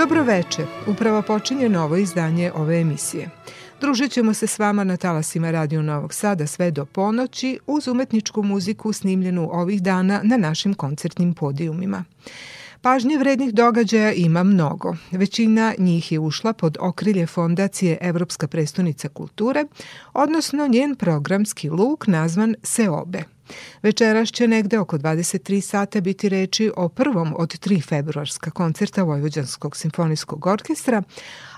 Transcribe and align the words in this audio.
Dobroveče, 0.00 0.66
upravo 0.86 1.22
počinje 1.22 1.68
novo 1.68 1.96
izdanje 1.96 2.52
ove 2.54 2.80
emisije. 2.80 3.30
Družit 3.80 4.12
ćemo 4.12 4.34
se 4.34 4.46
s 4.46 4.58
vama 4.58 4.84
na 4.84 4.96
talasima 4.96 5.50
Radio 5.50 5.82
Novog 5.82 6.14
Sada 6.14 6.46
sve 6.46 6.70
do 6.70 6.86
ponoći 6.86 7.58
uz 7.66 7.88
umetničku 7.88 8.42
muziku 8.42 8.92
snimljenu 8.92 9.48
ovih 9.52 9.82
dana 9.82 10.20
na 10.24 10.36
našim 10.36 10.74
koncertnim 10.74 11.34
podijumima. 11.34 12.04
Pažnje 12.82 13.18
vrednih 13.18 13.54
događaja 13.54 14.12
ima 14.12 14.42
mnogo. 14.42 14.96
Većina 15.10 15.74
njih 15.78 16.12
je 16.12 16.18
ušla 16.18 16.52
pod 16.52 16.76
okrilje 16.80 17.26
fondacije 17.26 17.98
Evropska 18.00 18.48
prestonica 18.48 19.08
kulture, 19.08 19.64
odnosno 20.12 20.66
njen 20.66 20.96
programski 20.96 21.70
luk 21.70 22.06
nazvan 22.06 22.54
Seobe– 22.62 23.22
Večeras 23.82 24.28
će 24.28 24.48
negde 24.48 24.78
oko 24.78 24.98
23 24.98 25.60
sata 25.60 26.00
biti 26.00 26.28
reči 26.28 26.70
o 26.76 26.88
prvom 26.88 27.34
od 27.38 27.58
tri 27.58 27.80
februarska 27.80 28.50
koncerta 28.50 29.02
Vojvođanskog 29.02 29.76
simfonijskog 29.76 30.46
orkestra, 30.46 31.02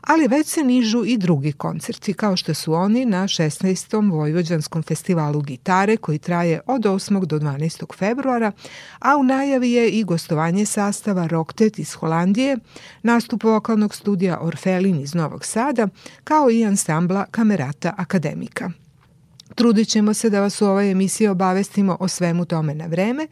ali 0.01 0.29
već 0.29 0.47
se 0.47 0.63
nižu 0.63 1.05
i 1.05 1.17
drugi 1.17 1.53
koncerti, 1.53 2.15
kao 2.15 2.37
što 2.37 2.55
su 2.55 2.75
oni 2.75 3.05
na 3.07 3.23
16. 3.23 4.11
Vojvođanskom 4.11 4.83
festivalu 4.83 5.41
gitare 5.41 5.97
koji 5.97 6.19
traje 6.19 6.61
od 6.67 6.83
8. 6.83 7.25
do 7.25 7.39
12. 7.39 7.97
februara, 7.99 8.53
a 8.99 9.17
u 9.17 9.23
najavi 9.23 9.71
je 9.71 9.91
i 9.91 10.05
gostovanje 10.05 10.67
sastava 10.67 11.27
Roktet 11.27 11.79
iz 11.79 11.95
Holandije, 11.95 12.57
nastup 13.03 13.45
vokalnog 13.45 13.95
studija 13.95 14.39
Orfelin 14.41 15.01
iz 15.01 15.15
Novog 15.15 15.45
Sada, 15.45 15.89
kao 16.25 16.51
i 16.51 16.65
ansambla 16.65 17.27
Kamerata 17.31 17.95
Akademika. 17.97 18.82
Trudit 19.55 19.89
ćemo 19.89 20.15
se 20.15 20.31
da 20.31 20.41
vas 20.41 20.63
u 20.63 20.67
ovoj 20.67 20.91
emisiji 20.91 21.29
obavestimo 21.29 21.97
o 22.01 22.09
svemu 22.09 22.45
tome 22.45 22.75
na 22.75 22.87
vreme, 22.87 23.27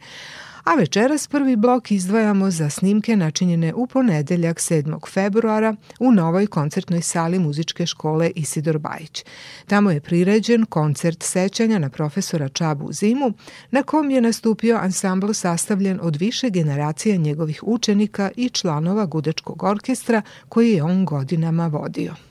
a 0.63 0.75
večeras 0.75 1.27
prvi 1.27 1.55
blok 1.55 1.91
izdvajamo 1.91 2.51
za 2.51 2.69
snimke 2.69 3.15
načinjene 3.15 3.73
u 3.73 3.87
ponedeljak 3.87 4.57
7. 4.57 5.09
februara 5.09 5.75
u 5.99 6.11
novoj 6.11 6.47
koncertnoj 6.47 7.01
sali 7.01 7.39
muzičke 7.39 7.85
škole 7.85 8.31
Isidor 8.35 8.77
Bajić. 8.77 9.25
Tamo 9.67 9.91
je 9.91 10.01
priređen 10.01 10.65
koncert 10.65 11.23
sećanja 11.23 11.79
na 11.79 11.89
profesora 11.89 12.49
Čabu 12.49 12.93
Zimu, 12.93 13.33
na 13.71 13.83
kom 13.83 14.11
je 14.11 14.21
nastupio 14.21 14.77
ansambl 14.77 15.31
sastavljen 15.33 15.99
od 16.01 16.15
više 16.15 16.49
generacija 16.49 17.17
njegovih 17.17 17.59
učenika 17.63 18.31
i 18.35 18.49
članova 18.49 19.05
Gudečkog 19.05 19.63
orkestra 19.63 20.21
koji 20.49 20.71
je 20.71 20.83
on 20.83 21.05
godinama 21.05 21.67
vodio. 21.67 22.30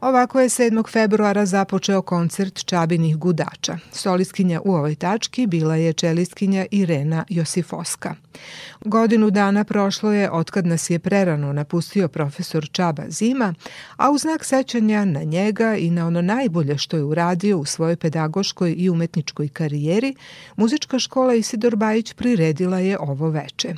Ovako 0.00 0.40
je 0.40 0.48
7. 0.48 0.92
februara 0.92 1.46
započeo 1.46 2.02
koncert 2.02 2.64
Čabinih 2.64 3.16
gudača. 3.16 3.78
Solistkinja 3.92 4.60
u 4.64 4.74
ovoj 4.74 4.94
tački 4.94 5.46
bila 5.46 5.76
je 5.76 5.92
čelistkinja 5.92 6.66
Irena 6.70 7.24
Josifoska. 7.28 8.14
Godinu 8.84 9.30
dana 9.30 9.64
prošlo 9.64 10.12
je 10.12 10.30
otkad 10.30 10.66
nas 10.66 10.90
je 10.90 10.98
prerano 10.98 11.52
napustio 11.52 12.08
profesor 12.08 12.68
Čaba 12.72 13.02
Zima, 13.08 13.54
a 13.96 14.10
u 14.10 14.18
znak 14.18 14.44
sećanja 14.44 15.04
na 15.04 15.22
njega 15.22 15.76
i 15.76 15.90
na 15.90 16.06
ono 16.06 16.22
najbolje 16.22 16.78
što 16.78 16.96
je 16.96 17.04
uradio 17.04 17.58
u 17.58 17.64
svojoj 17.64 17.96
pedagoškoj 17.96 18.74
i 18.78 18.90
umetničkoj 18.90 19.48
karijeri, 19.48 20.14
muzička 20.56 20.98
škola 20.98 21.34
Isidor 21.34 21.76
Bajić 21.76 22.12
priredila 22.12 22.78
je 22.78 22.98
ovo 22.98 23.30
veče. 23.30 23.74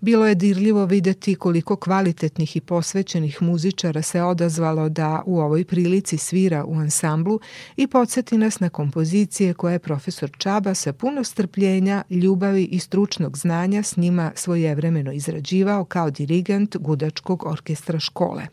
Bilo 0.00 0.26
je 0.26 0.34
dirljivo 0.34 0.84
videti 0.84 1.34
koliko 1.34 1.76
kvalitetnih 1.76 2.56
i 2.56 2.60
posvećenih 2.60 3.42
muzičara 3.42 4.02
se 4.02 4.22
odazvalo 4.22 4.88
da 4.88 5.22
u 5.26 5.38
ovoj 5.38 5.64
prilici 5.64 6.18
svira 6.18 6.64
u 6.64 6.74
ansamblu 6.74 7.40
i 7.76 7.86
podsjeti 7.86 8.38
nas 8.38 8.60
na 8.60 8.68
kompozicije 8.68 9.54
koje 9.54 9.72
je 9.72 9.78
profesor 9.78 10.30
Čaba 10.38 10.74
sa 10.74 10.92
puno 10.92 11.24
strpljenja, 11.24 12.02
ljubavi 12.10 12.64
i 12.64 12.78
stručnog 12.78 13.38
znanja 13.38 13.82
s 13.82 13.96
njima 13.96 14.32
svojevremeno 14.34 15.12
izrađivao 15.12 15.84
kao 15.84 16.10
dirigent 16.10 16.76
Gudačkog 16.76 17.46
orkestra 17.46 17.98
škole. 18.00 18.46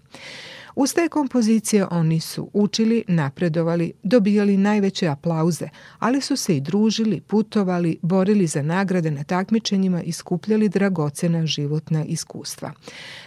Uz 0.75 0.93
te 0.93 1.07
kompozicije 1.09 1.85
oni 1.91 2.19
su 2.19 2.49
učili, 2.53 3.03
napredovali, 3.07 3.93
dobijali 4.03 4.57
najveće 4.57 5.07
aplauze, 5.07 5.69
ali 5.99 6.21
su 6.21 6.35
se 6.35 6.57
i 6.57 6.61
družili, 6.61 7.21
putovali, 7.21 7.97
borili 8.01 8.47
za 8.47 8.61
nagrade 8.61 9.11
na 9.11 9.23
takmičenjima 9.23 10.03
i 10.03 10.11
skupljali 10.11 10.69
dragocena 10.69 11.45
životna 11.45 12.05
iskustva. 12.05 12.71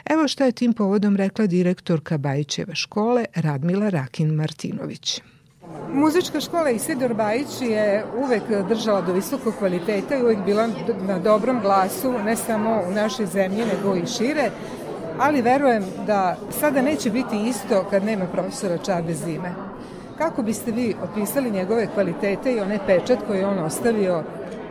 Evo 0.05 0.29
što 0.29 0.45
je 0.45 0.53
tim 0.53 0.73
povodom 0.73 1.17
rekla 1.17 1.47
direktorka 1.47 2.19
Bajićeve 2.19 2.75
škole 2.75 3.25
Radmila 3.35 3.89
Rakin-Martinović. 3.89 5.21
Muzička 5.93 6.41
škola 6.41 6.71
Isidor 6.71 7.15
Bajić 7.15 7.61
je 7.61 8.05
uvek 8.25 8.43
držala 8.69 9.01
do 9.01 9.13
visokog 9.13 9.55
kvaliteta 9.59 10.17
i 10.17 10.23
uvek 10.23 10.39
bila 10.45 10.69
na 11.07 11.19
dobrom 11.19 11.61
glasu, 11.61 12.13
ne 12.13 12.37
samo 12.37 12.83
u 12.89 12.93
našoj 12.93 13.27
zemlji, 13.27 13.65
nego 13.65 13.97
i 13.97 14.07
šire 14.07 14.51
ali 15.19 15.43
verujem 15.43 15.85
da 16.07 16.37
sada 16.51 16.83
neće 16.83 17.11
biti 17.11 17.37
isto 17.47 17.85
kad 17.91 18.05
nema 18.05 18.27
profesora 18.27 18.79
Čabe 18.79 19.15
Zime. 19.15 19.53
Kako 20.19 20.43
biste 20.43 20.71
vi 20.71 20.95
opisali 21.03 21.51
njegove 21.51 21.87
kvalitete 21.95 22.53
i 22.53 22.61
onaj 22.61 22.79
pečat 22.87 23.19
koji 23.27 23.39
je 23.39 23.47
on 23.47 23.59
ostavio 23.59 24.23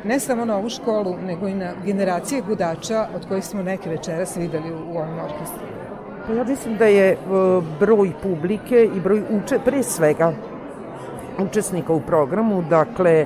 ne 0.03 0.19
samo 0.19 0.45
na 0.45 0.57
ovu 0.57 0.69
školu, 0.69 1.15
nego 1.25 1.47
i 1.47 1.53
na 1.53 1.71
generacije 1.85 2.41
gudača 2.41 3.07
od 3.15 3.27
kojih 3.27 3.45
smo 3.45 3.63
neke 3.63 3.89
večeras 3.89 4.37
videli 4.37 4.71
u 4.71 4.97
ovom 4.97 5.19
orkestru? 5.19 5.67
Pa 6.27 6.33
ja 6.33 6.43
mislim 6.43 6.77
da 6.77 6.85
je 6.85 7.11
e, 7.11 7.17
broj 7.79 8.11
publike 8.23 8.89
i 8.95 8.99
broj 8.99 9.23
uče, 9.29 9.59
pre 9.65 9.83
svega 9.83 10.33
učesnika 11.39 11.93
u 11.93 12.01
programu, 12.01 12.61
dakle 12.69 13.25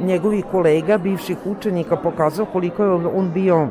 njegovih 0.00 0.44
kolega, 0.50 0.98
bivših 0.98 1.36
učenika 1.44 1.96
pokazao 1.96 2.46
koliko 2.46 2.84
je 2.84 2.90
on 2.90 3.30
bio 3.34 3.68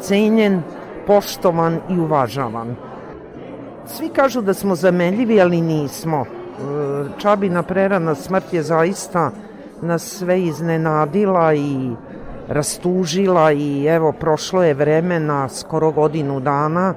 cenjen, 0.00 0.62
poštovan 1.06 1.78
i 1.90 1.98
uvažavan. 1.98 2.76
Svi 3.86 4.08
kažu 4.08 4.40
da 4.42 4.54
smo 4.54 4.74
zamenljivi, 4.74 5.40
ali 5.40 5.60
nismo. 5.60 6.24
E, 6.26 6.28
Čabina 7.18 7.62
prerana 7.62 8.14
smrt 8.14 8.52
je 8.52 8.62
zaista 8.62 9.30
nas 9.82 10.02
sve 10.02 10.42
iznenadila 10.42 11.54
i 11.54 11.90
rastužila 12.48 13.52
i 13.52 13.86
evo 13.86 14.12
prošlo 14.12 14.62
je 14.62 14.74
vremena 14.74 15.48
skoro 15.48 15.90
godinu 15.90 16.40
dana 16.40 16.94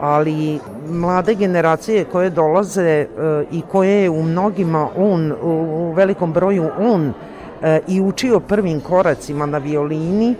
ali 0.00 0.60
mlade 0.88 1.34
generacije 1.34 2.04
koje 2.04 2.30
dolaze 2.30 2.82
e, 2.82 3.06
i 3.50 3.62
koje 3.72 4.02
je 4.02 4.10
u 4.10 4.22
mnogima 4.22 4.88
on, 4.96 5.32
u 5.42 5.92
velikom 5.92 6.32
broju 6.32 6.68
on 6.78 7.12
e, 7.62 7.80
i 7.88 8.00
učio 8.00 8.40
prvim 8.40 8.80
koracima 8.80 9.46
na 9.46 9.58
violini 9.58 10.34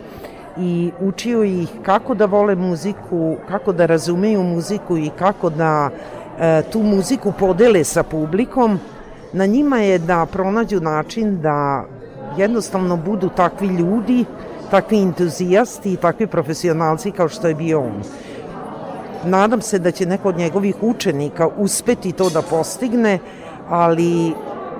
i 0.58 0.90
učio 1.00 1.44
ih 1.44 1.68
kako 1.82 2.14
da 2.14 2.24
vole 2.26 2.54
muziku, 2.54 3.36
kako 3.48 3.72
da 3.72 3.86
razumeju 3.86 4.42
muziku 4.42 4.96
i 4.98 5.10
kako 5.18 5.50
da 5.50 5.90
e, 6.40 6.62
tu 6.72 6.82
muziku 6.82 7.32
podele 7.38 7.84
sa 7.84 8.02
publikom. 8.02 8.78
Na 9.32 9.46
njima 9.46 9.78
je 9.78 9.98
da 9.98 10.26
pronađu 10.26 10.80
način 10.80 11.40
da 11.40 11.84
jednostavno 12.36 12.96
budu 12.96 13.28
takvi 13.28 13.66
ljudi, 13.66 14.24
takvi 14.70 15.02
entuzijasti 15.02 15.92
i 15.92 15.96
takvi 15.96 16.26
profesionalci 16.26 17.10
kao 17.10 17.28
što 17.28 17.48
je 17.48 17.54
bio 17.54 17.80
on. 17.80 18.02
Nadam 19.24 19.60
se 19.62 19.78
da 19.78 19.90
će 19.90 20.06
neko 20.06 20.28
od 20.28 20.36
njegovih 20.36 20.74
učenika 20.80 21.48
uspeti 21.56 22.12
to 22.12 22.30
da 22.30 22.42
postigne, 22.42 23.18
ali 23.68 24.32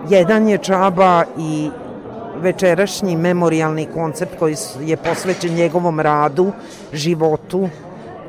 jedan 0.08 0.48
je 0.48 0.58
Čaba 0.58 1.24
i 1.38 1.70
večerašnji 2.40 3.16
memorialni 3.16 3.86
koncert 3.94 4.30
koji 4.38 4.56
je 4.80 4.96
posvećen 4.96 5.54
njegovom 5.54 6.00
radu, 6.00 6.52
životu, 6.92 7.68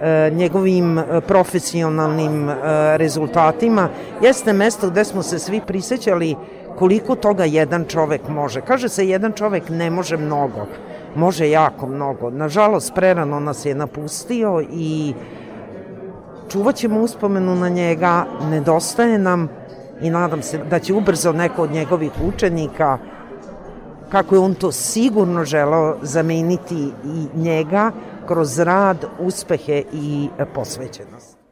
e, 0.01 0.31
njegovim 0.33 0.98
e, 0.98 1.22
profesionalnim 1.22 2.50
e, 2.50 2.55
rezultatima, 2.98 3.89
jeste 4.22 4.53
mesto 4.53 4.89
gde 4.89 5.05
smo 5.05 5.24
se 5.24 5.39
svi 5.39 5.62
prisećali 5.67 6.36
koliko 6.75 7.15
toga 7.15 7.45
jedan 7.45 7.86
čovek 7.86 8.27
može. 8.29 8.62
Kaže 8.62 8.89
se 8.89 9.07
jedan 9.07 9.31
čovek 9.31 9.69
ne 9.69 9.89
može 9.89 10.17
mnogo, 10.17 10.65
može 11.15 11.50
jako 11.50 11.88
mnogo. 11.88 12.29
Nažalost, 12.29 12.91
prerano 12.95 13.39
nas 13.39 13.65
je 13.65 13.75
napustio 13.75 14.63
i 14.72 15.13
čuvat 16.50 16.75
ćemo 16.75 17.01
uspomenu 17.01 17.55
na 17.55 17.69
njega, 17.69 18.25
nedostaje 18.50 19.17
nam 19.17 19.50
i 20.01 20.10
nadam 20.10 20.41
se 20.41 20.57
da 20.57 20.79
će 20.79 20.93
ubrzo 20.93 21.31
neko 21.31 21.63
od 21.63 21.72
njegovih 21.72 22.12
učenika 22.27 22.98
kako 24.13 24.36
je 24.36 24.39
on 24.39 24.53
to 24.53 24.72
sigurno 24.72 25.46
želao 25.46 25.98
zameniti 26.01 26.91
i 27.05 27.38
njega 27.38 27.91
kroz 28.27 28.60
rad, 28.60 29.05
uspehe 29.20 29.84
i 29.93 30.29
posvećenost. 30.55 31.42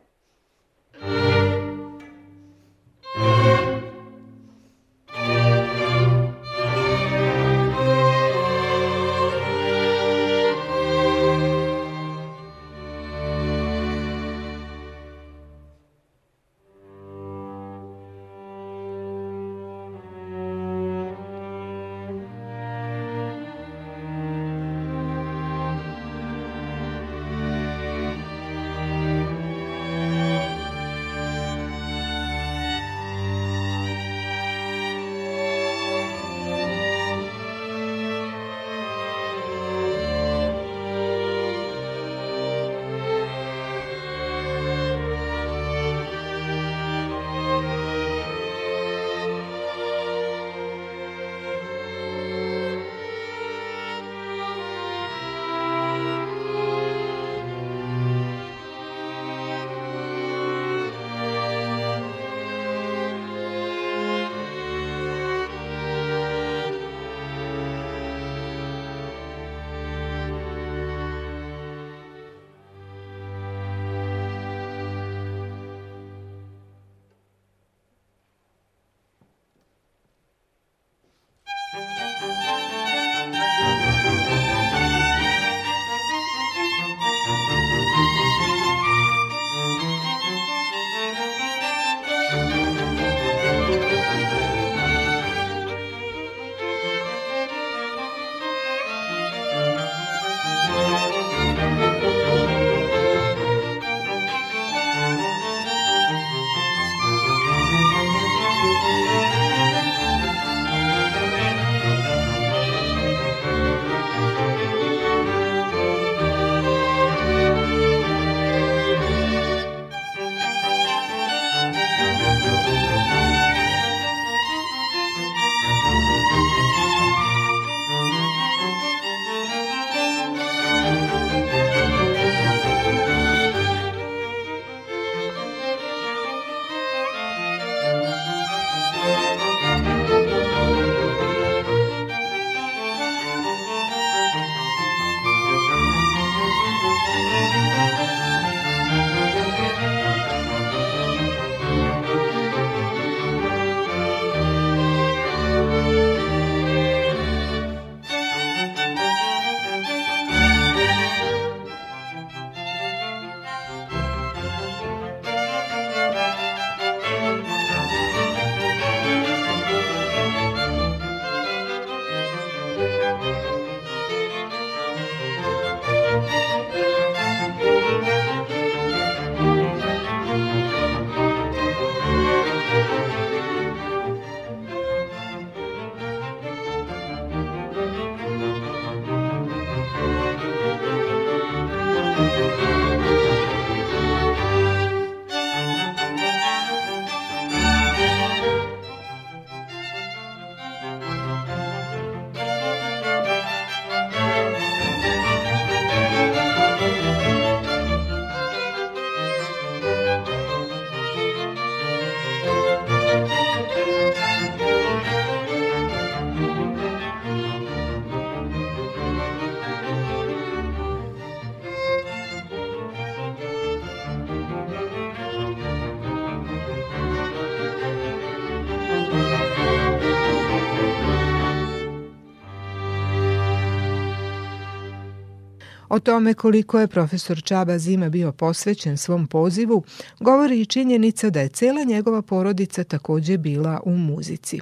O 235.93 235.99
tome 235.99 236.33
koliko 236.33 236.79
je 236.79 236.87
profesor 236.87 237.41
Čaba 237.43 237.77
Zima 237.77 238.09
bio 238.09 238.31
posvećen 238.31 238.97
svom 238.97 239.27
pozivu, 239.27 239.83
govori 240.19 240.61
i 240.61 240.65
činjenica 240.65 241.29
da 241.29 241.41
je 241.41 241.49
cela 241.49 241.83
njegova 241.83 242.21
porodica 242.21 242.83
takođe 242.83 243.37
bila 243.37 243.81
u 243.85 243.91
muzici. 243.91 244.59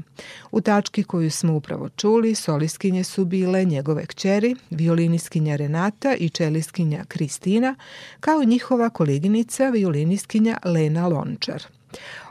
U 0.51 0.62
tački 0.62 1.03
koju 1.03 1.31
smo 1.31 1.55
upravo 1.55 1.89
čuli, 1.89 2.36
soliskinje 2.36 3.03
su 3.03 3.25
bile 3.25 3.65
njegove 3.65 4.05
kćeri, 4.05 4.55
violiniskinja 4.69 5.55
Renata 5.55 6.15
i 6.15 6.29
čeliskinja 6.29 7.05
Kristina, 7.07 7.75
kao 8.19 8.43
njihova 8.43 8.89
koleginica 8.89 9.69
violiniskinja 9.69 10.57
Lena 10.65 11.07
Lončar. 11.07 11.63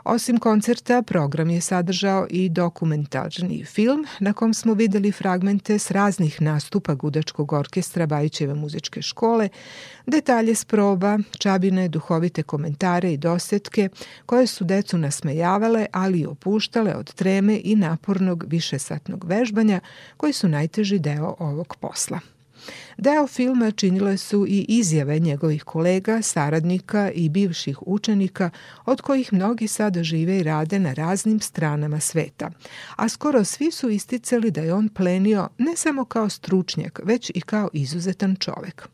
Osim 0.03 0.37
koncerta, 0.37 1.01
program 1.01 1.49
je 1.49 1.61
sadržao 1.61 2.27
i 2.29 2.49
dokumentarni 2.49 3.65
film 3.65 4.05
na 4.19 4.33
kom 4.33 4.53
smo 4.53 4.73
videli 4.73 5.11
fragmente 5.11 5.79
s 5.79 5.91
raznih 5.91 6.41
nastupa 6.41 6.93
Gudačkog 6.93 7.53
orkestra 7.53 8.05
Bajićeve 8.05 8.53
muzičke 8.53 9.01
škole, 9.01 9.49
detalje 10.05 10.55
s 10.55 10.65
proba, 10.65 11.17
čabine, 11.37 11.87
duhovite 11.87 12.43
komentare 12.43 13.13
i 13.13 13.17
dosetke 13.17 13.89
koje 14.25 14.47
su 14.47 14.63
decu 14.63 14.97
nasmejavale, 14.97 15.85
ali 15.91 16.19
i 16.19 16.25
opuštale 16.25 16.95
od 16.95 17.13
treme 17.13 17.61
i 17.63 17.75
napornog 17.75 18.43
višesatnog 18.47 19.25
vežbanja 19.25 19.79
koji 20.17 20.33
su 20.33 20.47
najteži 20.47 20.99
deo 20.99 21.35
ovog 21.39 21.75
posla. 21.79 22.19
Deo 22.97 23.27
filma 23.27 23.71
činile 23.71 24.17
su 24.17 24.45
i 24.47 24.65
izjave 24.67 25.19
njegovih 25.19 25.63
kolega, 25.63 26.21
saradnika 26.21 27.11
i 27.11 27.29
bivših 27.29 27.77
učenika, 27.81 28.49
od 28.85 29.01
kojih 29.01 29.33
mnogi 29.33 29.67
sada 29.67 30.03
žive 30.03 30.37
i 30.37 30.43
rade 30.43 30.79
na 30.79 30.93
raznim 30.93 31.39
stranama 31.39 31.99
sveta. 31.99 32.51
A 32.95 33.09
skoro 33.09 33.43
svi 33.43 33.71
su 33.71 33.89
isticali 33.89 34.51
da 34.51 34.61
je 34.61 34.73
on 34.73 34.89
plenio 34.89 35.49
ne 35.57 35.75
samo 35.75 36.05
kao 36.05 36.29
stručnjak, 36.29 36.99
već 37.03 37.31
i 37.35 37.41
kao 37.41 37.69
izuzetan 37.73 38.35
čovek. 38.35 38.87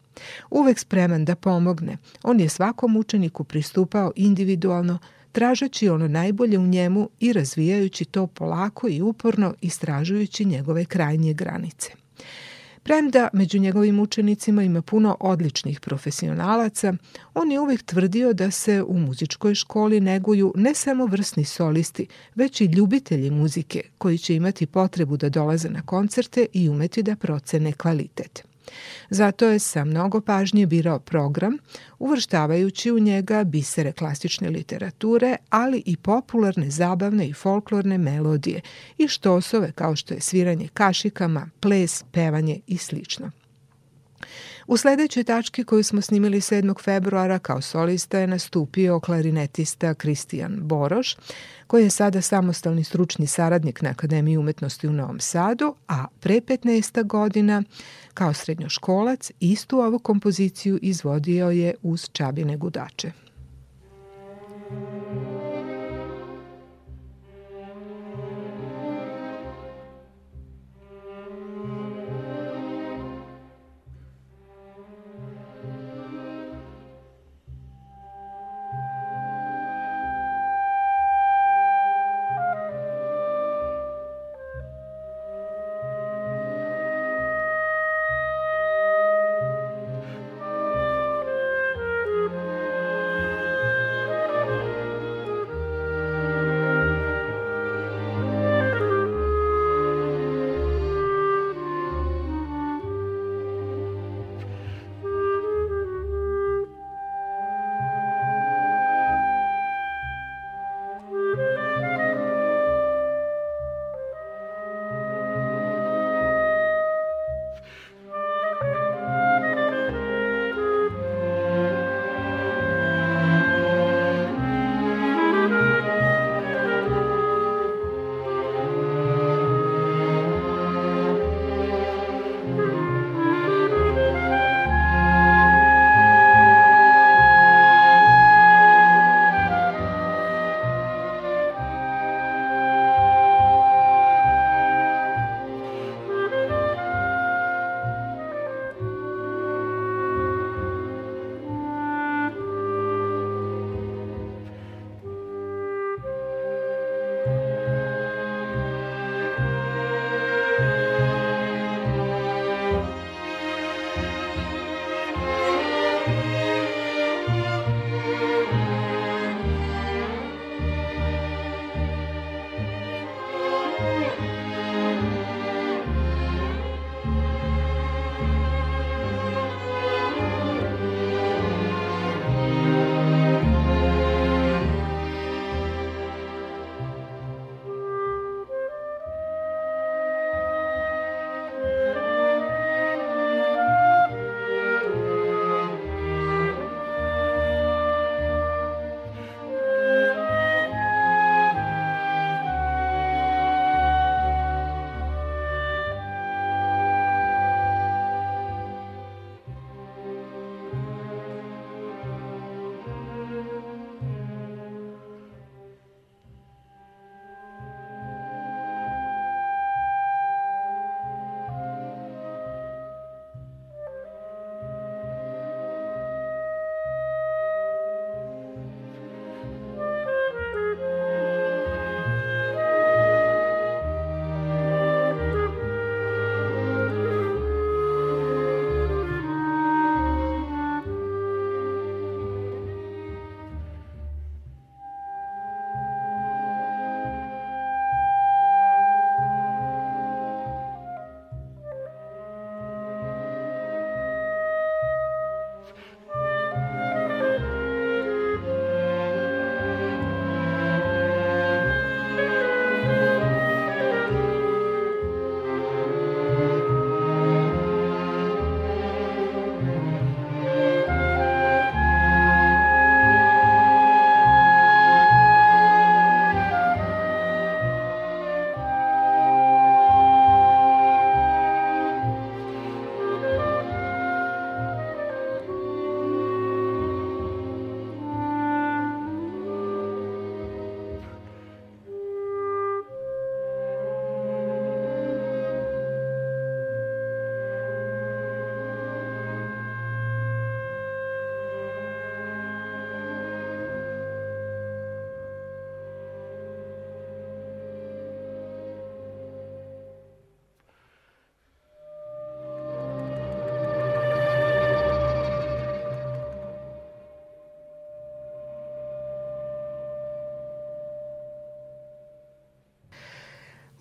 Uvek 0.49 0.79
spreman 0.79 1.25
da 1.25 1.35
pomogne, 1.35 1.97
on 2.23 2.39
je 2.39 2.49
svakom 2.49 2.97
učeniku 2.97 3.43
pristupao 3.43 4.11
individualno, 4.15 4.99
tražeći 5.31 5.89
ono 5.89 6.07
najbolje 6.07 6.59
u 6.59 6.67
njemu 6.67 7.09
i 7.19 7.33
razvijajući 7.33 8.05
to 8.05 8.27
polako 8.27 8.87
i 8.89 9.01
uporno 9.01 9.53
istražujući 9.61 10.45
njegove 10.45 10.85
krajnje 10.85 11.33
granice. 11.33 11.91
Premda 12.85 13.27
među 13.33 13.59
njegovim 13.59 13.99
učenicima 13.99 14.63
ima 14.63 14.81
puno 14.81 15.17
odličnih 15.19 15.79
profesionalaca, 15.79 16.93
on 17.33 17.51
je 17.51 17.59
uvek 17.59 17.83
tvrdio 17.83 18.33
da 18.33 18.51
se 18.51 18.83
u 18.83 18.97
muzičkoj 18.97 19.55
školi 19.55 19.99
neguju 19.99 20.53
ne 20.55 20.73
samo 20.73 21.05
vrsni 21.05 21.45
solisti, 21.45 22.07
već 22.35 22.61
i 22.61 22.65
ljubitelji 22.65 23.31
muzike 23.31 23.81
koji 23.97 24.17
će 24.17 24.35
imati 24.35 24.65
potrebu 24.65 25.17
da 25.17 25.29
dolaze 25.29 25.69
na 25.69 25.81
koncerte 25.81 26.45
i 26.53 26.69
umeti 26.69 27.03
da 27.03 27.15
procene 27.15 27.71
kvalitet. 27.71 28.54
Zato 29.09 29.45
je 29.45 29.59
sa 29.59 29.85
mnogo 29.85 30.21
pažnje 30.21 30.65
birao 30.65 30.99
program, 30.99 31.57
uvrštavajući 31.99 32.91
u 32.91 32.99
njega 32.99 33.43
bisere 33.43 33.91
klasične 33.91 34.49
literature, 34.49 35.35
ali 35.49 35.83
i 35.85 35.97
popularne, 35.97 36.69
zabavne 36.69 37.27
i 37.27 37.33
folklorne 37.33 37.97
melodije 37.97 38.61
i 38.97 39.07
štosove 39.07 39.71
kao 39.71 39.95
što 39.95 40.13
je 40.13 40.21
sviranje 40.21 40.67
kašikama, 40.73 41.49
ples, 41.59 42.03
pevanje 42.11 42.59
i 42.67 42.77
slično. 42.77 43.31
U 44.67 44.77
sledećoj 44.77 45.23
tački 45.23 45.63
koju 45.63 45.83
smo 45.83 46.01
snimili 46.01 46.37
7. 46.37 46.83
februara 46.83 47.39
kao 47.39 47.61
solista 47.61 48.19
je 48.19 48.27
nastupio 48.27 48.99
klarinetista 48.99 49.93
Kristijan 49.93 50.59
Boroš, 50.61 51.17
koji 51.67 51.83
je 51.83 51.89
sada 51.89 52.21
samostalni 52.21 52.83
stručni 52.83 53.27
saradnik 53.27 53.81
na 53.81 53.89
Akademiji 53.89 54.37
umetnosti 54.37 54.87
u 54.87 54.93
Novom 54.93 55.19
Sadu, 55.19 55.75
a 55.87 56.05
pre 56.19 56.33
15 56.33 57.03
godina 57.03 57.63
kao 58.13 58.33
srednjoškolac 58.33 59.31
istu 59.39 59.79
ovu 59.79 59.99
kompoziciju 59.99 60.79
izvodio 60.81 61.49
je 61.49 61.73
uz 61.81 62.09
Čabine 62.11 62.57
gudače. 62.57 63.11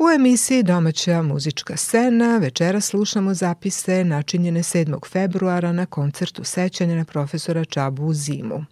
U 0.04 0.10
emisiji 0.10 0.62
Domaća 0.62 1.22
muzička 1.22 1.76
scena 1.76 2.38
večera 2.38 2.80
slušamo 2.80 3.34
zapise 3.34 4.04
načinjene 4.04 4.60
7. 4.60 5.08
februara 5.12 5.72
na 5.72 5.86
koncertu 5.86 6.44
sećanja 6.44 6.94
na 6.94 7.04
profesora 7.04 7.64
Čabu 7.64 8.12
Zimu. 8.12 8.64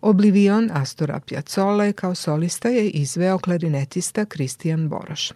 Oblivion 0.00 0.70
Astora 0.72 1.20
Piazzolla 1.20 1.92
kao 1.92 2.14
solista 2.14 2.68
je 2.68 2.90
izveo 2.90 3.38
klarinetista 3.38 4.24
Kristijan 4.24 4.88
Boroš. 4.88 5.32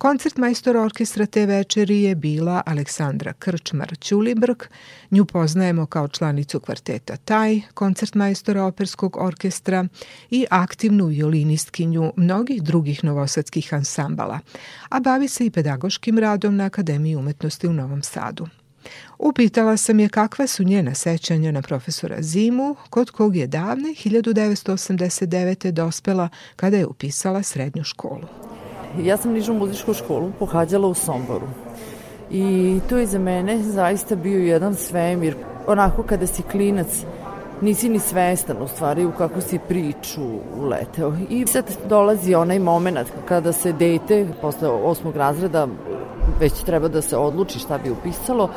Koncert 0.00 0.36
majstora 0.36 0.80
orkestra 0.82 1.26
te 1.26 1.46
večeri 1.46 2.02
je 2.02 2.14
bila 2.14 2.62
Aleksandra 2.66 3.32
Krčmar-Ćulibrk. 3.32 4.64
Nju 5.10 5.24
poznajemo 5.24 5.86
kao 5.86 6.08
članicu 6.08 6.60
kvarteta 6.60 7.16
Taj, 7.16 7.60
koncert 7.74 8.14
majstora 8.14 8.64
operskog 8.64 9.16
orkestra 9.16 9.86
i 10.30 10.46
aktivnu 10.50 11.06
violinistkinju 11.06 12.12
mnogih 12.16 12.62
drugih 12.62 13.04
novosadskih 13.04 13.74
ansambala, 13.74 14.38
a 14.88 15.00
bavi 15.00 15.28
se 15.28 15.46
i 15.46 15.50
pedagoškim 15.50 16.18
radom 16.18 16.56
na 16.56 16.64
Akademiji 16.64 17.16
umetnosti 17.16 17.68
u 17.68 17.72
Novom 17.72 18.02
Sadu. 18.02 18.46
Upitala 19.18 19.76
sam 19.76 20.00
je 20.00 20.08
kakva 20.08 20.46
su 20.46 20.64
njena 20.64 20.94
sećanja 20.94 21.52
na 21.52 21.62
profesora 21.62 22.22
Zimu, 22.22 22.76
kod 22.90 23.10
kog 23.10 23.36
je 23.36 23.46
davne 23.46 23.88
1989. 24.04 25.70
dospela 25.70 26.28
kada 26.56 26.76
je 26.76 26.86
upisala 26.86 27.42
srednju 27.42 27.84
školu. 27.84 28.28
Ja 28.98 29.16
sam 29.16 29.32
nižu 29.32 29.52
muzičku 29.52 29.94
školu 29.94 30.32
pohađala 30.38 30.88
u 30.88 30.94
Somboru. 30.94 31.46
I 32.30 32.78
to 32.88 32.98
je 32.98 33.06
za 33.06 33.18
mene 33.18 33.62
zaista 33.62 34.16
bio 34.16 34.38
jedan 34.38 34.74
svemir. 34.74 35.36
Onako 35.66 36.02
kada 36.02 36.26
si 36.26 36.42
klinac, 36.42 37.04
nisi 37.60 37.88
ni 37.88 37.98
svestan 37.98 38.62
u 38.62 38.68
stvari 38.68 39.04
u 39.04 39.12
kakvu 39.12 39.40
si 39.40 39.58
priču 39.68 40.20
uleteo. 40.58 41.12
I 41.28 41.46
sad 41.46 41.64
dolazi 41.88 42.34
onaj 42.34 42.58
moment 42.58 43.08
kada 43.28 43.52
se 43.52 43.72
dete 43.72 44.26
posle 44.40 44.68
osmog 44.68 45.16
razreda 45.16 45.66
već 46.40 46.52
treba 46.52 46.88
da 46.88 47.02
se 47.02 47.16
odluči 47.16 47.58
šta 47.58 47.78
bi 47.78 47.90
upisalo 47.90 48.50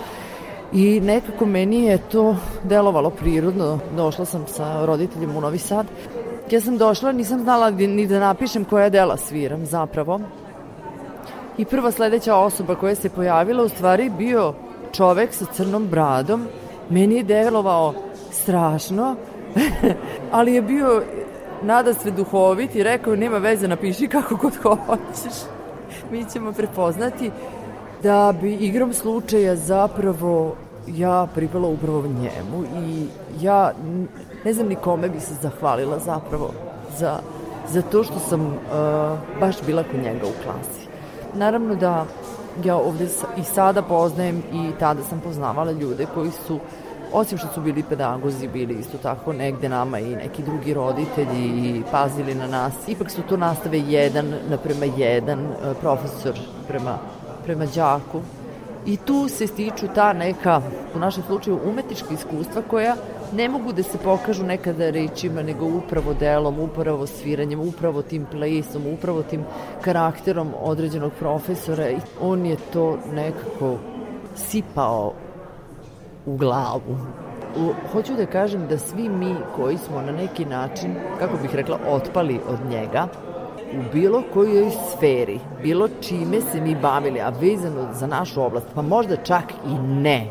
i 0.74 1.00
nekako 1.00 1.46
meni 1.46 1.84
je 1.84 1.98
to 1.98 2.36
delovalo 2.64 3.10
prirodno. 3.10 3.80
Došla 3.96 4.26
sam 4.26 4.44
sa 4.48 4.86
roditeljima 4.86 5.38
u 5.38 5.42
Novi 5.42 5.58
Sad 5.58 5.86
Ja 6.52 6.62
sam 6.62 6.78
došla, 6.78 7.12
nisam 7.12 7.40
znala 7.40 7.70
ni 7.70 8.08
da 8.08 8.20
napišem 8.20 8.66
koja 8.66 8.90
dela 8.90 9.18
sviram 9.18 9.66
zapravo. 9.66 10.20
I 11.58 11.66
prva 11.66 11.92
sledeća 11.92 12.36
osoba 12.36 12.76
koja 12.76 12.96
se 12.96 13.10
pojavila 13.10 13.64
u 13.64 13.70
stvari 13.70 14.10
bio 14.18 14.54
čovek 14.92 15.34
sa 15.34 15.46
crnom 15.46 15.88
bradom. 15.88 16.48
Meni 16.90 17.16
je 17.16 17.24
delovao 17.24 17.94
strašno, 18.32 19.16
ali 20.32 20.54
je 20.54 20.62
bio 20.62 21.04
nada 21.64 21.94
sve 21.94 22.12
duhovit 22.12 22.76
i 22.76 22.84
rekao 22.84 23.16
nema 23.16 23.38
veze, 23.38 23.68
napiši 23.68 24.08
kako 24.08 24.36
god 24.36 24.56
hoćeš. 24.56 25.34
Mi 26.12 26.26
ćemo 26.34 26.52
prepoznati 26.52 27.32
da 28.04 28.34
bi 28.42 28.54
igrom 28.54 28.94
slučaja 28.94 29.56
zapravo 29.56 30.56
ja 30.88 31.28
pripala 31.36 31.68
upravo 31.68 32.02
njemu 32.02 32.64
i 32.86 33.06
ja 33.42 33.72
ne 34.46 34.54
znam 34.54 34.68
ni 34.68 34.76
kome 34.76 35.10
bi 35.10 35.20
se 35.20 35.34
zahvalila 35.42 36.00
zapravo 36.00 36.50
za, 36.98 37.20
za 37.70 37.82
to 37.82 38.04
što 38.04 38.20
sam 38.20 38.42
uh, 38.42 38.60
baš 39.40 39.56
bila 39.66 39.84
kod 39.84 40.00
njega 40.04 40.26
u 40.26 40.44
klasi. 40.44 40.88
Naravno 41.34 41.76
da 41.76 42.06
ja 42.64 42.76
ovde 42.76 43.08
i 43.38 43.44
sada 43.44 43.82
poznajem 43.82 44.44
i 44.54 44.72
tada 44.80 45.04
sam 45.04 45.20
poznavala 45.20 45.72
ljude 45.72 46.06
koji 46.14 46.32
su 46.48 46.60
osim 47.14 47.38
što 47.38 47.48
su 47.54 47.62
bili 47.62 47.84
pedagozi, 47.90 48.48
bili 48.48 48.74
isto 48.74 48.98
tako 48.98 49.34
negde 49.34 49.70
nama 49.70 50.00
i 50.00 50.16
neki 50.16 50.44
drugi 50.44 50.74
roditelji 50.74 51.46
i 51.46 51.84
pazili 51.92 52.36
na 52.36 52.48
nas. 52.48 52.74
Ipak 52.88 53.12
su 53.12 53.22
to 53.30 53.38
nastave 53.38 53.80
jedan 53.80 54.34
naprema 54.50 54.86
jedan, 54.86 55.40
uh, 55.40 55.78
profesor 55.82 56.40
prema, 56.68 56.98
prema 57.44 57.66
đaku. 57.66 58.22
I 58.86 58.98
tu 58.98 59.28
se 59.30 59.48
stiču 59.48 59.88
ta 59.96 60.14
neka, 60.14 60.62
u 60.96 61.00
našem 61.00 61.24
slučaju, 61.28 61.60
umetnička 61.66 62.14
iskustva 62.14 62.62
koja 62.70 62.96
ne 63.34 63.50
mogu 63.50 63.72
da 63.74 63.84
se 63.84 63.98
pokažu 63.98 64.44
nekada 64.44 64.90
rečima, 64.90 65.42
nego 65.42 65.66
upravo 65.66 66.14
delom, 66.14 66.60
upravo 66.60 67.08
sviranjem, 67.08 67.60
upravo 67.60 68.02
tim 68.02 68.26
plesom, 68.32 68.88
upravo 68.94 69.24
tim 69.24 69.44
karakterom 69.82 70.54
određenog 70.62 71.12
profesora 71.20 71.88
on 72.22 72.46
je 72.46 72.58
to 72.74 72.98
nekako 73.14 73.78
sipao 74.36 75.14
u 76.26 76.38
glavu. 76.38 76.98
Hoću 77.92 78.14
da 78.16 78.26
kažem 78.26 78.68
da 78.68 78.78
svi 78.78 79.10
mi 79.10 79.36
koji 79.56 79.78
smo 79.78 80.02
na 80.02 80.12
neki 80.12 80.46
način, 80.46 80.96
kako 81.20 81.38
bih 81.42 81.56
rekla, 81.56 81.80
otpali 81.90 82.40
od 82.48 82.60
njega, 82.70 83.08
u 83.74 83.94
bilo 83.94 84.24
kojoj 84.34 84.72
sferi, 84.72 85.40
bilo 85.64 85.88
čime 86.02 86.42
se 86.42 86.62
mi 86.62 86.76
bavili, 86.76 87.22
a 87.22 87.30
vezano 87.42 87.88
za 87.94 88.08
našu 88.08 88.42
oblast, 88.42 88.68
pa 88.76 88.82
možda 88.82 89.16
čak 89.16 89.44
i 89.68 89.74
ne, 89.88 90.28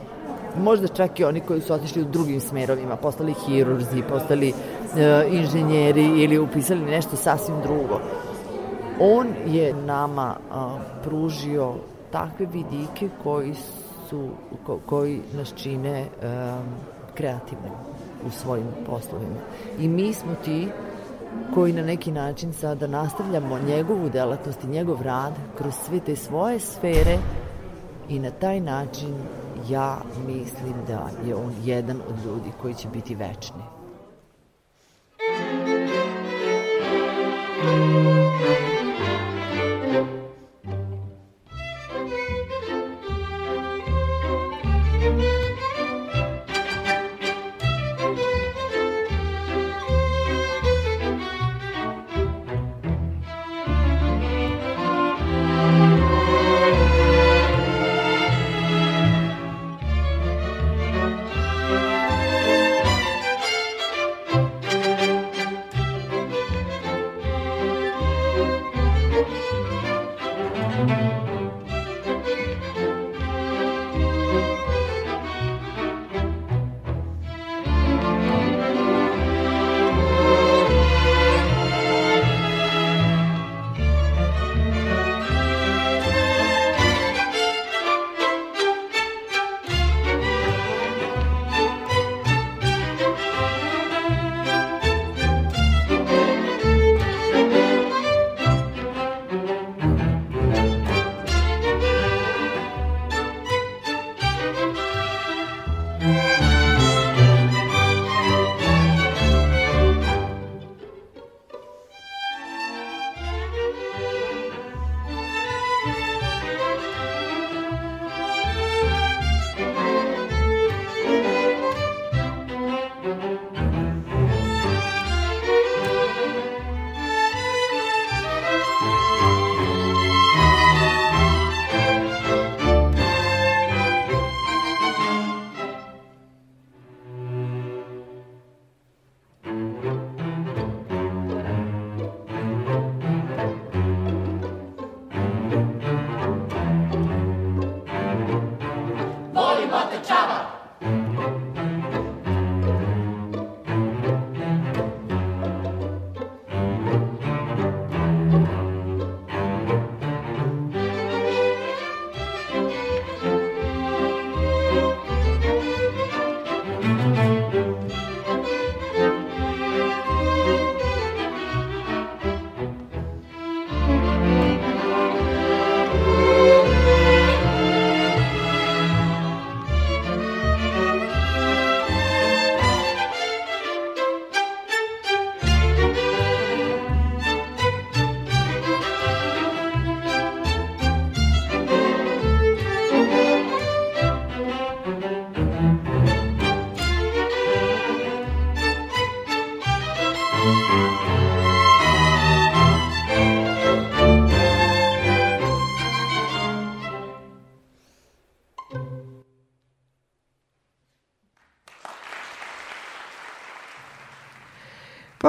možda 0.59 0.89
čak 0.89 1.21
i 1.21 1.25
oni 1.25 1.41
koji 1.41 1.61
su 1.61 1.73
otišli 1.73 2.03
u 2.03 2.11
drugim 2.11 2.41
smerovima, 2.41 2.97
postali 2.97 3.35
hirurzi, 3.47 4.03
postali 4.09 4.49
e, 4.49 5.27
inženjeri 5.31 6.23
ili 6.23 6.39
upisali 6.39 6.81
nešto 6.81 7.17
sasvim 7.17 7.57
drugo. 7.63 8.01
On 9.01 9.27
je 9.47 9.75
nama 9.75 10.37
a, 10.51 10.79
pružio 11.05 11.75
takve 12.11 12.47
vidike 12.47 13.09
koji 13.23 13.55
su 14.09 14.29
ko, 14.67 14.79
koji 14.87 15.21
nas 15.35 15.53
čine 15.57 16.05
a, 16.23 16.59
kreativnim 17.15 17.73
u 18.27 18.31
svojim 18.31 18.67
poslovima. 18.87 19.41
I 19.79 19.89
mi 19.89 20.13
smo 20.15 20.35
ti 20.45 20.69
koji 21.55 21.73
na 21.73 21.83
neki 21.83 22.13
način 22.13 22.53
sada 22.53 22.87
nastavljamo 22.87 23.59
njegovu 23.59 24.09
delatnost 24.09 24.65
i 24.65 24.67
njegov 24.67 25.03
rad 25.03 25.33
kroz 25.59 25.75
sve 25.87 26.01
te 26.01 26.17
svoje 26.17 26.61
sfere 26.61 27.19
i 28.09 28.19
na 28.19 28.31
taj 28.31 28.61
način 28.61 29.15
ja 29.69 29.99
mislim 30.27 30.75
da 30.87 31.11
je 31.27 31.35
on 31.35 31.55
jedan 31.65 32.01
od 32.09 32.25
ljudi 32.25 32.53
koji 32.63 32.75
će 32.75 32.89
biti 32.89 33.15
večni. 33.15 33.63
Thank 37.65 38.17
you. 38.17 38.22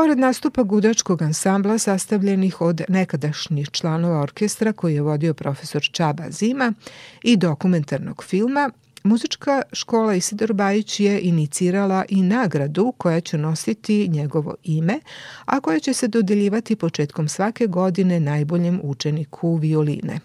Pored 0.03 0.19
nastupa 0.19 0.63
gudačkog 0.63 1.21
ansambla 1.21 1.77
sastavljenih 1.77 2.61
od 2.61 2.81
nekadašnjih 2.89 3.69
članova 3.71 4.21
orkestra 4.21 4.73
koji 4.73 4.95
je 4.95 5.01
vodio 5.01 5.33
profesor 5.33 5.81
Čaba 5.91 6.23
Zima 6.29 6.73
i 7.21 7.37
dokumentarnog 7.37 8.23
filma, 8.23 8.69
Muzička 9.03 9.61
škola 9.73 10.15
Isidor 10.15 10.53
Bajić 10.53 10.99
je 10.99 11.21
inicirala 11.21 12.05
i 12.09 12.21
nagradu 12.21 12.93
koja 12.97 13.21
će 13.21 13.37
nositi 13.37 14.07
njegovo 14.07 14.55
ime, 14.63 14.99
a 15.45 15.59
koja 15.59 15.79
će 15.79 15.93
se 15.93 16.07
dodeljivati 16.07 16.75
početkom 16.75 17.27
svake 17.27 17.67
godine 17.67 18.19
najboljem 18.19 18.79
učeniku 18.83 19.55
violine. 19.55 20.19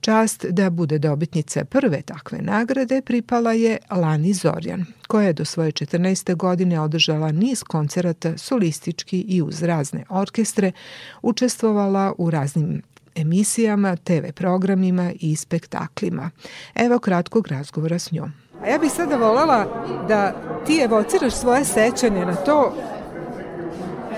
Čast 0.00 0.46
da 0.50 0.70
bude 0.70 0.98
dobitnica 0.98 1.64
prve 1.64 2.02
takve 2.02 2.38
nagrade 2.38 3.02
pripala 3.02 3.52
je 3.52 3.78
Lani 3.90 4.32
Zorjan, 4.32 4.84
koja 5.06 5.26
je 5.26 5.32
do 5.32 5.44
svoje 5.44 5.72
14. 5.72 6.36
godine 6.36 6.80
održala 6.80 7.32
niz 7.32 7.62
koncerata 7.62 8.38
solistički 8.38 9.20
i 9.20 9.42
uz 9.42 9.62
razne 9.62 10.04
orkestre, 10.08 10.72
učestvovala 11.22 12.14
u 12.18 12.30
raznim 12.30 12.82
emisijama, 13.20 13.96
TV 13.96 14.32
programima 14.34 15.12
i 15.20 15.36
spektaklima. 15.36 16.30
Evo 16.74 16.98
kratkog 16.98 17.46
razgovora 17.46 17.98
s 17.98 18.12
njom. 18.12 18.32
A 18.62 18.68
ja 18.68 18.78
bih 18.78 18.92
sada 18.92 19.16
volala 19.16 19.84
da 20.08 20.32
ti 20.66 20.80
evociraš 20.84 21.34
svoje 21.34 21.64
sećanje 21.64 22.26
na 22.26 22.34
to 22.34 22.74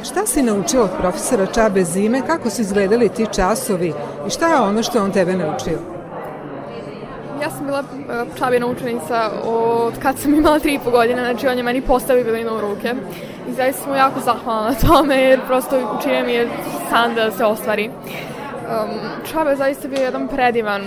Šta 0.05 0.27
si 0.27 0.43
naučila 0.43 0.85
od 0.85 0.91
profesora 1.01 1.47
Čabe 1.47 1.85
Zime, 1.85 2.23
kako 2.27 2.51
su 2.51 2.63
izgledali 2.63 3.09
ti 3.09 3.27
časovi 3.35 3.93
i 4.27 4.31
šta 4.31 4.49
je 4.49 4.61
ono 4.61 4.83
što 4.83 5.05
on 5.05 5.13
tebe 5.13 5.37
naučio? 5.37 5.79
Ja 7.43 7.51
sam 7.51 7.67
bila 7.67 7.79
e, 7.81 8.25
Čabina 8.39 8.67
učenica 8.67 9.31
od 9.45 9.95
kad 10.03 10.19
sam 10.19 10.35
imala 10.35 10.59
tri 10.59 10.75
i 10.75 10.79
po 10.85 10.91
godine, 10.91 11.25
znači 11.25 11.47
on 11.47 11.57
je 11.57 11.63
meni 11.63 11.83
postavio 11.83 12.25
bilinu 12.25 12.57
u 12.57 12.61
ruke 12.61 12.95
i 13.49 13.53
zaista 13.53 13.83
sam 13.83 13.91
mu 13.91 13.97
jako 13.97 14.21
zahvalna 14.21 14.71
na 14.71 14.89
tome 14.89 15.17
jer 15.17 15.41
prosto 15.47 15.97
učinio 15.99 16.25
mi 16.25 16.33
je 16.33 16.49
san 16.91 17.15
da 17.15 17.31
se 17.31 17.45
ostvari. 17.45 17.91
Um, 18.70 18.90
Čaba 19.33 19.50
je 19.50 19.56
zaista 19.56 19.88
bio 19.88 20.02
jedan 20.02 20.28
predivan 20.28 20.83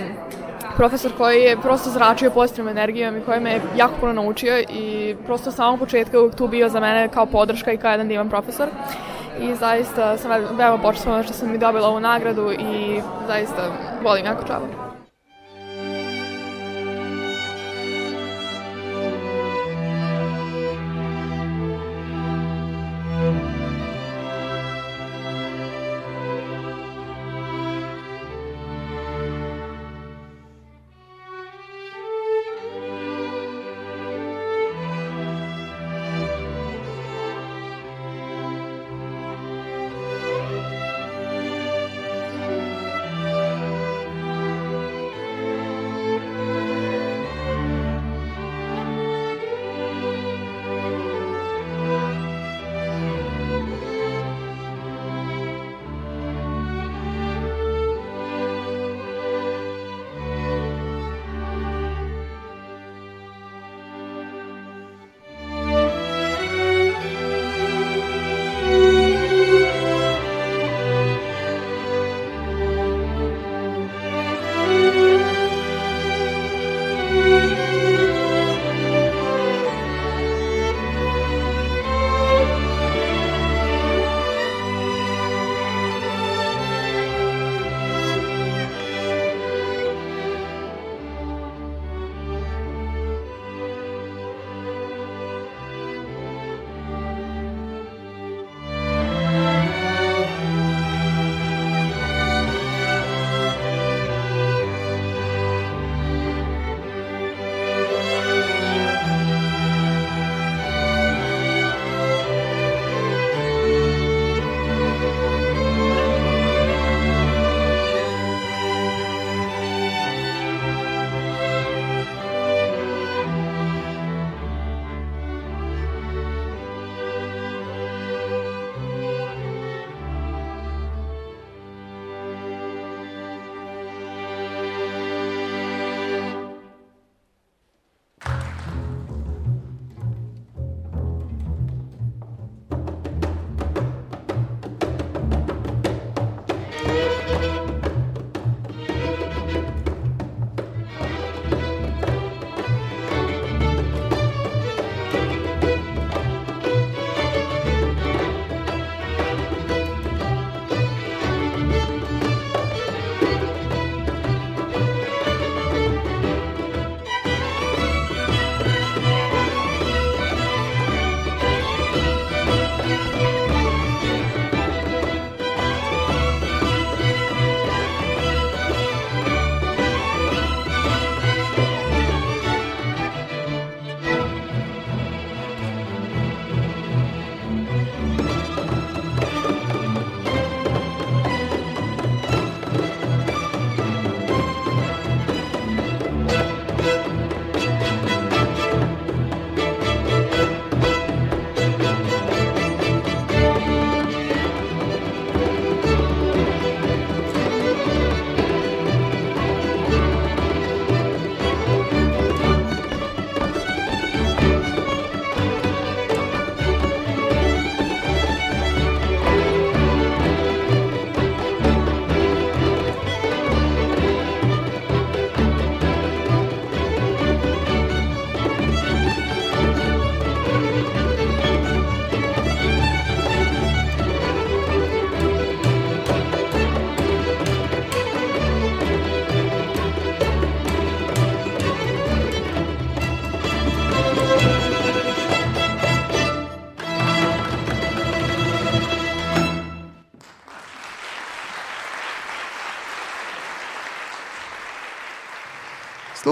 profesor 0.78 1.12
koji 1.18 1.42
je 1.42 1.58
prosto 1.62 1.90
zračio 1.90 2.32
pozitivnom 2.32 2.72
energijom 2.72 3.18
i 3.18 3.22
koji 3.22 3.40
me 3.40 3.52
je 3.52 3.62
jako 3.78 3.94
puno 4.00 4.14
naučio 4.14 4.60
i 4.60 5.16
prosto 5.26 5.50
od 5.50 5.56
samog 5.56 5.80
početka 5.80 6.20
uvijek 6.20 6.36
tu 6.36 6.48
bio 6.48 6.70
za 6.70 6.80
mene 6.80 7.10
kao 7.10 7.26
podrška 7.26 7.72
i 7.72 7.78
kao 7.78 7.92
jedan 7.92 8.08
divan 8.08 8.30
profesor 8.30 8.68
i 9.40 9.56
zaista 9.56 10.18
sam 10.18 10.32
veoma 10.58 10.78
počestva 10.78 11.24
što 11.24 11.34
sam 11.34 11.52
mi 11.52 11.58
dobila 11.58 11.88
ovu 11.88 12.00
nagradu 12.00 12.52
i 12.52 13.02
zaista 13.28 13.62
volim 14.04 14.26
jako 14.26 14.48
Čabu. 14.48 14.93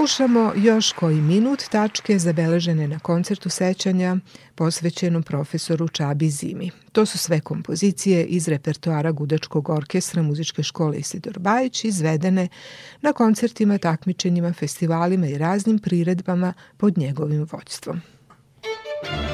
Slušamo 0.02 0.52
još 0.56 0.92
koji 0.92 1.16
minut 1.16 1.62
tačke 1.70 2.18
zabeležene 2.18 2.88
na 2.88 2.98
koncertu 2.98 3.48
sećanja 3.48 4.16
posvećenom 4.54 5.22
profesoru 5.22 5.88
Čabi 5.88 6.30
Zimi. 6.30 6.70
To 6.92 7.06
su 7.06 7.18
sve 7.18 7.40
kompozicije 7.40 8.24
iz 8.24 8.48
repertoara 8.48 9.12
Gudačkog 9.12 9.68
orkestra 9.68 10.22
muzičke 10.22 10.62
škole 10.62 10.98
Isidor 10.98 11.38
Bajić 11.38 11.84
izvedene 11.84 12.48
na 13.00 13.12
koncertima, 13.12 13.78
takmičenjima, 13.78 14.52
festivalima 14.52 15.26
i 15.26 15.38
raznim 15.38 15.78
priredbama 15.78 16.52
pod 16.76 16.98
njegovim 16.98 17.46
vođstvom. 17.52 18.00
U 19.28 19.31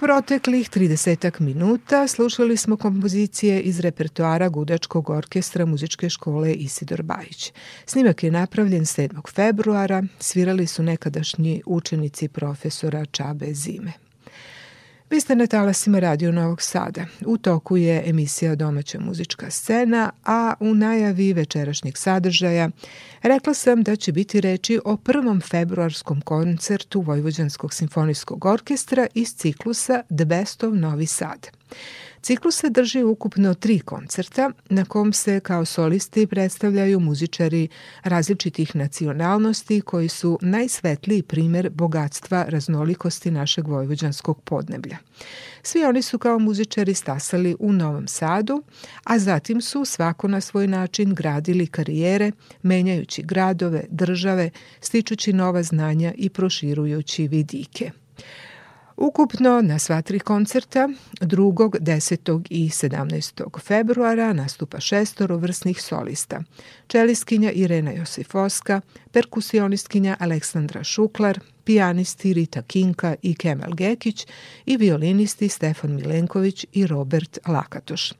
proteklih 0.00 0.70
30 0.70 1.40
minuta 1.40 2.08
slušali 2.08 2.56
smo 2.56 2.76
kompozicije 2.76 3.60
iz 3.60 3.80
repertoara 3.80 4.48
Gudačkog 4.48 5.10
orkestra 5.10 5.66
muzičke 5.66 6.08
škole 6.08 6.52
Isidor 6.52 7.02
Bajić. 7.02 7.52
Snimak 7.86 8.22
je 8.22 8.30
napravljen 8.30 8.84
7. 8.84 9.30
februara, 9.34 10.02
svirali 10.18 10.66
su 10.66 10.82
nekadašnji 10.82 11.62
učenici 11.66 12.28
profesora 12.28 13.04
Čabe 13.04 13.54
Zime. 13.54 14.09
Vi 15.10 15.20
ste 15.20 15.36
na 15.36 15.46
talasima 15.46 15.98
Radio 15.98 16.32
Novog 16.32 16.62
Sada. 16.62 17.04
U 17.26 17.38
toku 17.38 17.76
je 17.76 18.02
emisija 18.06 18.54
Domaća 18.54 19.00
muzička 19.00 19.50
scena, 19.50 20.10
a 20.24 20.54
u 20.60 20.74
najavi 20.74 21.32
večerašnjeg 21.32 21.96
sadržaja 21.96 22.70
rekla 23.22 23.54
sam 23.54 23.82
da 23.82 23.96
će 23.96 24.12
biti 24.12 24.40
reči 24.40 24.80
o 24.84 24.96
prvom 24.96 25.40
februarskom 25.40 26.20
koncertu 26.20 27.00
Vojvođanskog 27.00 27.74
simfonijskog 27.74 28.44
orkestra 28.44 29.06
iz 29.14 29.34
ciklusa 29.34 30.02
The 30.16 30.24
Best 30.24 30.64
of 30.64 30.74
Novi 30.74 31.06
Sad. 31.06 31.46
Ciklus 32.22 32.56
se 32.56 32.70
drži 32.70 33.02
ukupno 33.02 33.54
tri 33.54 33.78
koncerta 33.78 34.50
na 34.68 34.84
kom 34.84 35.12
se 35.12 35.40
kao 35.40 35.64
solisti 35.64 36.26
predstavljaju 36.26 37.00
muzičari 37.00 37.68
različitih 38.02 38.76
nacionalnosti 38.76 39.80
koji 39.80 40.08
su 40.08 40.38
najsvetliji 40.42 41.22
primer 41.22 41.70
bogatstva 41.70 42.44
raznolikosti 42.48 43.30
našeg 43.30 43.68
vojvođanskog 43.68 44.42
podneblja. 44.42 44.96
Svi 45.62 45.84
oni 45.84 46.02
su 46.02 46.18
kao 46.18 46.38
muzičari 46.38 46.94
stasali 46.94 47.56
u 47.58 47.72
Novom 47.72 48.06
Sadu, 48.06 48.62
a 49.04 49.18
zatim 49.18 49.60
su 49.60 49.84
svako 49.84 50.28
na 50.28 50.40
svoj 50.40 50.66
način 50.66 51.14
gradili 51.14 51.66
karijere, 51.66 52.32
menjajući 52.62 53.22
gradove, 53.22 53.84
države, 53.90 54.50
stičući 54.80 55.32
nova 55.32 55.62
znanja 55.62 56.12
i 56.16 56.28
proširujući 56.28 57.28
vidike. 57.28 57.90
Ukupno 59.00 59.62
na 59.62 59.78
sva 59.78 60.02
tri 60.02 60.18
koncerta 60.18 60.88
2. 61.20 61.78
10. 61.80 62.40
i 62.50 62.68
17. 62.68 63.60
februara 63.60 64.32
nastupa 64.32 64.80
šestoro 64.80 65.36
vrsnih 65.36 65.82
solista. 65.82 66.42
Čeliskinja 66.86 67.50
Irena 67.50 67.92
Josifoska, 67.92 68.80
perkusionistkinja 69.12 70.16
Aleksandra 70.18 70.84
Šuklar, 70.84 71.40
pijanisti 71.64 72.32
Rita 72.32 72.62
Kinka 72.62 73.14
i 73.22 73.34
Kemal 73.34 73.70
Gekić 73.74 74.26
i 74.66 74.76
violinisti 74.76 75.48
Stefan 75.48 75.94
Milenković 75.94 76.66
i 76.72 76.86
Robert 76.86 77.38
Lakatoš. 77.46 78.12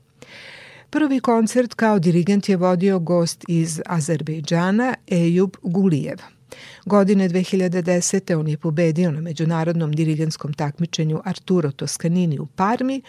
Prvi 0.89 1.19
koncert 1.19 1.73
kao 1.73 1.99
dirigent 1.99 2.49
je 2.49 2.57
vodio 2.57 2.99
gost 2.99 3.45
iz 3.47 3.81
Azerbejdžana 3.85 4.95
Ejub 5.07 5.55
Gulijev. 5.61 6.40
Godine 6.85 7.29
2010. 7.29 8.39
on 8.39 8.47
je 8.47 8.57
pobedio 8.57 9.11
na 9.11 9.21
međunarodnom 9.21 9.91
dirigenskom 9.91 10.53
takmičenju 10.53 11.21
Arturo 11.25 11.71
Toscanini 11.71 12.39
u 12.39 12.45
Parmi, 12.45 13.01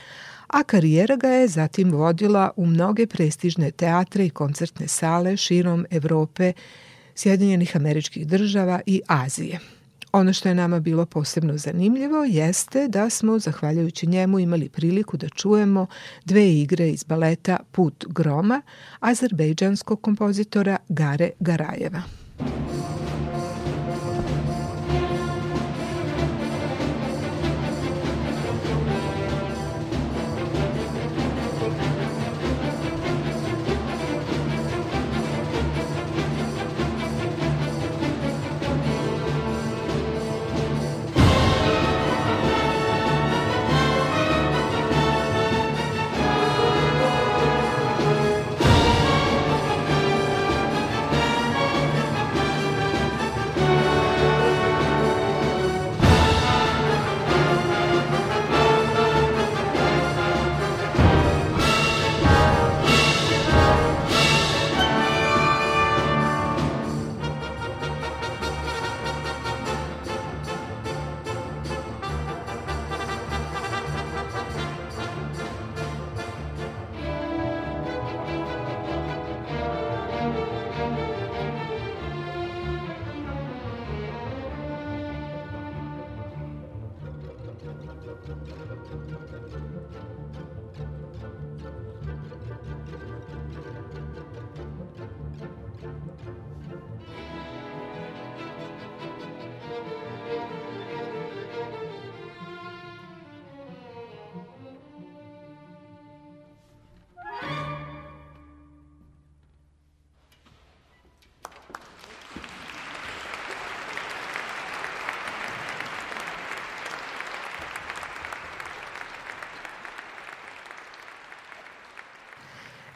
a 0.47 0.63
karijera 0.63 1.17
ga 1.17 1.29
je 1.29 1.49
zatim 1.49 1.93
vodila 1.93 2.51
u 2.57 2.67
mnoge 2.67 3.07
prestižne 3.07 3.71
teatre 3.71 4.27
i 4.27 4.31
koncertne 4.31 4.89
sale 4.89 5.37
širom 5.37 5.87
Evrope, 5.91 6.53
Sjedinjenih 7.15 7.77
američkih 7.77 8.27
država 8.27 8.81
i 8.87 9.03
Azije. 9.07 9.59
Ono 10.13 10.33
što 10.33 10.49
je 10.49 10.55
nama 10.55 10.81
bilo 10.81 11.07
posebno 11.07 11.59
zanimljivo 11.59 12.25
jeste 12.25 12.89
da 12.89 13.11
smo, 13.11 13.39
zahvaljujući 13.39 14.07
njemu, 14.07 14.39
imali 14.39 14.69
priliku 14.69 15.17
da 15.17 15.29
čujemo 15.29 15.87
dve 16.25 16.53
igre 16.53 16.89
iz 16.89 17.05
baleta 17.05 17.59
Put 17.73 18.05
groma 18.09 18.63
azerbejdžanskog 19.01 20.01
kompozitora 20.01 20.77
Gare 20.89 21.31
Garajeva. 21.41 22.03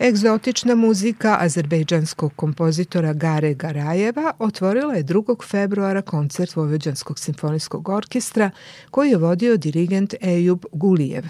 Egzotična 0.07 0.75
muzika 0.75 1.37
azerbejdžanskog 1.41 2.33
kompozitora 2.37 3.13
Gare 3.13 3.55
Garajeva 3.55 4.33
otvorila 4.39 4.95
je 4.95 5.05
2. 5.05 5.45
februara 5.45 6.03
koncert 6.03 6.57
Vojvođanskog 6.57 7.19
simfonijskog 7.19 7.89
orkestra 7.89 8.51
koji 8.91 9.11
je 9.11 9.17
vodio 9.17 9.57
dirigent 9.57 10.15
Ejub 10.21 10.65
Gulijev. 10.73 11.25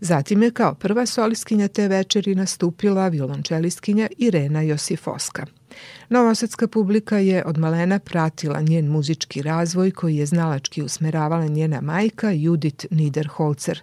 Zatim 0.00 0.42
je 0.42 0.50
kao 0.50 0.74
prva 0.74 1.06
soliskinja 1.06 1.68
te 1.68 1.88
večeri 1.88 2.34
nastupila 2.34 3.08
violončelistkinja 3.08 4.08
Irena 4.18 4.62
Josifoska. 4.62 5.46
Novosadska 6.08 6.68
publika 6.68 7.18
je 7.18 7.44
od 7.44 7.58
malena 7.58 7.98
pratila 7.98 8.60
njen 8.60 8.86
muzički 8.86 9.42
razvoj 9.42 9.90
koji 9.90 10.16
je 10.16 10.26
znalački 10.26 10.82
usmeravala 10.82 11.46
njena 11.46 11.80
majka 11.80 12.30
Judith 12.30 12.86
Niederholzer. 12.90 13.80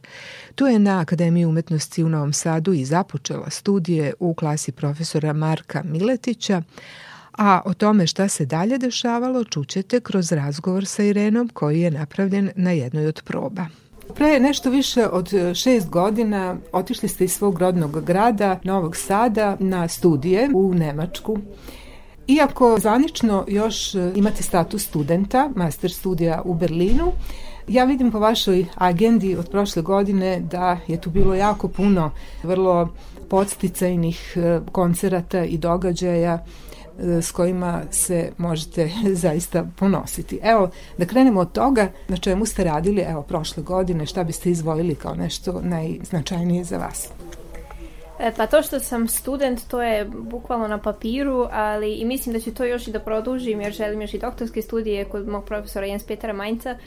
Tu 0.56 0.68
je 0.68 0.80
na 0.80 1.00
Akademiji 1.00 1.46
umetnosti 1.46 2.04
u 2.04 2.10
Novom 2.10 2.34
Sadu 2.34 2.74
i 2.74 2.86
započela 2.86 3.50
studije 3.50 4.14
u 4.20 4.34
klasi 4.34 4.72
profesora 4.72 5.34
Marka 5.34 5.84
Miletića, 5.84 6.62
a 7.38 7.62
o 7.66 7.74
tome 7.74 8.08
šta 8.08 8.28
se 8.28 8.46
dalje 8.46 8.78
dešavalo 8.78 9.44
čućete 9.44 10.00
kroz 10.00 10.32
razgovor 10.32 10.86
sa 10.86 11.04
Irenom 11.04 11.50
koji 11.54 11.82
je 11.82 11.92
napravljen 11.92 12.52
na 12.56 12.72
jednoj 12.72 13.08
od 13.08 13.22
proba. 13.26 13.66
Pre 14.16 14.40
nešto 14.40 14.70
više 14.70 15.08
od 15.08 15.30
šest 15.56 15.90
godina 15.90 16.56
otišli 16.72 17.10
ste 17.10 17.24
iz 17.24 17.34
svog 17.34 17.60
rodnog 17.60 18.04
grada, 18.04 18.60
Novog 18.64 18.96
Sada, 18.96 19.58
na 19.60 19.88
studije 19.88 20.50
u 20.56 20.74
Nemačku. 20.74 21.38
Iako 22.28 22.80
zvanično 22.80 23.46
još 23.48 23.96
e, 23.96 24.12
imate 24.16 24.44
status 24.44 24.88
studenta, 24.88 25.50
master 25.56 25.92
studija 25.92 26.42
u 26.46 26.54
Berlinu, 26.54 27.12
ja 27.68 27.84
vidim 27.84 28.12
po 28.12 28.20
vašoj 28.20 28.66
agendi 28.76 29.36
od 29.36 29.50
prošle 29.50 29.82
godine 29.82 30.40
da 30.40 30.78
je 30.88 31.02
tu 31.02 31.10
bilo 31.10 31.36
jako 31.36 31.68
puno 31.68 32.12
vrlo 32.44 32.90
podsticajnih 33.30 34.34
e, 34.36 34.60
koncerata 34.72 35.44
i 35.44 35.58
događaja 35.58 36.34
e, 36.34 36.71
s 37.00 37.32
kojima 37.32 37.82
se 37.92 38.32
možete 38.38 38.90
zaista 39.24 39.66
ponositi. 39.78 40.40
Evo, 40.44 40.70
da 40.98 41.06
krenemo 41.06 41.40
od 41.40 41.52
toga 41.52 41.88
na 42.08 42.18
čemu 42.18 42.46
ste 42.46 42.64
radili, 42.64 43.02
evo, 43.02 43.22
prošle 43.22 43.64
godine, 43.64 44.06
šta 44.06 44.24
biste 44.24 44.52
izvojili 44.52 44.96
kao 44.96 45.16
nešto 45.16 45.62
najznačajnije 45.64 46.64
za 46.64 46.78
vas. 46.78 47.10
E, 48.20 48.32
pa 48.38 48.48
to 48.48 48.62
što 48.62 48.80
sam 48.80 49.08
student, 49.08 49.68
to 49.68 49.82
je 49.82 50.06
bukvalno 50.06 50.68
na 50.68 50.78
papiru, 50.78 51.48
ali 51.52 51.94
i 51.94 52.06
mislim 52.06 52.34
da 52.34 52.40
ću 52.40 52.54
to 52.54 52.66
još 52.66 52.88
i 52.88 52.92
da 52.92 53.00
produžim 53.00 53.62
jer 53.62 53.74
želim 53.74 54.02
još 54.02 54.14
i 54.14 54.20
doktorske 54.20 54.62
studije 54.62 55.06
kod 55.06 55.28
mog 55.28 55.46
profesora 55.46 55.86
Jens 55.86 56.04
Petera 56.04 56.34
Mainca. 56.34 56.78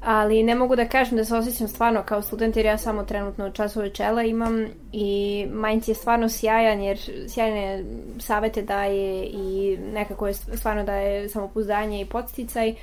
Ali 0.00 0.42
ne 0.42 0.54
mogu 0.54 0.76
da 0.76 0.88
kažem 0.88 1.16
da 1.16 1.24
se 1.24 1.36
osjećam 1.36 1.68
stvarno 1.68 2.02
kao 2.02 2.22
student 2.22 2.56
jer 2.56 2.66
ja 2.66 2.78
samo 2.78 3.02
trenutno 3.02 3.50
časove 3.50 3.90
čela 3.90 4.22
imam 4.22 4.66
i 4.92 5.46
Mainz 5.52 5.88
je 5.88 5.94
stvarno 5.94 6.28
sjajan 6.28 6.80
jer 6.80 6.98
sjajne 7.28 7.84
savete 8.18 8.62
daje 8.62 9.24
i 9.24 9.78
nekako 9.92 10.26
je 10.26 10.34
stvarno 10.34 10.84
daje 10.84 11.28
samopouzdanje 11.28 12.00
i 12.00 12.06
podsticaj 12.06 12.74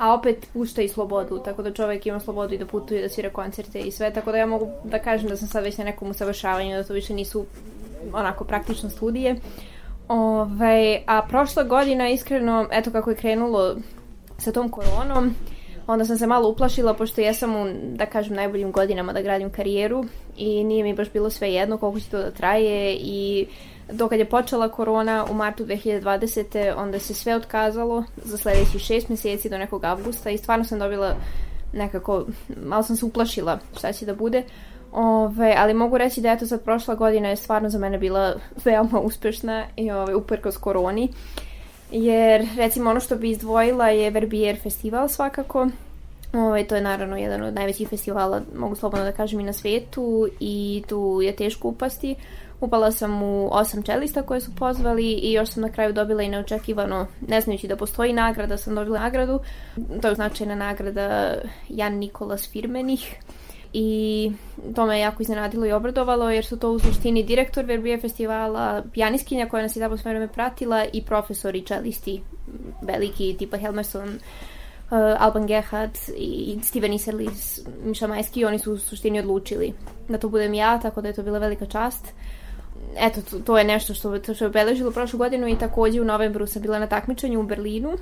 a 0.00 0.14
opet 0.14 0.46
pušta 0.52 0.82
i 0.82 0.88
slobodu, 0.88 1.38
tako 1.44 1.62
da 1.62 1.72
čovek 1.72 2.06
ima 2.06 2.20
slobodu 2.20 2.54
i 2.54 2.58
da 2.58 2.66
putuje, 2.66 3.02
da 3.02 3.08
svira 3.08 3.30
koncerte 3.30 3.80
i 3.80 3.90
sve, 3.90 4.12
tako 4.12 4.32
da 4.32 4.38
ja 4.38 4.46
mogu 4.46 4.68
da 4.84 4.98
kažem 4.98 5.28
da 5.28 5.36
sam 5.36 5.48
sad 5.48 5.64
već 5.64 5.78
na 5.78 5.84
nekom 5.84 6.10
usavršavanju, 6.10 6.76
da 6.76 6.84
to 6.84 6.92
više 6.94 7.14
nisu 7.14 7.44
onako 8.12 8.44
praktično 8.44 8.90
studije. 8.90 9.36
Ove, 10.08 11.02
a 11.06 11.22
prošla 11.28 11.62
godina 11.62 12.08
iskreno, 12.08 12.68
eto 12.72 12.90
kako 12.90 13.10
je 13.10 13.16
krenulo 13.16 13.76
sa 14.38 14.52
tom 14.52 14.68
koronom, 14.68 15.34
onda 15.90 16.04
sam 16.04 16.18
se 16.18 16.26
malo 16.26 16.48
uplašila 16.48 16.94
pošto 16.94 17.20
ja 17.20 17.34
sam 17.34 17.56
u, 17.56 17.66
da 17.94 18.06
kažem, 18.06 18.36
najboljim 18.36 18.72
godinama 18.72 19.12
da 19.12 19.22
gradim 19.22 19.50
karijeru 19.50 20.04
i 20.36 20.64
nije 20.64 20.84
mi 20.84 20.94
baš 20.94 21.12
bilo 21.12 21.30
sve 21.30 21.52
jedno 21.52 21.78
koliko 21.78 22.00
će 22.00 22.10
to 22.10 22.18
da 22.18 22.30
traje 22.30 22.96
i 23.00 23.46
dokad 23.92 24.18
je 24.18 24.24
počela 24.24 24.68
korona 24.68 25.26
u 25.30 25.34
martu 25.34 25.64
2020. 25.64 26.74
onda 26.76 26.98
se 26.98 27.14
sve 27.14 27.34
otkazalo 27.34 28.04
za 28.24 28.36
sledećih 28.36 28.80
šest 28.80 29.08
meseci 29.08 29.48
do 29.48 29.58
nekog 29.58 29.84
avgusta 29.84 30.30
i 30.30 30.38
stvarno 30.38 30.64
sam 30.64 30.78
dobila 30.78 31.14
nekako, 31.72 32.24
malo 32.64 32.82
sam 32.82 32.96
se 32.96 33.04
uplašila 33.04 33.58
šta 33.78 33.92
će 33.92 34.06
da 34.06 34.14
bude. 34.14 34.42
Ove, 34.92 35.54
ali 35.58 35.74
mogu 35.74 35.98
reći 35.98 36.20
da 36.20 36.32
eto 36.32 36.46
sad 36.46 36.64
prošla 36.64 36.94
godina 36.94 37.28
je 37.28 37.36
stvarno 37.36 37.68
za 37.68 37.78
mene 37.78 37.98
bila 37.98 38.34
veoma 38.64 39.00
uspešna 39.00 39.66
i 39.76 39.90
ove, 39.90 40.14
uprkos 40.14 40.56
koroni. 40.56 41.08
Jer 41.92 42.46
recimo 42.56 42.90
ono 42.90 43.00
što 43.00 43.16
bi 43.16 43.30
izdvojila 43.30 43.88
je 43.88 44.10
Verbier 44.10 44.60
festival 44.62 45.08
svakako. 45.08 45.68
Ove, 46.32 46.64
to 46.64 46.74
je 46.74 46.82
naravno 46.82 47.16
jedan 47.16 47.42
od 47.42 47.54
najvećih 47.54 47.88
festivala, 47.88 48.40
mogu 48.56 48.74
slobodno 48.74 49.04
da 49.04 49.12
kažem 49.12 49.40
i 49.40 49.44
na 49.44 49.52
svetu 49.52 50.28
i 50.40 50.82
tu 50.88 51.20
je 51.22 51.36
teško 51.36 51.68
upasti. 51.68 52.14
Upala 52.60 52.92
sam 52.92 53.22
u 53.22 53.48
osam 53.52 53.82
čelista 53.82 54.22
koje 54.22 54.40
su 54.40 54.50
pozvali 54.58 55.12
i 55.12 55.32
još 55.32 55.48
sam 55.48 55.62
na 55.62 55.72
kraju 55.72 55.92
dobila 55.92 56.22
i 56.22 56.28
neočekivano, 56.28 57.06
ne 57.28 57.40
znajući 57.40 57.68
da 57.68 57.76
postoji 57.76 58.12
nagrada, 58.12 58.56
sam 58.56 58.74
dobila 58.74 59.00
nagradu. 59.00 59.40
To 60.02 60.08
je 60.08 60.14
značajna 60.14 60.54
nagrada 60.54 61.34
Jan 61.68 61.94
Nikolas 61.94 62.50
Firmenih 62.50 63.16
i 63.72 64.32
to 64.74 64.86
me 64.86 65.00
jako 65.00 65.22
iznenadilo 65.22 65.66
i 65.66 65.72
obradovalo 65.72 66.30
jer 66.30 66.44
su 66.44 66.58
to 66.58 66.70
u 66.70 66.78
suštini 66.78 67.22
direktor 67.22 67.64
Verbier 67.64 68.00
festivala, 68.00 68.82
pijaniskinja 68.92 69.48
koja 69.48 69.62
nas 69.62 69.76
je 69.76 69.80
tamo 69.80 69.96
sve 69.96 70.10
vreme 70.10 70.28
pratila 70.28 70.84
i 70.92 71.04
profesori 71.04 71.62
čelisti 71.62 72.22
veliki 72.82 73.36
tipa 73.38 73.56
Helmerson, 73.56 74.08
uh, 74.08 74.98
Alban 75.18 75.46
Gerhard 75.46 75.90
i 76.16 76.58
Steven 76.62 76.92
Iserlis, 76.92 77.60
Miša 77.84 78.06
Majski, 78.06 78.44
oni 78.44 78.58
su 78.58 78.72
u 78.72 78.78
suštini 78.78 79.18
odlučili 79.18 79.72
da 80.08 80.18
to 80.18 80.28
budem 80.28 80.54
ja, 80.54 80.78
tako 80.78 81.00
da 81.00 81.08
je 81.08 81.14
to 81.14 81.22
bila 81.22 81.38
velika 81.38 81.66
čast. 81.66 82.06
Eto, 82.96 83.20
to, 83.30 83.38
to 83.38 83.58
je 83.58 83.64
nešto 83.64 83.94
što, 83.94 84.34
što 84.34 84.44
je 84.44 84.48
obeležilo 84.48 84.90
prošlu 84.90 85.18
godinu 85.18 85.48
i 85.48 85.58
takođe 85.58 86.00
u 86.00 86.04
novembru 86.04 86.46
sam 86.46 86.62
bila 86.62 86.78
na 86.78 86.86
takmičenju 86.86 87.40
u 87.40 87.42
Berlinu, 87.42 87.92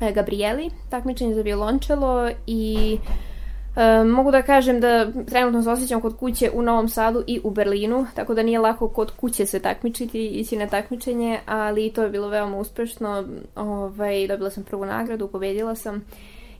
e, 0.00 0.12
Gabrieli, 0.12 0.70
takmičenje 0.90 1.34
za 1.34 1.42
violončelo 1.42 2.30
i 2.46 2.98
uh, 3.00 3.29
E, 3.76 4.04
mogu 4.04 4.30
da 4.30 4.42
kažem 4.42 4.80
da 4.80 5.12
trenutno 5.26 5.62
se 5.62 5.70
osjećam 5.70 6.00
kod 6.00 6.16
kuće 6.16 6.50
u 6.54 6.62
Novom 6.62 6.88
Sadu 6.88 7.24
i 7.26 7.40
u 7.44 7.50
Berlinu, 7.50 8.06
tako 8.14 8.34
da 8.34 8.42
nije 8.42 8.58
lako 8.58 8.88
kod 8.88 9.10
kuće 9.10 9.46
se 9.46 9.60
takmičiti, 9.60 10.26
ići 10.26 10.56
na 10.56 10.66
takmičenje, 10.66 11.38
ali 11.46 11.92
to 11.92 12.02
je 12.02 12.10
bilo 12.10 12.28
veoma 12.28 12.58
uspešno. 12.58 13.24
Ovaj, 13.54 14.26
dobila 14.28 14.50
sam 14.50 14.64
prvu 14.64 14.84
nagradu, 14.84 15.28
pobedila 15.28 15.74
sam 15.74 16.04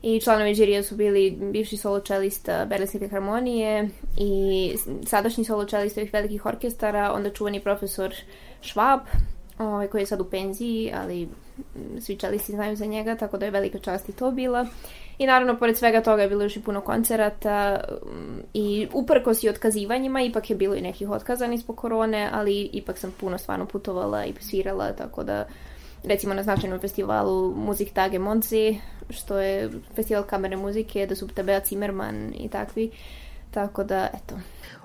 i 0.01 0.19
članovi 0.19 0.53
žirija 0.53 0.83
su 0.83 0.95
bili 0.95 1.37
bivši 1.51 1.77
solo 1.77 1.99
čelista 1.99 2.65
Berlinske 2.65 2.99
filharmonije 2.99 3.89
i 4.17 4.73
sadašnji 5.05 5.45
solo 5.45 5.65
čelista 5.65 6.01
ovih 6.01 6.13
velikih 6.13 6.45
orkestara, 6.45 7.13
onda 7.13 7.29
čuvani 7.29 7.59
profesor 7.59 8.13
Schwab, 8.61 8.99
ovaj, 9.57 9.87
koji 9.87 10.01
je 10.01 10.05
sad 10.05 10.21
u 10.21 10.25
penziji, 10.25 10.91
ali 10.95 11.27
svi 11.99 12.15
čelisti 12.15 12.51
znaju 12.51 12.75
za 12.75 12.85
njega, 12.85 13.15
tako 13.15 13.37
da 13.37 13.45
je 13.45 13.51
velika 13.51 13.79
čast 13.79 14.09
i 14.09 14.13
to 14.13 14.31
bila. 14.31 14.65
I 15.17 15.25
naravno, 15.25 15.57
pored 15.57 15.77
svega 15.77 16.01
toga 16.01 16.21
je 16.21 16.29
bilo 16.29 16.43
još 16.43 16.55
i 16.55 16.63
puno 16.63 16.81
koncerata 16.81 17.83
mm, 18.05 18.39
i 18.53 18.87
uprkos 18.93 19.43
i 19.43 19.49
otkazivanjima, 19.49 20.21
ipak 20.21 20.49
je 20.49 20.55
bilo 20.55 20.75
i 20.75 20.81
nekih 20.81 21.09
otkazani 21.09 21.57
zbog 21.57 21.77
korone, 21.77 22.29
ali 22.33 22.69
ipak 22.73 22.97
sam 22.97 23.13
puno 23.19 23.37
stvarno 23.37 23.65
putovala 23.65 24.25
i 24.25 24.33
svirala, 24.39 24.91
tako 24.91 25.23
da 25.23 25.45
recimo 26.03 26.33
na 26.33 26.43
značajnom 26.43 26.79
festivalu 26.79 27.55
Muzik 27.55 27.93
Tage 27.93 28.19
Monzi, 28.19 28.77
što 29.09 29.37
je 29.37 29.69
festival 29.95 30.23
kamerne 30.23 30.57
muzike, 30.57 31.05
da 31.05 31.15
su 31.15 31.27
Tabea 31.27 31.61
Zimmerman 31.65 32.33
i 32.37 32.49
takvi, 32.49 32.91
tako 33.51 33.83
da, 33.83 34.09
eto, 34.13 34.35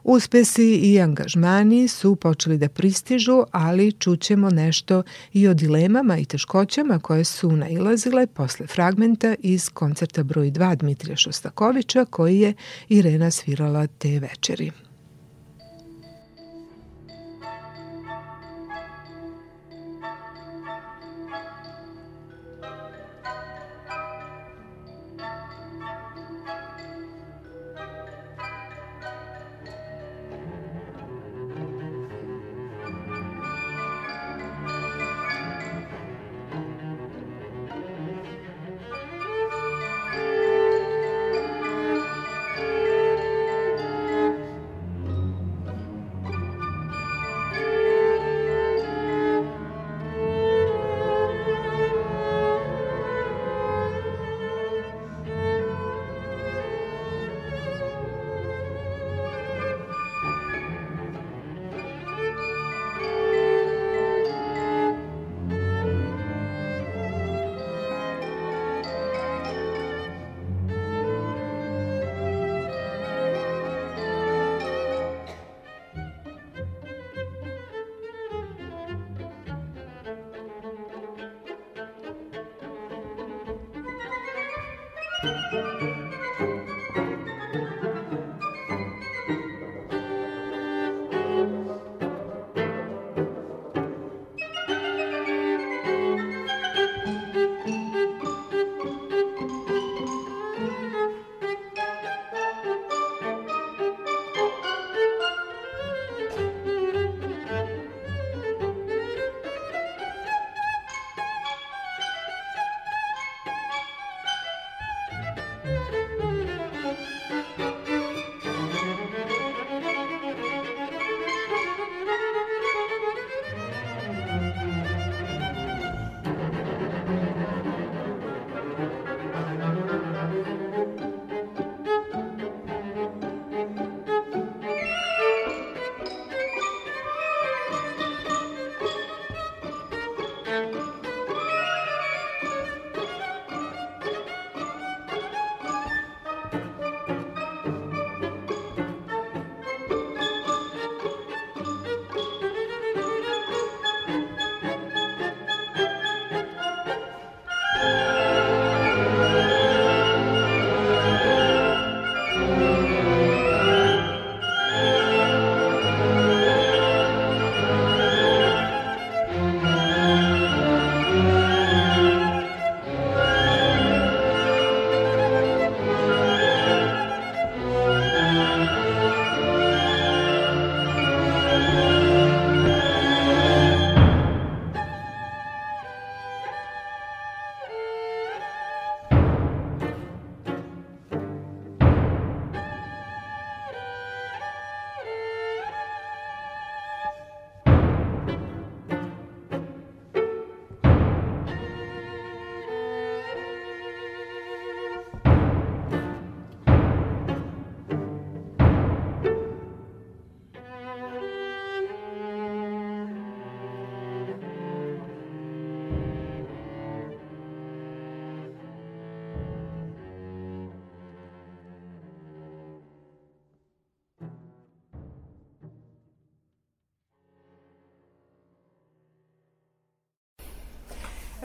Uspesi 0.09 0.75
i 0.75 1.01
angažmani 1.01 1.89
su 1.89 2.17
počeli 2.17 2.59
da 2.59 2.69
pristižu, 2.69 3.43
ali 3.51 3.93
čućemo 3.93 4.51
nešto 4.51 5.03
i 5.33 5.49
o 5.49 5.55
dilemama 5.55 6.19
i 6.19 6.25
teškoćama 6.25 6.99
koje 6.99 7.25
su 7.25 7.53
nailazile 7.53 8.27
posle 8.27 8.67
fragmenta 8.67 9.35
iz 9.39 9.69
koncerta 9.69 10.23
broj 10.23 10.51
2 10.51 10.77
Dmitrija 10.77 11.17
Šostakovića 11.17 12.05
koji 12.05 12.41
je 12.41 12.55
Irena 12.89 13.31
svirala 13.31 13.87
te 13.87 14.19
večeri. 14.19 14.86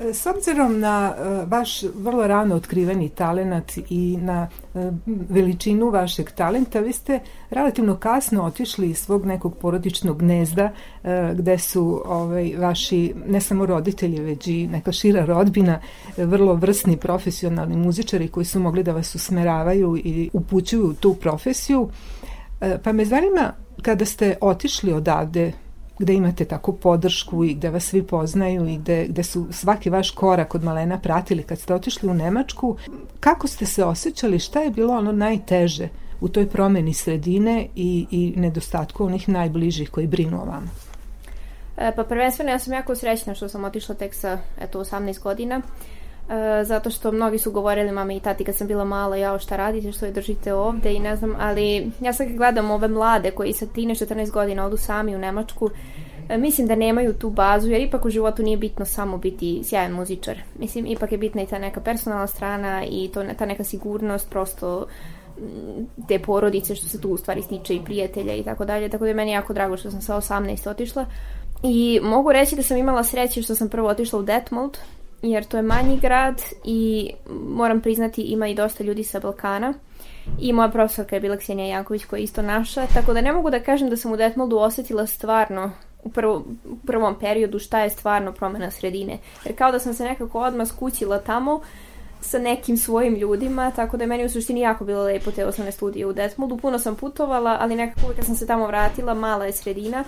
S 0.03 0.25
obzirom 0.25 0.79
na 0.79 1.13
uh, 1.13 1.51
vaš 1.51 1.83
vrlo 1.83 2.27
rano 2.27 2.55
otkriveni 2.55 3.09
talenat 3.09 3.71
i 3.89 4.17
na 4.21 4.47
uh, 4.73 4.81
veličinu 5.05 5.89
vašeg 5.89 6.31
talenta, 6.31 6.79
vi 6.79 6.93
ste 6.93 7.19
relativno 7.49 7.95
kasno 7.95 8.43
otišli 8.43 8.89
iz 8.89 8.97
svog 8.97 9.25
nekog 9.25 9.57
porodičnog 9.57 10.19
gnezda 10.19 10.71
uh, 11.03 11.09
gde 11.33 11.57
su 11.57 12.01
ovaj, 12.05 12.53
vaši 12.57 13.13
ne 13.27 13.41
samo 13.41 13.65
roditelji, 13.65 14.19
već 14.19 14.47
i 14.47 14.67
neka 14.67 14.91
šira 14.91 15.25
rodbina, 15.25 15.79
vrlo 16.17 16.53
vrsni 16.53 16.97
profesionalni 16.97 17.77
muzičari 17.77 18.27
koji 18.27 18.45
su 18.45 18.59
mogli 18.59 18.83
da 18.83 18.93
vas 18.93 19.15
usmeravaju 19.15 19.97
i 19.97 20.29
upućuju 20.33 20.93
tu 20.93 21.13
profesiju. 21.13 21.89
Pa 22.83 22.91
me 22.91 23.05
zanima 23.05 23.53
kada 23.81 24.05
ste 24.05 24.37
otišli 24.41 24.93
odavde 24.93 25.51
gde 26.01 26.13
imate 26.13 26.45
tako 26.45 26.73
podršku 26.73 27.43
i 27.43 27.53
gde 27.53 27.69
vas 27.69 27.83
svi 27.83 28.03
poznaju 28.03 28.67
i 28.67 28.77
gde, 28.77 29.05
gde 29.09 29.23
su 29.23 29.47
svaki 29.51 29.89
vaš 29.89 30.11
korak 30.11 30.55
od 30.55 30.63
malena 30.63 30.99
pratili 30.99 31.43
kad 31.43 31.59
ste 31.59 31.73
otišli 31.73 32.09
u 32.09 32.13
Nemačku, 32.13 32.77
kako 33.19 33.47
ste 33.47 33.65
se 33.65 33.85
osjećali, 33.85 34.39
šta 34.39 34.59
je 34.59 34.71
bilo 34.71 34.93
ono 34.93 35.11
najteže 35.11 35.89
u 36.21 36.29
toj 36.29 36.49
promeni 36.49 36.93
sredine 36.93 37.67
i, 37.75 38.05
i 38.11 38.33
nedostatku 38.35 39.05
onih 39.05 39.29
najbližih 39.29 39.89
koji 39.89 40.07
brinu 40.07 40.41
o 40.41 40.45
vama? 40.45 40.69
E, 41.77 41.91
pa 41.95 42.03
prvenstveno 42.03 42.51
ja 42.51 42.59
sam 42.59 42.73
jako 42.73 42.95
srećna 42.95 43.35
što 43.35 43.49
sam 43.49 43.63
otišla 43.63 43.95
tek 43.95 44.13
sa 44.15 44.37
eto, 44.61 44.79
18 44.79 45.23
godina. 45.23 45.61
E, 46.31 46.63
zato 46.63 46.89
što 46.89 47.11
mnogi 47.11 47.37
su 47.37 47.51
govorili 47.51 47.91
mama 47.91 48.13
i 48.13 48.19
tati 48.19 48.43
kad 48.43 48.55
sam 48.55 48.67
bila 48.67 48.85
mala, 48.85 49.15
jao 49.15 49.39
šta 49.39 49.55
radite, 49.55 49.91
što 49.91 50.05
je 50.05 50.11
držite 50.11 50.53
ovde 50.53 50.93
i 50.93 50.99
ne 50.99 51.15
znam, 51.15 51.35
ali 51.39 51.91
ja 51.99 52.13
sad 52.13 52.27
gledam 52.27 52.71
ove 52.71 52.87
mlade 52.87 53.31
koji 53.31 53.53
sa 53.53 53.65
13-14 53.65 54.31
godina 54.31 54.65
odu 54.65 54.77
sami 54.77 55.15
u 55.15 55.19
Nemačku, 55.19 55.69
e, 56.29 56.37
mislim 56.37 56.67
da 56.67 56.75
nemaju 56.75 57.13
tu 57.13 57.29
bazu, 57.29 57.69
jer 57.69 57.81
ipak 57.81 58.05
u 58.05 58.09
životu 58.09 58.43
nije 58.43 58.57
bitno 58.57 58.85
samo 58.85 59.17
biti 59.17 59.61
sjajan 59.63 59.91
muzičar. 59.91 60.37
Mislim, 60.59 60.85
ipak 60.85 61.11
je 61.11 61.17
bitna 61.17 61.41
i 61.41 61.47
ta 61.47 61.59
neka 61.59 61.81
personalna 61.81 62.27
strana 62.27 62.85
i 62.85 63.09
to, 63.13 63.23
ta 63.37 63.45
neka 63.45 63.63
sigurnost, 63.63 64.29
prosto 64.29 64.85
te 66.07 66.19
porodice 66.19 66.75
što 66.75 66.87
se 66.87 67.01
tu 67.01 67.09
u 67.09 67.17
stvari 67.17 67.41
stiče 67.41 67.75
i 67.75 67.81
prijatelja 67.85 68.35
i 68.35 68.43
tako 68.43 68.65
dalje, 68.65 68.89
tako 68.89 69.03
da 69.03 69.07
je 69.07 69.13
meni 69.13 69.31
jako 69.31 69.53
drago 69.53 69.77
što 69.77 69.91
sam 69.91 70.01
sa 70.01 70.15
18 70.15 70.69
otišla. 70.69 71.05
I 71.63 71.99
mogu 72.03 72.31
reći 72.31 72.55
da 72.55 72.63
sam 72.63 72.77
imala 72.77 73.03
sreće 73.03 73.41
što 73.41 73.55
sam 73.55 73.69
prvo 73.69 73.89
otišla 73.89 74.19
u 74.19 74.23
Detmold, 74.23 74.77
jer 75.21 75.45
to 75.45 75.57
je 75.57 75.63
manji 75.63 75.99
grad 75.99 76.41
i 76.63 77.11
moram 77.49 77.81
priznati 77.81 78.21
ima 78.21 78.47
i 78.47 78.55
dosta 78.55 78.83
ljudi 78.83 79.03
sa 79.03 79.19
Balkana. 79.19 79.73
I 80.39 80.53
moja 80.53 80.69
profesorka 80.69 81.15
je 81.15 81.19
bila 81.19 81.37
Ksenija 81.37 81.67
Janković 81.67 82.05
koja 82.05 82.17
je 82.17 82.23
isto 82.23 82.41
naša, 82.41 82.87
tako 82.93 83.13
da 83.13 83.21
ne 83.21 83.33
mogu 83.33 83.49
da 83.49 83.59
kažem 83.59 83.89
da 83.89 83.97
sam 83.97 84.11
u 84.11 84.17
Detmoldu 84.17 84.57
osetila 84.57 85.07
stvarno 85.07 85.71
u, 86.03 86.09
prvo, 86.09 86.43
u 86.65 86.75
prvom 86.87 87.19
periodu 87.19 87.59
šta 87.59 87.79
je 87.79 87.89
stvarno 87.89 88.31
promena 88.31 88.71
sredine. 88.71 89.17
Jer 89.45 89.57
kao 89.57 89.71
da 89.71 89.79
sam 89.79 89.93
se 89.93 90.03
nekako 90.03 90.39
odmah 90.39 90.67
skućila 90.67 91.19
tamo 91.19 91.61
sa 92.21 92.39
nekim 92.39 92.77
svojim 92.77 93.15
ljudima, 93.15 93.71
tako 93.71 93.97
da 93.97 94.03
je 94.03 94.07
meni 94.07 94.25
u 94.25 94.29
suštini 94.29 94.59
jako 94.59 94.85
bilo 94.85 95.03
lepo 95.03 95.31
te 95.31 95.45
osnovne 95.45 95.71
studije 95.71 96.05
u 96.05 96.13
Detmoldu. 96.13 96.57
Puno 96.57 96.79
sam 96.79 96.95
putovala, 96.95 97.57
ali 97.59 97.75
nekako 97.75 98.13
kad 98.15 98.25
sam 98.25 98.35
se 98.35 98.47
tamo 98.47 98.67
vratila, 98.67 99.13
mala 99.13 99.45
je 99.45 99.51
sredina 99.51 100.03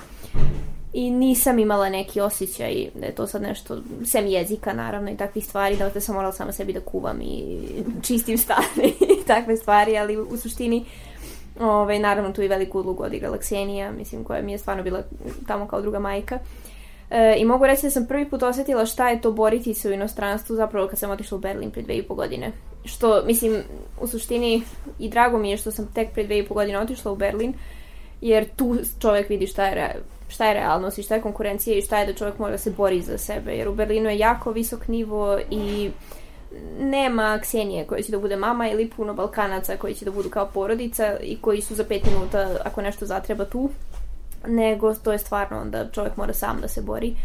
i 0.93 1.11
nisam 1.11 1.59
imala 1.59 1.89
neki 1.89 2.21
osjećaj 2.21 2.89
da 2.95 3.05
je 3.05 3.15
to 3.15 3.27
sad 3.27 3.41
nešto, 3.41 3.77
sem 4.05 4.27
jezika 4.27 4.73
naravno 4.73 5.11
i 5.11 5.17
takvih 5.17 5.45
stvari, 5.45 5.77
da 5.93 6.01
sam 6.01 6.15
morala 6.15 6.33
sama 6.33 6.51
sebi 6.51 6.73
da 6.73 6.79
kuvam 6.79 7.21
i 7.21 7.59
čistim 8.03 8.37
stan 8.37 8.63
i 9.19 9.25
takve 9.27 9.57
stvari, 9.57 9.97
ali 9.97 10.17
u 10.17 10.37
suštini 10.37 10.85
ovaj, 11.59 11.99
naravno 11.99 12.31
tu 12.31 12.41
i 12.41 12.47
veliku 12.47 12.79
ulogu 12.79 13.03
odigrala 13.03 13.37
Ksenija, 13.37 13.91
mislim, 13.91 14.23
koja 14.23 14.41
mi 14.41 14.51
je 14.51 14.57
stvarno 14.57 14.83
bila 14.83 15.03
tamo 15.47 15.67
kao 15.67 15.81
druga 15.81 15.99
majka. 15.99 16.39
E, 17.09 17.35
I 17.37 17.45
mogu 17.45 17.65
reći 17.65 17.83
da 17.83 17.89
sam 17.89 18.07
prvi 18.07 18.29
put 18.29 18.43
osetila 18.43 18.85
šta 18.85 19.09
je 19.09 19.21
to 19.21 19.31
boriti 19.31 19.73
se 19.73 19.89
u 19.89 19.93
inostranstvu 19.93 20.55
zapravo 20.55 20.87
kad 20.87 20.99
sam 20.99 21.11
otišla 21.11 21.37
u 21.37 21.41
Berlin 21.41 21.71
pre 21.71 21.81
dve 21.81 21.95
i 21.95 22.03
po 22.03 22.15
godine. 22.15 22.51
Što, 22.85 23.23
mislim, 23.25 23.61
u 24.01 24.07
suštini 24.07 24.61
i 24.99 25.09
drago 25.09 25.37
mi 25.37 25.51
je 25.51 25.57
što 25.57 25.71
sam 25.71 25.87
tek 25.93 26.13
pre 26.13 26.23
dve 26.23 26.39
i 26.39 26.47
po 26.47 26.53
godine 26.53 26.79
otišla 26.79 27.11
u 27.11 27.15
Berlin, 27.15 27.53
jer 28.21 28.47
tu 28.55 28.77
čovek 28.99 29.29
vidi 29.29 29.47
šta 29.47 29.65
je 29.65 29.75
šta 30.33 30.45
je 30.45 30.53
realnost 30.53 30.97
i 30.97 31.03
šta 31.03 31.15
je 31.15 31.21
konkurencija 31.21 31.77
i 31.77 31.81
šta 31.81 31.99
je 31.99 32.05
da 32.05 32.13
čovjek 32.13 32.39
mora 32.39 32.51
da 32.51 32.57
se 32.57 32.71
bori 32.71 33.01
za 33.01 33.17
sebe. 33.17 33.51
Jer 33.51 33.67
u 33.67 33.73
Berlinu 33.73 34.09
je 34.09 34.17
jako 34.17 34.51
visok 34.51 34.87
nivo 34.87 35.39
i 35.49 35.91
nema 36.79 37.39
Ksenije 37.41 37.85
koja 37.87 38.01
će 38.01 38.11
da 38.11 38.19
bude 38.19 38.35
mama 38.35 38.69
ili 38.69 38.89
puno 38.89 39.13
Balkanaca 39.13 39.77
koji 39.77 39.93
će 39.93 40.05
da 40.05 40.11
budu 40.11 40.29
kao 40.29 40.49
porodica 40.53 41.17
i 41.21 41.37
koji 41.41 41.61
su 41.61 41.75
za 41.75 41.83
pet 41.83 42.05
minuta 42.05 42.57
ako 42.65 42.81
nešto 42.81 43.05
zatreba 43.05 43.45
tu, 43.45 43.69
nego 44.47 44.93
to 44.93 45.11
je 45.11 45.19
stvarno 45.19 45.61
onda 45.61 45.89
čovjek 45.91 46.17
mora 46.17 46.33
sam 46.33 46.61
da 46.61 46.67
se 46.67 46.81
bori. 46.81 47.15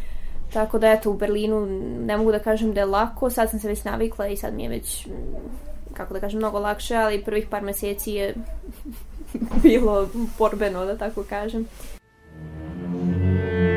Tako 0.53 0.79
da 0.79 0.93
eto 0.93 1.11
u 1.11 1.15
Berlinu 1.15 1.67
ne 2.07 2.17
mogu 2.17 2.33
da 2.33 2.39
kažem 2.39 2.75
da 2.75 2.81
je 2.81 2.87
lako, 2.87 3.31
sad 3.31 3.51
sam 3.51 3.61
se 3.61 3.69
već 3.69 3.85
navikla 3.85 4.27
i 4.27 4.37
sad 4.37 4.55
mi 4.55 4.63
je 4.63 4.69
već 4.69 5.07
kako 5.95 6.15
da 6.15 6.21
kažem 6.21 6.39
mnogo 6.39 6.59
lakše, 6.59 6.97
ali 6.97 7.25
prvih 7.25 7.47
par 7.51 7.63
meseci 7.63 8.13
je 8.13 8.35
bilo 9.63 10.09
borbeno 10.39 10.85
da 10.85 10.97
tako 10.97 11.25
kažem. 11.29 11.67
Amen. 12.91 13.68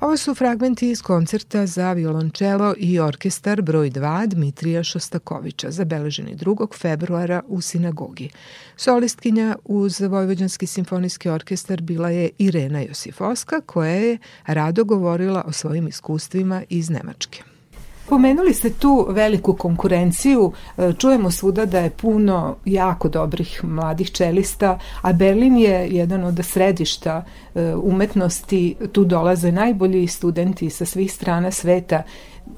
Ovo 0.00 0.16
su 0.16 0.34
fragmenti 0.34 0.90
iz 0.90 1.02
koncerta 1.02 1.66
za 1.66 1.92
violončelo 1.92 2.74
i 2.78 3.00
orkestar 3.00 3.62
broj 3.62 3.90
2 3.90 4.26
Dmitrija 4.26 4.84
Šostakovića, 4.84 5.70
zabeleženi 5.70 6.36
2. 6.36 6.78
februara 6.78 7.42
u 7.48 7.60
sinagogi. 7.60 8.30
Solistkinja 8.76 9.56
uz 9.64 10.00
Vojvođanski 10.00 10.66
simfonijski 10.66 11.28
orkestar 11.28 11.82
bila 11.82 12.10
je 12.10 12.30
Irena 12.38 12.80
Josifovska, 12.80 13.60
koja 13.60 13.90
je 13.90 14.18
rado 14.46 14.84
govorila 14.84 15.44
o 15.46 15.52
svojim 15.52 15.88
iskustvima 15.88 16.62
iz 16.68 16.90
Nemačke. 16.90 17.49
Pomenuli 18.10 18.54
ste 18.54 18.70
tu 18.70 19.06
veliku 19.08 19.54
konkurenciju, 19.54 20.52
e, 20.78 20.92
čujemo 20.98 21.30
svuda 21.30 21.66
da 21.66 21.78
je 21.78 21.90
puno 21.90 22.56
jako 22.64 23.08
dobrih 23.08 23.64
mladih 23.64 24.10
čelista, 24.10 24.78
a 25.02 25.12
Berlin 25.12 25.56
je 25.56 25.88
jedan 25.90 26.24
od 26.24 26.40
središta 26.42 27.24
e, 27.54 27.74
umetnosti, 27.74 28.76
tu 28.92 29.04
dolaze 29.04 29.52
najbolji 29.52 30.06
studenti 30.06 30.70
sa 30.70 30.84
svih 30.84 31.12
strana 31.12 31.50
sveta. 31.50 32.02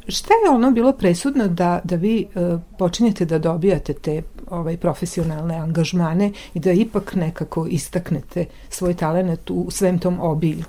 Šta 0.08 0.34
je 0.44 0.50
ono 0.50 0.70
bilo 0.70 0.92
presudno 0.92 1.48
da, 1.48 1.80
da 1.84 1.96
vi 1.96 2.20
e, 2.20 2.58
počinjete 2.78 3.24
da 3.24 3.38
dobijate 3.38 3.92
te 3.92 4.22
ovaj 4.50 4.76
profesionalne 4.76 5.54
angažmane 5.54 6.32
i 6.54 6.60
da 6.60 6.72
ipak 6.72 7.14
nekako 7.14 7.66
istaknete 7.66 8.44
svoj 8.68 8.94
talent 8.94 9.50
u 9.50 9.70
svem 9.70 9.98
tom 9.98 10.20
obilju? 10.20 10.64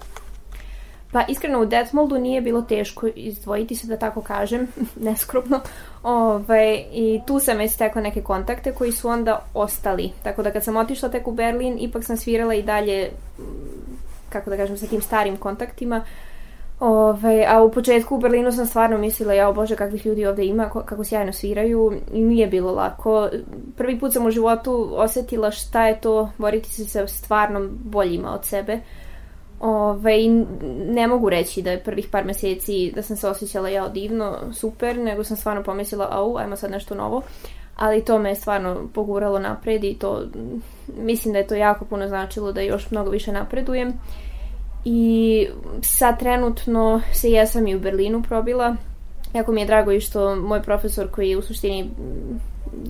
Pa 1.13 1.23
iskreno 1.27 1.61
u 1.61 1.65
Detmoldu 1.65 2.19
nije 2.19 2.41
bilo 2.41 2.61
teško 2.61 3.07
izdvojiti 3.15 3.75
se 3.75 3.87
da 3.87 3.97
tako 3.97 4.21
kažem, 4.21 4.67
neskrupno. 5.07 5.59
Ove, 6.03 6.35
ovaj, 6.35 6.83
I 6.91 7.21
tu 7.27 7.39
sam 7.39 7.57
već 7.57 7.71
stekla 7.71 8.01
neke 8.01 8.21
kontakte 8.21 8.71
koji 8.71 8.91
su 8.91 9.09
onda 9.09 9.45
ostali. 9.53 10.11
Tako 10.23 10.43
da 10.43 10.51
kad 10.51 10.63
sam 10.63 10.77
otišla 10.77 11.09
tek 11.09 11.27
u 11.27 11.31
Berlin, 11.31 11.77
ipak 11.79 12.03
sam 12.03 12.17
svirala 12.17 12.53
i 12.53 12.63
dalje, 12.63 13.09
kako 14.29 14.49
da 14.49 14.57
kažem, 14.57 14.77
sa 14.77 14.87
tim 14.87 15.01
starim 15.01 15.37
kontaktima. 15.37 16.03
Ove, 16.79 16.99
ovaj, 16.99 17.45
a 17.45 17.63
u 17.63 17.71
početku 17.71 18.15
u 18.15 18.19
Berlinu 18.19 18.51
sam 18.51 18.65
stvarno 18.65 18.97
mislila, 18.97 19.33
ja 19.33 19.51
bože 19.51 19.75
kakvih 19.75 20.05
ljudi 20.05 20.25
ovde 20.25 20.45
ima, 20.45 20.69
kako 20.69 21.03
sjajno 21.03 21.33
sviraju 21.33 21.93
i 22.13 22.21
nije 22.21 22.47
bilo 22.47 22.71
lako. 22.71 23.29
Prvi 23.77 23.99
put 23.99 24.13
sam 24.13 24.25
u 24.25 24.31
životu 24.31 24.89
osetila 24.91 25.51
šta 25.51 25.87
je 25.87 26.01
to 26.01 26.29
boriti 26.37 26.69
se 26.69 26.85
sa 26.85 27.07
stvarno 27.07 27.69
boljima 27.83 28.33
od 28.33 28.45
sebe. 28.45 28.79
Ove, 29.63 30.17
ne 30.87 31.07
mogu 31.07 31.29
reći 31.29 31.61
da 31.61 31.71
je 31.71 31.83
prvih 31.83 32.07
par 32.11 32.25
meseci 32.25 32.91
da 32.95 33.01
sam 33.01 33.17
se 33.17 33.27
osjećala 33.27 33.69
ja 33.69 33.87
divno, 33.87 34.37
super, 34.53 34.97
nego 34.97 35.23
sam 35.23 35.37
stvarno 35.37 35.63
pomislila, 35.63 36.07
au, 36.11 36.37
ajmo 36.37 36.55
sad 36.55 36.71
nešto 36.71 36.95
novo. 36.95 37.21
Ali 37.75 38.05
to 38.05 38.19
me 38.19 38.29
je 38.29 38.35
stvarno 38.35 38.87
poguralo 38.93 39.39
napred 39.39 39.83
i 39.83 39.93
to, 39.93 40.23
mislim 40.97 41.33
da 41.33 41.39
je 41.39 41.47
to 41.47 41.55
jako 41.55 41.85
puno 41.85 42.07
značilo 42.07 42.51
da 42.51 42.61
još 42.61 42.91
mnogo 42.91 43.09
više 43.09 43.31
napredujem. 43.31 43.93
I 44.85 45.47
sad 45.81 46.19
trenutno 46.19 47.01
se 47.13 47.31
jesam 47.31 47.67
i 47.67 47.75
u 47.75 47.79
Berlinu 47.79 48.23
probila. 48.23 48.75
Jako 49.33 49.51
mi 49.51 49.61
je 49.61 49.67
drago 49.67 49.91
i 49.91 50.01
što 50.01 50.35
moj 50.35 50.61
profesor 50.61 51.11
koji 51.11 51.29
je 51.29 51.37
u 51.37 51.41
suštini 51.41 51.89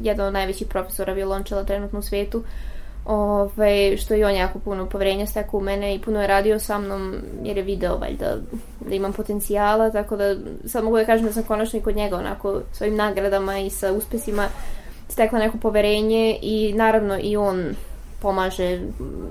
jedan 0.01 0.27
od 0.27 0.33
najvećih 0.33 0.67
profesora 0.67 1.13
violončela 1.13 1.63
trenutno 1.63 1.99
u 1.99 2.01
svetu, 2.01 2.43
Ove, 3.05 3.97
što 3.97 4.15
i 4.15 4.23
on 4.23 4.35
jako 4.35 4.59
puno 4.59 4.85
poverenja 4.85 5.25
stekao 5.25 5.57
u 5.57 5.63
mene 5.63 5.95
i 5.95 6.01
puno 6.01 6.21
je 6.21 6.27
radio 6.27 6.59
sa 6.59 6.77
mnom 6.77 7.15
jer 7.43 7.57
je 7.57 7.63
video 7.63 7.97
valjda 7.97 8.37
da 8.79 8.95
imam 8.95 9.13
potencijala, 9.13 9.91
tako 9.91 10.15
da 10.15 10.35
sad 10.65 10.83
mogu 10.83 10.97
da 10.97 11.05
kažem 11.05 11.25
da 11.25 11.33
sam 11.33 11.43
konačno 11.43 11.79
i 11.79 11.81
kod 11.81 11.95
njega 11.95 12.17
onako 12.17 12.61
svojim 12.71 12.95
nagradama 12.95 13.59
i 13.59 13.69
sa 13.69 13.91
uspesima 13.91 14.47
stekla 15.09 15.39
neko 15.39 15.57
poverenje 15.57 16.39
i 16.41 16.73
naravno 16.75 17.19
i 17.21 17.37
on 17.37 17.75
pomaže, 18.21 18.81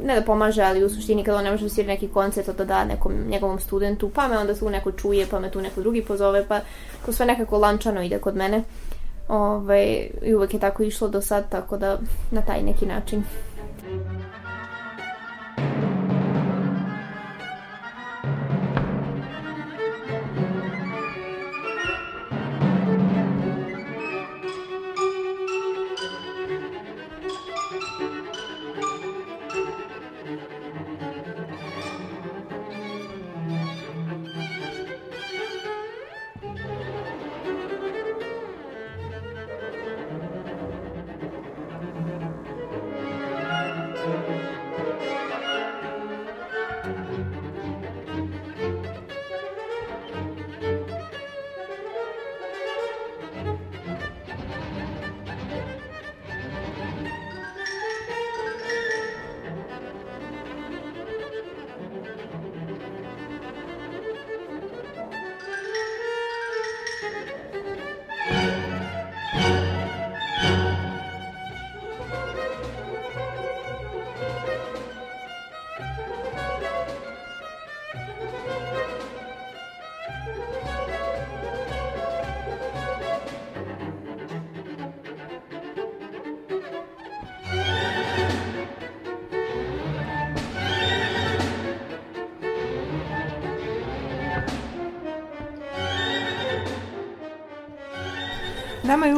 ne 0.04 0.14
da 0.14 0.22
pomaže, 0.22 0.62
ali 0.62 0.84
u 0.84 0.90
suštini 0.90 1.24
kada 1.24 1.38
on 1.38 1.44
ne 1.44 1.50
može 1.50 1.66
da 1.76 1.82
neki 1.82 2.08
koncert, 2.08 2.56
da 2.58 2.64
da 2.64 2.84
nekom 2.84 3.12
njegovom 3.28 3.60
studentu, 3.60 4.10
pa 4.14 4.28
me 4.28 4.38
onda 4.38 4.54
tu 4.54 4.70
neko 4.70 4.92
čuje, 4.92 5.26
pa 5.30 5.40
me 5.40 5.50
tu 5.50 5.60
neko 5.60 5.80
drugi 5.80 6.04
pozove, 6.04 6.44
pa 6.48 6.60
to 7.06 7.12
sve 7.12 7.26
nekako 7.26 7.58
lančano 7.58 8.02
ide 8.02 8.18
kod 8.18 8.36
mene. 8.36 8.62
Ove, 9.28 10.06
I 10.22 10.34
uvek 10.34 10.54
je 10.54 10.60
tako 10.60 10.82
išlo 10.82 11.08
do 11.08 11.20
sad, 11.20 11.48
tako 11.48 11.76
da 11.76 11.98
na 12.30 12.42
taj 12.42 12.62
neki 12.62 12.86
način. 12.86 13.24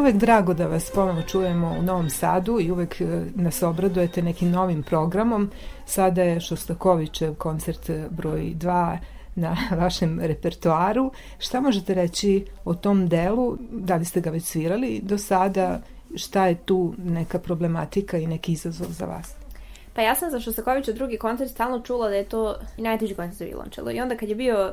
Uvek 0.05 0.17
drago 0.17 0.55
da 0.55 0.67
vas 0.67 0.91
ponovno 0.91 1.23
čujemo 1.23 1.77
u 1.79 1.83
Novom 1.83 2.11
Sadu 2.11 2.61
i 2.61 2.71
uvek 2.71 3.01
e, 3.01 3.05
nas 3.35 3.63
obradujete 3.63 4.23
nekim 4.23 4.51
novim 4.51 4.83
programom. 4.83 5.51
Sada 5.87 6.23
je 6.23 6.41
Šostakovićev 6.41 7.35
koncert 7.35 7.91
broj 8.11 8.55
2 8.59 8.99
na 9.35 9.57
vašem 9.81 10.21
repertoaru. 10.21 11.13
Šta 11.39 11.61
možete 11.61 11.95
reći 11.95 12.45
o 12.65 12.75
tom 12.75 13.09
delu? 13.09 13.59
Da 13.71 13.97
li 13.97 14.05
ste 14.05 14.21
ga 14.21 14.31
već 14.31 14.45
svirali 14.45 15.01
do 15.03 15.19
sada? 15.19 15.81
Šta 16.15 16.47
je 16.47 16.55
tu 16.55 16.95
neka 16.99 17.39
problematika 17.39 18.19
i 18.19 18.27
neki 18.27 18.53
izazov 18.53 18.89
za 18.91 19.07
vas? 19.07 19.35
Pa 19.95 20.03
ja 20.03 20.15
sam 20.15 20.31
za 20.31 20.41
Šostakovića 20.41 20.93
drugi 20.93 21.19
koncert 21.19 21.51
stalno 21.51 21.81
čula 21.81 22.09
da 22.09 22.15
je 22.15 22.25
to 22.25 22.57
najteži 22.77 23.15
koncert 23.15 23.39
za 23.39 23.45
violončelo. 23.45 23.91
I 23.91 24.01
onda 24.01 24.17
kad 24.17 24.29
je 24.29 24.35
bio, 24.35 24.73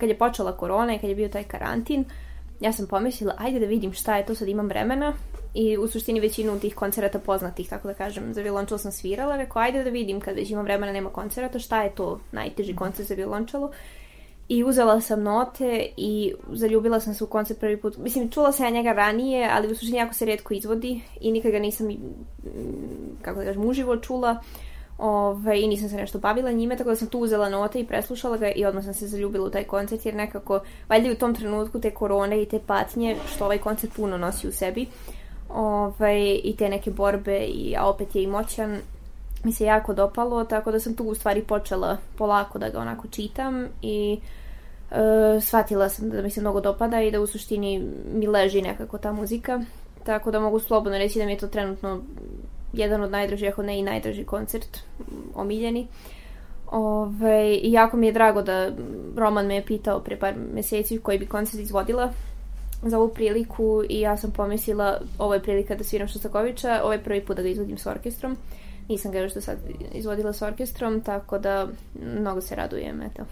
kad 0.00 0.08
je 0.08 0.18
počela 0.18 0.56
korona 0.56 0.94
i 0.94 0.98
kad 0.98 1.10
je 1.10 1.16
bio 1.16 1.28
taj 1.28 1.44
karantin, 1.44 2.00
uh, 2.00 2.27
ja 2.60 2.72
sam 2.72 2.86
pomislila, 2.86 3.34
ajde 3.38 3.60
da 3.60 3.66
vidim 3.66 3.92
šta 3.92 4.16
je 4.16 4.26
to, 4.26 4.34
sad 4.34 4.48
imam 4.48 4.66
vremena 4.66 5.12
i 5.54 5.78
u 5.78 5.88
suštini 5.88 6.20
većinu 6.20 6.60
tih 6.60 6.74
koncerata 6.74 7.18
poznatih, 7.18 7.68
tako 7.68 7.88
da 7.88 7.94
kažem, 7.94 8.34
za 8.34 8.42
violončelo 8.42 8.78
sam 8.78 8.92
svirala, 8.92 9.36
rekao, 9.36 9.62
ajde 9.62 9.84
da 9.84 9.90
vidim 9.90 10.20
kad 10.20 10.36
već 10.36 10.50
imam 10.50 10.64
vremena, 10.64 10.92
nema 10.92 11.10
koncerata, 11.10 11.58
šta 11.58 11.82
je 11.82 11.94
to 11.94 12.20
najteži 12.32 12.76
koncert 12.76 13.08
za 13.08 13.14
violončelo. 13.14 13.70
I 14.48 14.64
uzela 14.64 15.00
sam 15.00 15.22
note 15.22 15.86
i 15.96 16.34
zaljubila 16.52 17.00
sam 17.00 17.14
se 17.14 17.24
u 17.24 17.26
koncert 17.26 17.60
prvi 17.60 17.76
put. 17.76 17.96
Mislim, 17.96 18.30
čula 18.30 18.52
sam 18.52 18.66
ja 18.66 18.70
njega 18.70 18.92
ranije, 18.92 19.48
ali 19.52 19.72
u 19.72 19.74
suštini 19.74 19.98
jako 19.98 20.14
se 20.14 20.24
redko 20.24 20.54
izvodi 20.54 21.00
i 21.20 21.32
nikad 21.32 21.52
ga 21.52 21.58
nisam, 21.58 21.88
kako 23.22 23.38
da 23.38 23.44
kažem, 23.44 23.64
uživo 23.64 23.96
čula. 23.96 24.30
Uh, 24.30 24.68
Ove, 24.98 25.60
I 25.60 25.66
nisam 25.66 25.88
se 25.88 25.96
nešto 25.96 26.18
bavila 26.18 26.52
njime, 26.52 26.76
tako 26.76 26.90
da 26.90 26.96
sam 26.96 27.08
tu 27.08 27.18
uzela 27.18 27.48
note 27.48 27.80
i 27.80 27.86
preslušala 27.86 28.36
ga 28.36 28.50
i 28.50 28.64
odmah 28.64 28.84
sam 28.84 28.94
se 28.94 29.06
zaljubila 29.06 29.46
u 29.46 29.50
taj 29.50 29.64
koncert, 29.64 30.06
jer 30.06 30.14
nekako, 30.14 30.60
valjda 30.88 31.12
u 31.12 31.14
tom 31.14 31.34
trenutku 31.34 31.80
te 31.80 31.90
korone 31.90 32.42
i 32.42 32.46
te 32.46 32.58
patnje, 32.66 33.16
što 33.34 33.44
ovaj 33.44 33.58
koncert 33.58 33.92
puno 33.96 34.18
nosi 34.18 34.48
u 34.48 34.52
sebi, 34.52 34.86
ove, 35.48 36.34
i 36.44 36.56
te 36.58 36.68
neke 36.68 36.90
borbe, 36.90 37.38
i, 37.38 37.76
a 37.78 37.86
opet 37.86 38.16
je 38.16 38.22
i 38.22 38.26
moćan, 38.26 38.78
mi 39.44 39.52
se 39.52 39.64
jako 39.64 39.94
dopalo, 39.94 40.44
tako 40.44 40.72
da 40.72 40.80
sam 40.80 40.94
tu 40.94 41.04
u 41.04 41.14
stvari 41.14 41.42
počela 41.42 41.96
polako 42.16 42.58
da 42.58 42.68
ga 42.68 42.78
onako 42.78 43.08
čitam 43.08 43.66
i 43.82 44.20
e, 44.90 45.40
shvatila 45.40 45.88
sam 45.88 46.10
da 46.10 46.22
mi 46.22 46.30
se 46.30 46.40
mnogo 46.40 46.60
dopada 46.60 47.02
i 47.02 47.10
da 47.10 47.20
u 47.20 47.26
suštini 47.26 47.84
mi 48.14 48.26
leži 48.26 48.62
nekako 48.62 48.98
ta 48.98 49.12
muzika, 49.12 49.60
tako 50.04 50.30
da 50.30 50.40
mogu 50.40 50.60
slobodno 50.60 50.98
reći 50.98 51.18
da 51.18 51.26
mi 51.26 51.32
je 51.32 51.38
to 51.38 51.46
trenutno 51.46 52.00
jedan 52.72 53.02
od 53.02 53.10
najdražih, 53.10 53.48
ako 53.52 53.62
ne 53.62 53.78
i 53.78 53.82
najdraži 53.82 54.24
koncert, 54.24 54.78
omiljeni. 55.34 55.86
Ove, 56.70 57.54
I 57.54 57.72
jako 57.72 57.96
mi 57.96 58.06
je 58.06 58.12
drago 58.12 58.42
da 58.42 58.70
Roman 59.16 59.46
me 59.46 59.54
je 59.54 59.64
pitao 59.66 60.00
pre 60.00 60.16
par 60.16 60.34
meseci 60.54 60.98
koji 60.98 61.18
bi 61.18 61.26
koncert 61.26 61.62
izvodila 61.62 62.12
za 62.82 62.98
ovu 62.98 63.08
priliku 63.08 63.82
i 63.88 64.00
ja 64.00 64.16
sam 64.16 64.30
pomislila 64.30 65.00
ovo 65.18 65.34
je 65.34 65.42
prilika 65.42 65.74
da 65.74 65.84
sviram 65.84 66.08
Šostakovića, 66.08 66.80
ovo 66.82 66.92
je 66.92 67.02
prvi 67.04 67.24
put 67.24 67.36
da 67.36 67.42
ga 67.42 67.48
izvodim 67.48 67.78
s 67.78 67.86
orkestrom. 67.86 68.36
Nisam 68.88 69.12
ga 69.12 69.18
još 69.18 69.34
do 69.34 69.40
sad 69.40 69.58
izvodila 69.92 70.32
s 70.32 70.42
orkestrom, 70.42 71.00
tako 71.00 71.38
da 71.38 71.68
mnogo 72.18 72.40
se 72.40 72.54
radujem, 72.54 73.02
eto. 73.02 73.22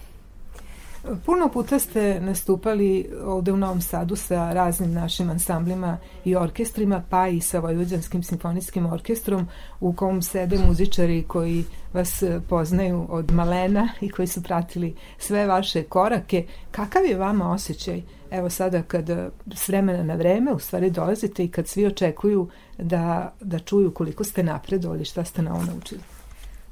Puno 1.26 1.48
puta 1.48 1.78
ste 1.78 2.20
nastupali 2.20 3.11
ovde 3.24 3.52
u 3.52 3.57
Novom 3.57 3.80
Sadu 3.80 4.16
sa 4.16 4.52
raznim 4.52 4.92
našim 4.92 5.30
ansamblima 5.30 5.98
i 6.24 6.36
orkestrima, 6.36 7.02
pa 7.11 7.28
i 7.28 7.40
sa 7.40 7.59
Vojvođanskim 7.59 8.22
simfonijskim 8.22 8.86
orkestrom 8.86 9.48
u 9.80 9.92
kom 9.92 10.22
sede 10.22 10.59
muzičari 10.68 11.24
koji 11.28 11.64
vas 11.92 12.22
poznaju 12.48 13.07
od 13.09 13.32
malena 13.32 13.88
i 14.00 14.11
koji 14.11 14.28
su 14.28 14.42
pratili 14.42 14.94
sve 15.18 15.46
vaše 15.46 15.82
korake. 15.82 16.46
Kakav 16.70 17.04
je 17.04 17.16
vama 17.16 17.52
osjećaj 17.52 18.02
evo 18.30 18.50
sada 18.50 18.82
kad 18.82 19.11
s 19.54 19.68
vremena 19.68 20.02
na 20.02 20.14
vreme 20.14 20.52
u 20.52 20.59
stvari 20.59 20.90
dolazite 20.90 21.44
i 21.44 21.48
kad 21.48 21.68
svi 21.68 21.86
očekuju 21.86 22.48
da, 22.78 23.34
da 23.40 23.59
čuju 23.59 23.90
koliko 23.90 24.24
ste 24.24 24.42
napredovali, 24.42 25.04
šta 25.04 25.24
ste 25.24 25.42
na 25.42 25.54
ovo 25.54 25.64
naučili? 25.64 26.16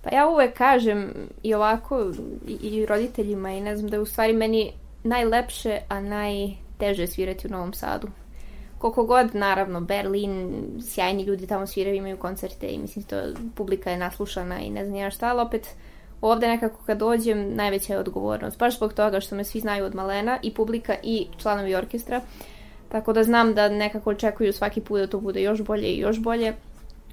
Pa 0.04 0.16
ja 0.16 0.28
uvek 0.28 0.56
kažem 0.56 1.12
i 1.42 1.54
ovako 1.54 2.10
i, 2.48 2.52
i 2.52 2.86
roditeljima 2.86 3.50
i 3.50 3.60
ne 3.60 3.76
znam 3.76 3.90
da 3.90 3.96
je 3.96 4.00
u 4.00 4.06
stvari 4.06 4.32
meni 4.32 4.72
najlepše, 5.02 5.80
a 5.88 6.00
najteže 6.00 7.06
svirati 7.06 7.46
u 7.46 7.50
Novom 7.50 7.72
Sadu. 7.72 8.08
Koliko 8.78 9.04
god, 9.04 9.34
naravno, 9.34 9.80
Berlin, 9.80 10.52
sjajni 10.82 11.22
ljudi 11.22 11.46
tamo 11.46 11.66
sviraju, 11.66 11.96
imaju 11.96 12.16
koncerte 12.16 12.66
i 12.66 12.78
mislim 12.78 13.04
to 13.04 13.16
publika 13.54 13.90
je 13.90 13.98
naslušana 13.98 14.60
i 14.60 14.70
ne 14.70 14.84
znam 14.84 14.96
ja 14.96 15.10
šta, 15.10 15.28
ali 15.28 15.40
opet 15.40 15.68
ovde 16.20 16.48
nekako 16.48 16.84
kad 16.86 16.98
dođem 16.98 17.54
najveća 17.54 17.92
je 17.92 17.98
odgovornost. 17.98 18.58
Baš 18.58 18.76
zbog 18.76 18.92
toga 18.92 19.20
što 19.20 19.36
me 19.36 19.44
svi 19.44 19.60
znaju 19.60 19.84
od 19.84 19.94
malena 19.94 20.38
i 20.42 20.54
publika 20.54 20.94
i 21.02 21.26
članovi 21.38 21.74
orkestra. 21.74 22.20
Tako 22.88 23.12
da 23.12 23.24
znam 23.24 23.54
da 23.54 23.68
nekako 23.68 24.10
očekuju 24.10 24.52
svaki 24.52 24.80
put 24.80 25.00
da 25.00 25.06
to 25.06 25.20
bude 25.20 25.42
još 25.42 25.62
bolje 25.62 25.88
i 25.88 25.98
još 25.98 26.18
bolje. 26.20 26.54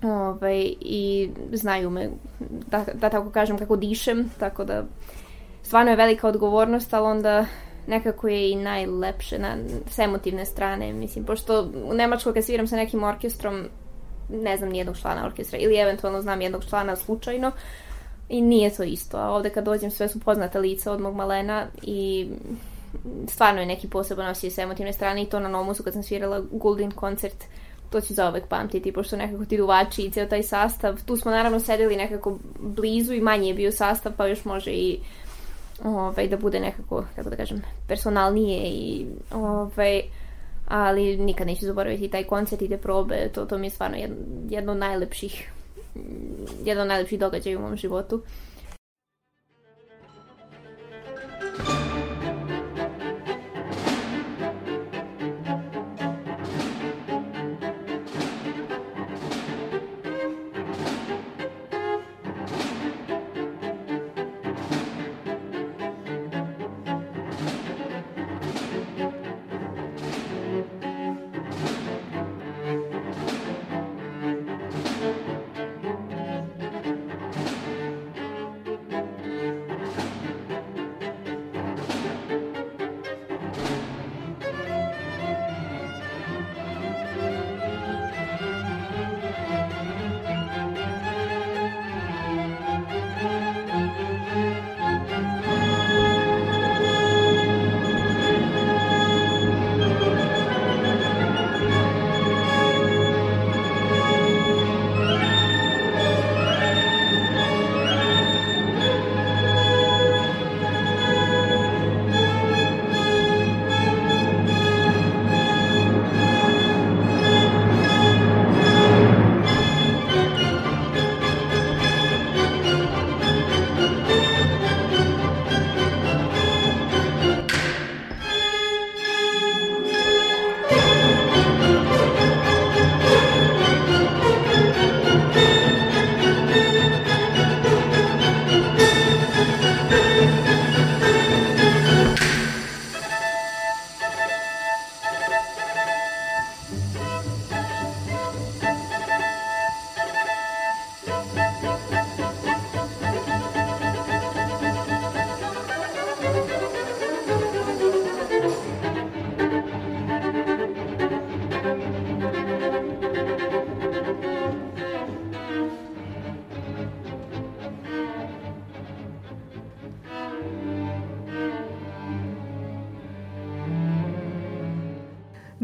Ovaj, 0.03 0.73
I 0.79 1.29
znaju 1.53 1.89
me, 1.89 2.09
da, 2.67 2.85
da 2.93 3.09
tako 3.09 3.29
kažem, 3.29 3.57
kako 3.57 3.75
dišem, 3.75 4.29
tako 4.39 4.63
da 4.63 4.83
stvarno 5.63 5.91
je 5.91 5.97
velika 5.97 6.27
odgovornost, 6.27 6.93
ali 6.93 7.07
onda 7.07 7.45
nekako 7.87 8.27
je 8.27 8.51
i 8.51 8.55
najlepše 8.55 9.39
na, 9.39 9.57
s 9.89 9.99
emotivne 9.99 10.45
strane, 10.45 10.93
mislim, 10.93 11.25
pošto 11.25 11.71
u 11.85 11.93
Nemačkoj 11.93 12.33
kad 12.33 12.45
sviram 12.45 12.67
sa 12.67 12.75
nekim 12.75 13.03
orkestrom, 13.03 13.63
ne 14.29 14.57
znam 14.57 14.69
nijednog 14.69 14.97
člana 14.97 15.25
orkestra, 15.25 15.59
ili 15.59 15.77
eventualno 15.77 16.21
znam 16.21 16.41
jednog 16.41 16.65
člana 16.65 16.95
slučajno, 16.95 17.51
i 18.29 18.41
nije 18.41 18.75
to 18.75 18.83
isto, 18.83 19.17
a 19.17 19.29
ovde 19.29 19.49
kad 19.49 19.63
dođem 19.63 19.91
sve 19.91 20.09
su 20.09 20.19
poznata 20.19 20.59
lica 20.59 20.91
od 20.91 21.01
mog 21.01 21.15
malena 21.15 21.67
i 21.81 22.29
stvarno 23.27 23.59
je 23.59 23.65
neki 23.65 23.87
poseban 23.87 24.27
osjećaj 24.27 24.49
s 24.49 24.57
emotivne 24.57 24.93
strane 24.93 25.21
i 25.21 25.25
to 25.25 25.39
na 25.39 25.49
Nomusu 25.49 25.83
kad 25.83 25.93
sam 25.93 26.03
svirala 26.03 26.41
Guldin 26.51 26.91
koncert 26.91 27.45
to 27.91 28.01
ću 28.01 28.13
zaovek 28.13 28.47
pamtiti, 28.47 28.91
pošto 28.91 29.17
nekako 29.17 29.45
ti 29.45 29.57
duvači 29.57 30.01
i 30.01 30.11
ceo 30.11 30.25
taj 30.25 30.43
sastav, 30.43 31.03
tu 31.05 31.17
smo 31.17 31.31
naravno 31.31 31.59
sedeli 31.59 31.95
nekako 31.95 32.37
blizu 32.59 33.13
i 33.13 33.21
manje 33.21 33.47
je 33.47 33.53
bio 33.53 33.71
sastav, 33.71 34.11
pa 34.17 34.27
još 34.27 34.45
može 34.45 34.71
i 34.71 34.99
ovaj, 35.83 36.27
da 36.27 36.37
bude 36.37 36.59
nekako, 36.59 37.05
kako 37.15 37.29
da 37.29 37.35
kažem, 37.35 37.61
personalnije 37.87 38.69
i 38.69 39.05
ovaj, 39.33 40.01
ali 40.67 41.17
nikad 41.17 41.47
neću 41.47 41.65
zaboraviti 41.65 42.09
taj 42.09 42.23
koncert 42.23 42.61
i 42.61 42.69
te 42.69 42.77
probe, 42.77 43.29
to, 43.33 43.45
to 43.45 43.57
mi 43.57 43.67
je 43.67 43.71
stvarno 43.71 43.97
jedno, 43.97 44.15
jedno 44.49 44.71
od 44.71 44.77
najlepših 44.77 45.51
jedan 46.63 46.81
od 46.81 46.87
najlepših 46.87 47.19
događaja 47.19 47.57
u 47.57 47.61
mom 47.61 47.75
životu. 47.75 48.21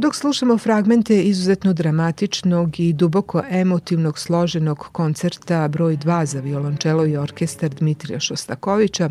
Dok 0.08 0.16
slušamo 0.16 0.58
fragmente 0.58 1.24
izuzetno 1.24 1.74
dramatičnog 1.74 2.80
i 2.80 2.94
duboko 2.94 3.44
emotivnog 3.50 4.20
složenog 4.20 4.78
koncerta 4.92 5.68
broj 5.68 5.98
2 5.98 6.26
za 6.26 6.40
violončelo 6.40 7.06
i 7.06 7.18
orkestar 7.18 7.70
Dmitrija 7.70 8.20
Šostakovića, 8.20 9.10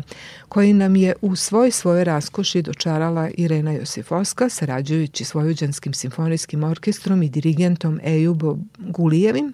koji 0.49 0.73
nam 0.73 0.95
je 0.95 1.13
u 1.21 1.35
svoj 1.35 1.71
svoje 1.71 2.03
raskoši 2.03 2.61
dočarala 2.61 3.29
Irena 3.37 3.71
Josifovska, 3.71 4.49
sarađujući 4.49 5.23
s 5.23 5.33
Vojuđanskim 5.33 5.93
simfonijskim 5.93 6.63
orkestrom 6.63 7.23
i 7.23 7.29
dirigentom 7.29 7.99
Ejubom 8.03 8.69
Gulijevim, 8.77 9.53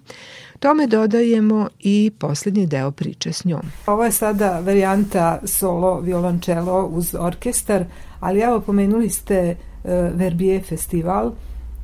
tome 0.58 0.86
dodajemo 0.86 1.68
i 1.80 2.12
poslednji 2.18 2.66
deo 2.66 2.90
priče 2.90 3.32
s 3.32 3.44
njom. 3.44 3.62
Ovo 3.86 4.04
je 4.04 4.12
sada 4.12 4.60
varijanta 4.60 5.40
solo 5.44 6.00
violončelo 6.00 6.86
uz 6.86 7.14
orkestar, 7.18 7.84
ali 8.20 8.40
evo 8.40 8.60
pomenuli 8.60 9.10
ste 9.10 9.56
Verbier 10.14 10.62
festival 10.62 11.26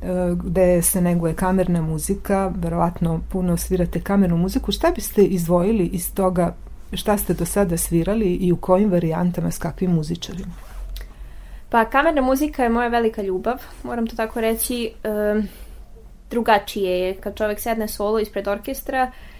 eh, 0.01 0.35
gde 0.43 0.81
se 0.81 1.01
neguje 1.01 1.33
kamerna 1.33 1.81
muzika, 1.81 2.53
verovatno 2.55 3.21
puno 3.31 3.57
svirate 3.57 4.01
kamernu 4.01 4.37
muziku. 4.37 4.71
Šta 4.71 4.91
biste 4.95 5.23
izdvojili 5.23 5.85
iz 5.85 6.13
toga 6.13 6.55
šta 6.93 7.17
ste 7.17 7.33
do 7.33 7.45
sada 7.45 7.77
svirali 7.77 8.33
i 8.35 8.51
u 8.51 8.57
kojim 8.57 8.91
varijantama 8.91 9.51
s 9.51 9.57
kakvim 9.57 9.91
muzičarima? 9.91 10.51
Pa 11.69 11.85
kamerna 11.85 12.21
muzika 12.21 12.63
je 12.63 12.69
moja 12.69 12.87
velika 12.87 13.21
ljubav, 13.21 13.61
moram 13.83 14.07
to 14.07 14.15
tako 14.15 14.41
reći. 14.41 14.91
E, 15.03 15.41
drugačije 16.29 16.99
je 16.99 17.13
kad 17.13 17.37
čovek 17.37 17.59
sedne 17.59 17.87
solo 17.87 18.19
ispred 18.19 18.47
orkestra, 18.47 19.11
E, 19.11 19.30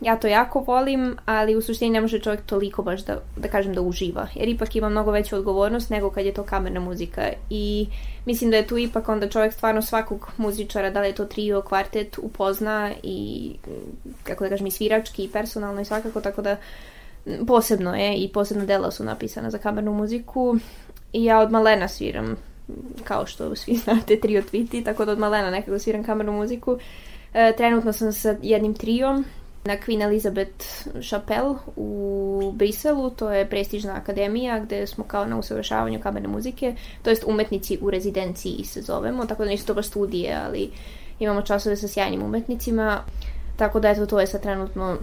ja 0.00 0.16
to 0.16 0.26
jako 0.26 0.60
volim, 0.60 1.16
ali 1.26 1.56
u 1.56 1.62
suštini 1.62 1.90
ne 1.90 2.00
može 2.00 2.18
čovjek 2.18 2.42
toliko 2.46 2.82
baš 2.82 3.04
da, 3.04 3.20
da 3.36 3.48
kažem 3.48 3.74
da 3.74 3.80
uživa, 3.80 4.28
jer 4.34 4.48
ipak 4.48 4.76
ima 4.76 4.88
mnogo 4.88 5.10
veću 5.10 5.36
odgovornost 5.36 5.90
nego 5.90 6.10
kad 6.10 6.26
je 6.26 6.34
to 6.34 6.42
kamerna 6.42 6.80
muzika 6.80 7.28
i 7.50 7.86
mislim 8.26 8.50
da 8.50 8.56
je 8.56 8.66
tu 8.66 8.78
ipak 8.78 9.08
onda 9.08 9.28
čovjek 9.28 9.52
stvarno 9.52 9.82
svakog 9.82 10.30
muzičara, 10.36 10.90
da 10.90 11.00
li 11.00 11.08
je 11.08 11.14
to 11.14 11.24
trio, 11.24 11.62
kvartet, 11.62 12.18
upozna 12.18 12.92
i 13.02 13.50
kako 14.22 14.44
da 14.44 14.50
kažem 14.50 14.66
i 14.66 14.70
svirački 14.70 15.24
i 15.24 15.28
personalno 15.28 15.80
i 15.80 15.84
svakako, 15.84 16.20
tako 16.20 16.42
da 16.42 16.56
posebno 17.46 17.94
je 17.94 18.16
i 18.16 18.32
posebno 18.32 18.66
dela 18.66 18.90
su 18.90 19.04
napisana 19.04 19.50
za 19.50 19.58
kamernu 19.58 19.94
muziku 19.94 20.56
i 21.12 21.24
ja 21.24 21.40
od 21.40 21.50
malena 21.50 21.88
sviram 21.88 22.36
kao 23.04 23.26
što 23.26 23.56
svi 23.56 23.76
znate 23.76 24.20
trio 24.20 24.42
Twiti, 24.42 24.84
tako 24.84 25.04
da 25.04 25.12
od 25.12 25.18
malena 25.18 25.50
nekako 25.50 25.78
sviram 25.78 26.04
kamernu 26.04 26.32
muziku. 26.32 26.78
E, 27.34 27.52
trenutno 27.56 27.92
sam 27.92 28.12
sa 28.12 28.36
jednim 28.42 28.74
trijom 28.74 29.24
na 29.64 29.76
Queen 29.76 30.02
Elizabeth 30.02 30.88
Chapelle 31.08 31.54
u 31.76 32.52
Briselu, 32.54 33.10
to 33.10 33.30
je 33.30 33.48
prestižna 33.50 33.94
akademija 33.94 34.60
gde 34.60 34.86
smo 34.86 35.04
kao 35.04 35.24
na 35.24 35.38
usavršavanju 35.38 36.00
kamerne 36.00 36.28
muzike, 36.28 36.74
to 37.02 37.10
jest 37.10 37.24
umetnici 37.26 37.78
u 37.80 37.90
rezidenciji 37.90 38.64
se 38.64 38.82
zovemo, 38.82 39.26
tako 39.26 39.44
da 39.44 39.50
nisu 39.50 39.66
to 39.66 39.74
baš 39.74 39.86
studije, 39.86 40.40
ali 40.46 40.70
imamo 41.18 41.42
časove 41.42 41.76
sa 41.76 41.88
sjajnim 41.88 42.22
umetnicima, 42.22 43.00
tako 43.56 43.80
da 43.80 43.88
eto 43.88 44.06
to 44.06 44.20
je 44.20 44.26
sad 44.26 44.42
trenutno, 44.42 44.96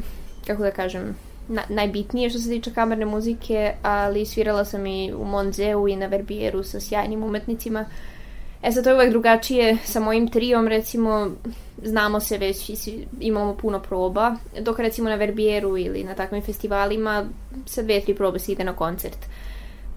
kako 0.47 0.63
da 0.63 0.71
kažem, 0.71 1.15
na, 1.47 1.61
najbitnije 1.69 2.29
što 2.29 2.39
se 2.39 2.49
tiče 2.49 2.73
kamerne 2.73 3.05
muzike, 3.05 3.73
ali 3.81 4.25
svirala 4.25 4.65
sam 4.65 4.85
i 4.85 5.13
u 5.13 5.25
Monzeu 5.25 5.87
i 5.87 5.95
na 5.95 6.05
Verbieru 6.05 6.63
sa 6.63 6.79
sjajnim 6.79 7.23
umetnicima. 7.23 7.85
E 8.63 8.71
sad 8.71 8.83
to 8.83 8.89
je 8.89 8.95
uvek 8.95 9.09
drugačije 9.09 9.77
sa 9.83 9.99
mojim 9.99 10.27
trijom, 10.27 10.67
recimo 10.67 11.31
znamo 11.83 12.19
se 12.19 12.37
već, 12.37 12.71
imamo 13.19 13.55
puno 13.55 13.79
proba, 13.79 14.35
dok 14.59 14.79
recimo 14.79 15.09
na 15.09 15.15
Verbieru 15.15 15.77
ili 15.77 16.03
na 16.03 16.15
takvim 16.15 16.41
festivalima 16.41 17.25
sa 17.65 17.81
dve, 17.81 18.01
tri 18.01 18.15
probe 18.15 18.39
se 18.39 18.51
ide 18.51 18.63
na 18.63 18.73
koncert. 18.73 19.17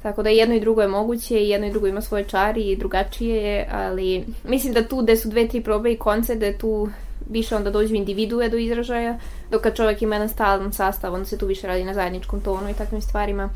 Tako 0.02 0.22
da 0.22 0.30
jedno 0.30 0.54
i 0.54 0.60
drugo 0.60 0.82
je 0.82 0.88
moguće 0.88 1.40
i 1.40 1.48
jedno 1.48 1.66
i 1.66 1.70
drugo 1.70 1.86
ima 1.86 2.00
svoje 2.00 2.24
čari 2.24 2.62
i 2.62 2.76
drugačije 2.76 3.42
je, 3.42 3.68
ali 3.72 4.24
mislim 4.44 4.72
da 4.72 4.88
tu 4.88 5.02
gde 5.02 5.16
su 5.16 5.28
dve, 5.28 5.48
tri 5.48 5.60
probe 5.60 5.92
i 5.92 5.98
koncert, 5.98 6.40
da 6.40 6.58
tu 6.58 6.88
više 7.30 7.56
onda 7.56 7.70
dođu 7.70 7.94
individue 7.94 8.48
do 8.48 8.56
izražaja, 8.56 9.18
dok 9.50 9.62
kad 9.62 9.76
čovjek 9.76 10.02
ima 10.02 10.14
jedan 10.14 10.28
stalan 10.28 10.72
sastav, 10.72 11.14
onda 11.14 11.26
se 11.26 11.38
tu 11.38 11.46
više 11.46 11.66
radi 11.66 11.84
na 11.84 11.94
zajedničkom 11.94 12.40
tonu 12.40 12.70
i 12.70 12.74
takvim 12.74 13.02
stvarima. 13.02 13.50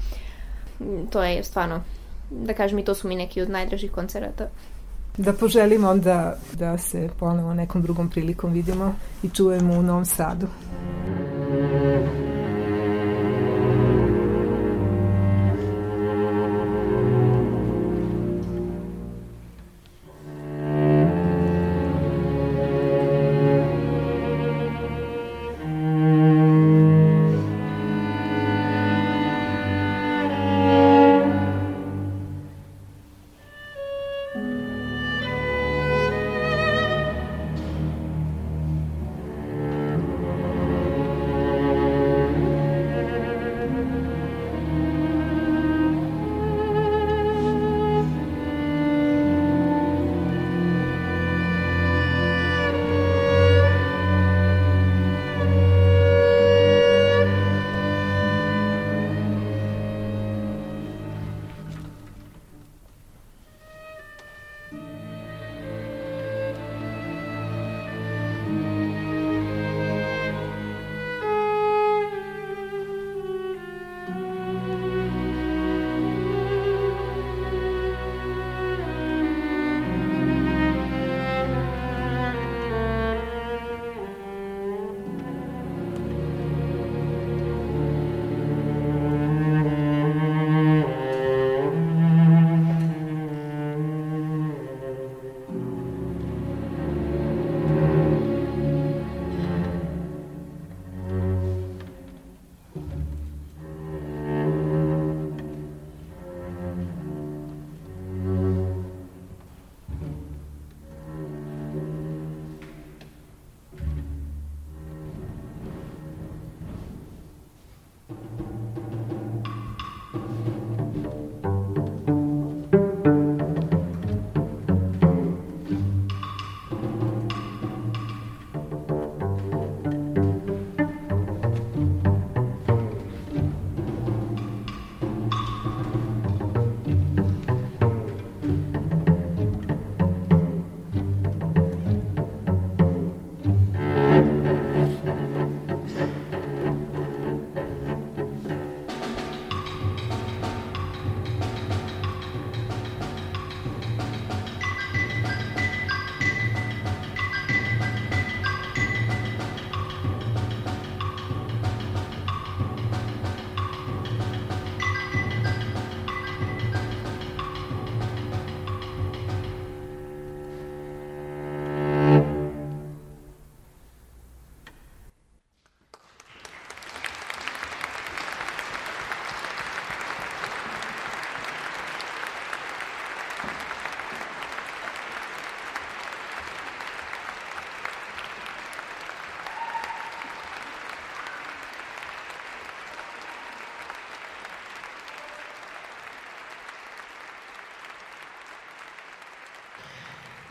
Mm, 0.80 1.06
to 1.10 1.22
je 1.22 1.44
stvarno, 1.44 1.82
da 2.30 2.54
kažem 2.54 2.78
i 2.78 2.84
to 2.84 2.94
su 2.94 3.08
mi 3.08 3.16
neki 3.16 3.42
od 3.42 3.50
najdražih 3.50 3.92
koncerata. 3.92 4.48
Da 5.18 5.32
poželim 5.32 5.84
onda 5.84 6.36
da 6.52 6.78
se 6.78 7.08
ponovo 7.18 7.54
nekom 7.54 7.82
drugom 7.82 8.10
prilikom 8.10 8.52
vidimo 8.52 8.94
i 9.22 9.28
čujemo 9.28 9.74
u 9.74 9.82
Novom 9.82 10.04
Sadu. 10.04 10.46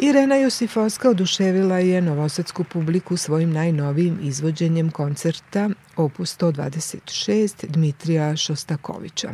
Irena 0.08 0.36
Josifovska 0.36 1.10
oduševila 1.10 1.78
je 1.78 2.02
novosadsku 2.02 2.64
publiku 2.64 3.18
svojim 3.18 3.52
najnovijim 3.52 4.20
izvođenjem 4.22 4.92
koncerta 4.92 5.70
opus 5.96 6.38
126 6.38 7.68
Dmitrija 7.68 8.36
Šostakovića. 8.36 9.34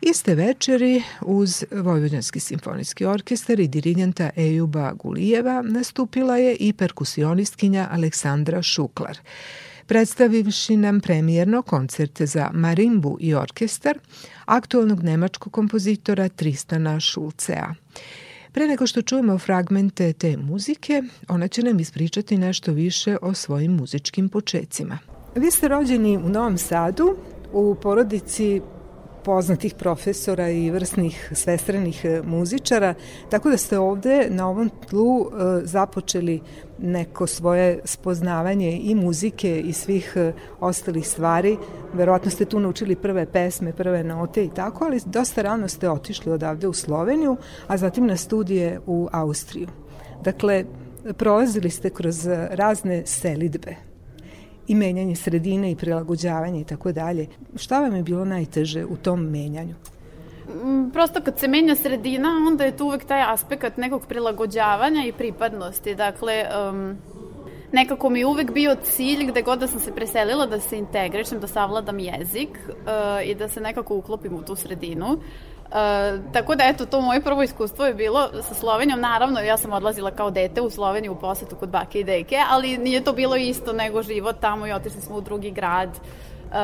Iste 0.00 0.34
večeri 0.34 1.02
uz 1.20 1.64
Vojvođanski 1.70 2.40
simfonijski 2.40 3.04
orkestar 3.04 3.60
i 3.60 3.68
dirigenta 3.68 4.30
Ejuba 4.36 4.92
Gulijeva 4.92 5.62
nastupila 5.62 6.36
je 6.36 6.56
i 6.56 6.72
perkusionistkinja 6.72 7.88
Aleksandra 7.90 8.62
Šuklar. 8.62 9.18
predstavivši 9.86 10.76
nam 10.76 11.00
premijerno 11.00 11.62
koncert 11.62 12.22
za 12.22 12.50
marimbu 12.54 13.16
i 13.20 13.34
orkestar 13.34 13.98
aktualnog 14.44 15.02
nemačkog 15.02 15.52
kompozitora 15.52 16.28
Tristana 16.28 17.00
Šulcea. 17.00 17.74
Pre 18.52 18.66
nego 18.66 18.86
što 18.86 19.02
čujemo 19.02 19.38
fragmente 19.38 20.12
te 20.12 20.36
muzike, 20.36 21.02
ona 21.28 21.48
će 21.48 21.62
nam 21.62 21.80
ispričati 21.80 22.38
nešto 22.38 22.72
više 22.72 23.16
o 23.22 23.34
svojim 23.34 23.72
muzičkim 23.72 24.28
počecima. 24.28 24.98
Vi 25.36 25.50
ste 25.50 25.68
rođeni 25.68 26.16
u 26.16 26.28
Novom 26.28 26.58
Sadu, 26.58 27.16
u 27.52 27.74
porodici 27.82 28.60
poznatih 29.24 29.74
profesora 29.74 30.48
i 30.48 30.70
vrsnih 30.70 31.32
svestrenih 31.34 32.04
e, 32.04 32.22
muzičara, 32.24 32.94
tako 33.30 33.50
da 33.50 33.56
ste 33.56 33.78
ovde 33.78 34.26
na 34.30 34.48
ovom 34.48 34.70
tlu 34.90 35.20
e, 35.20 35.26
započeli 35.64 36.40
neko 36.78 37.26
svoje 37.26 37.80
spoznavanje 37.84 38.78
i 38.82 38.94
muzike 38.94 39.60
i 39.60 39.72
svih 39.72 40.12
e, 40.16 40.32
ostalih 40.60 41.08
stvari. 41.08 41.56
Verovatno 41.92 42.30
ste 42.30 42.44
tu 42.44 42.60
naučili 42.60 42.96
prve 42.96 43.26
pesme, 43.26 43.72
prve 43.72 44.04
note 44.04 44.44
i 44.44 44.50
tako, 44.54 44.84
ali 44.84 45.00
dosta 45.06 45.42
rano 45.42 45.68
ste 45.68 45.90
otišli 45.90 46.32
odavde 46.32 46.68
u 46.68 46.72
Sloveniju, 46.72 47.36
a 47.66 47.76
zatim 47.76 48.06
na 48.06 48.16
studije 48.16 48.80
u 48.86 49.08
Austriju. 49.12 49.68
Dakle, 50.24 50.64
prolazili 51.16 51.70
ste 51.70 51.90
kroz 51.90 52.26
razne 52.50 53.02
selidbe 53.06 53.89
i 54.68 54.74
menjanje 54.74 55.16
sredine 55.16 55.70
i 55.70 55.76
prilagođavanje 55.76 56.60
i 56.60 56.64
tako 56.64 56.92
dalje. 56.92 57.26
Šta 57.56 57.80
vam 57.80 57.96
je 57.96 58.02
bilo 58.02 58.24
najteže 58.24 58.84
u 58.84 58.96
tom 58.96 59.20
menjanju? 59.20 59.74
Mm, 60.64 60.90
prosto 60.90 61.20
kad 61.20 61.38
se 61.38 61.48
menja 61.48 61.74
sredina, 61.74 62.28
onda 62.48 62.64
je 62.64 62.76
tu 62.76 62.84
uvek 62.84 63.04
taj 63.04 63.22
aspekt 63.32 63.76
nekog 63.76 64.06
prilagođavanja 64.06 65.04
i 65.06 65.12
pripadnosti. 65.12 65.94
Dakle, 65.94 66.44
um, 66.70 66.96
nekako 67.72 68.10
mi 68.10 68.18
je 68.18 68.26
uvek 68.26 68.52
bio 68.52 68.76
cilj 68.82 69.26
gde 69.26 69.42
god 69.42 69.58
da 69.58 69.66
sam 69.66 69.80
se 69.80 69.94
preselila 69.94 70.46
da 70.46 70.60
se 70.60 70.78
integrišem, 70.78 71.40
da 71.40 71.46
savladam 71.46 71.98
jezik 71.98 72.50
uh, 72.68 73.28
i 73.28 73.34
da 73.34 73.48
se 73.48 73.60
nekako 73.60 73.96
uklopim 73.96 74.34
u 74.34 74.42
tu 74.42 74.56
sredinu. 74.56 75.06
Uh, 75.06 75.20
tako 76.32 76.54
da, 76.54 76.64
eto, 76.64 76.86
to 76.86 77.00
moje 77.00 77.20
prvo 77.20 77.42
iskustvo 77.42 77.86
je 77.86 77.94
bilo 77.94 78.28
sa 78.42 78.54
Slovenijom. 78.54 79.00
Naravno, 79.00 79.40
ja 79.40 79.56
sam 79.56 79.72
odlazila 79.72 80.10
kao 80.10 80.30
dete 80.30 80.60
u 80.60 80.70
Sloveniju 80.70 81.12
u 81.12 81.20
posetu 81.20 81.56
kod 81.56 81.68
bake 81.68 82.00
i 82.00 82.04
deke, 82.04 82.36
ali 82.50 82.78
nije 82.78 83.04
to 83.04 83.12
bilo 83.12 83.36
isto 83.36 83.72
nego 83.72 84.02
život 84.02 84.36
tamo 84.40 84.66
i 84.66 84.72
otišli 84.72 85.00
smo 85.00 85.16
u 85.16 85.20
drugi 85.20 85.50
grad. 85.50 85.88
Uh, 85.88 86.56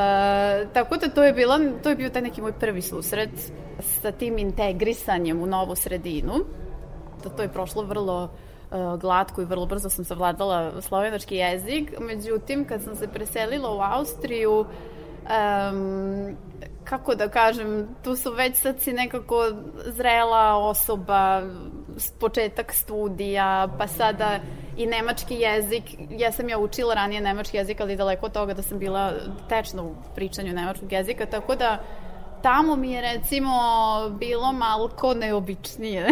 tako 0.73 0.97
da 0.97 1.09
to 1.09 1.23
je, 1.23 1.33
bila, 1.33 1.59
to 1.83 1.89
je 1.89 1.95
bio 1.95 2.09
taj 2.09 2.21
neki 2.21 2.41
moj 2.41 2.51
prvi 2.51 2.81
susret 2.81 3.29
sa 3.79 4.11
tim 4.11 4.37
integrisanjem 4.37 5.41
u 5.41 5.45
novu 5.45 5.75
sredinu. 5.75 6.33
Da 7.23 7.29
to 7.29 7.41
je 7.41 7.49
prošlo 7.49 7.83
vrlo 7.83 8.23
uh, 8.23 8.99
glatko 8.99 9.41
i 9.41 9.45
vrlo 9.45 9.65
brzo 9.65 9.89
sam 9.89 10.05
savladala 10.05 10.81
slovenački 10.81 11.35
jezik. 11.35 11.93
Međutim, 11.99 12.65
kad 12.65 12.81
sam 12.81 12.95
se 12.95 13.07
preselila 13.07 13.71
u 13.71 13.79
Austriju, 13.79 14.65
um, 15.27 16.37
kako 16.83 17.15
da 17.15 17.29
kažem, 17.29 17.87
tu 18.03 18.15
su 18.15 18.31
već 18.31 18.55
sad 18.55 18.81
si 18.81 18.93
nekako 18.93 19.51
zrela 19.85 20.55
osoba, 20.55 21.41
početak 22.19 22.73
studija, 22.73 23.67
pa 23.77 23.87
sada 23.87 24.39
i 24.77 24.85
nemački 24.85 25.35
jezik. 25.35 25.83
Ja 26.09 26.31
sam 26.31 26.49
ja 26.49 26.57
učila 26.57 26.93
ranije 26.93 27.21
nemački 27.21 27.57
jezik, 27.57 27.81
ali 27.81 27.95
daleko 27.95 28.25
od 28.25 28.31
toga 28.31 28.53
da 28.53 28.61
sam 28.61 28.79
bila 28.79 29.13
tečna 29.49 29.83
u 29.83 29.95
pričanju 30.15 30.53
nemačkog 30.53 30.91
jezika, 30.91 31.25
tako 31.25 31.55
da 31.55 31.83
tamo 32.41 32.75
mi 32.75 32.91
je 32.91 33.01
recimo 33.01 33.51
bilo 34.19 34.51
malko 34.51 35.13
neobičnije 35.13 36.07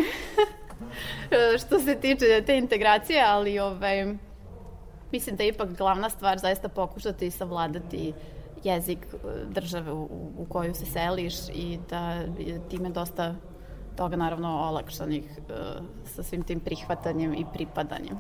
što 1.66 1.80
se 1.80 1.96
tiče 1.96 2.44
te 2.46 2.58
integracije, 2.58 3.24
ali 3.28 3.60
ovaj, 3.60 4.06
mislim 5.12 5.36
da 5.36 5.44
je 5.44 5.50
ipak 5.50 5.70
glavna 5.70 6.10
stvar 6.10 6.38
zaista 6.38 6.70
pokušati 6.70 7.32
savladati 7.32 8.14
uh, 8.18 8.35
jezik 8.66 9.00
e, 9.14 9.46
države 9.46 9.92
u, 9.92 10.04
u 10.38 10.46
koju 10.50 10.76
se 10.76 10.86
seliš 10.86 11.36
i 11.54 11.80
da 11.90 12.22
time 12.70 12.90
dosta 12.90 13.36
toga 13.96 14.16
naravno 14.16 14.48
olakšanih 14.48 15.24
uh, 15.38 15.86
sa 16.06 16.24
svim 16.24 16.42
tim 16.44 16.60
prihvatanjem 16.60 17.34
i 17.34 17.46
pripadanjem. 17.54 18.18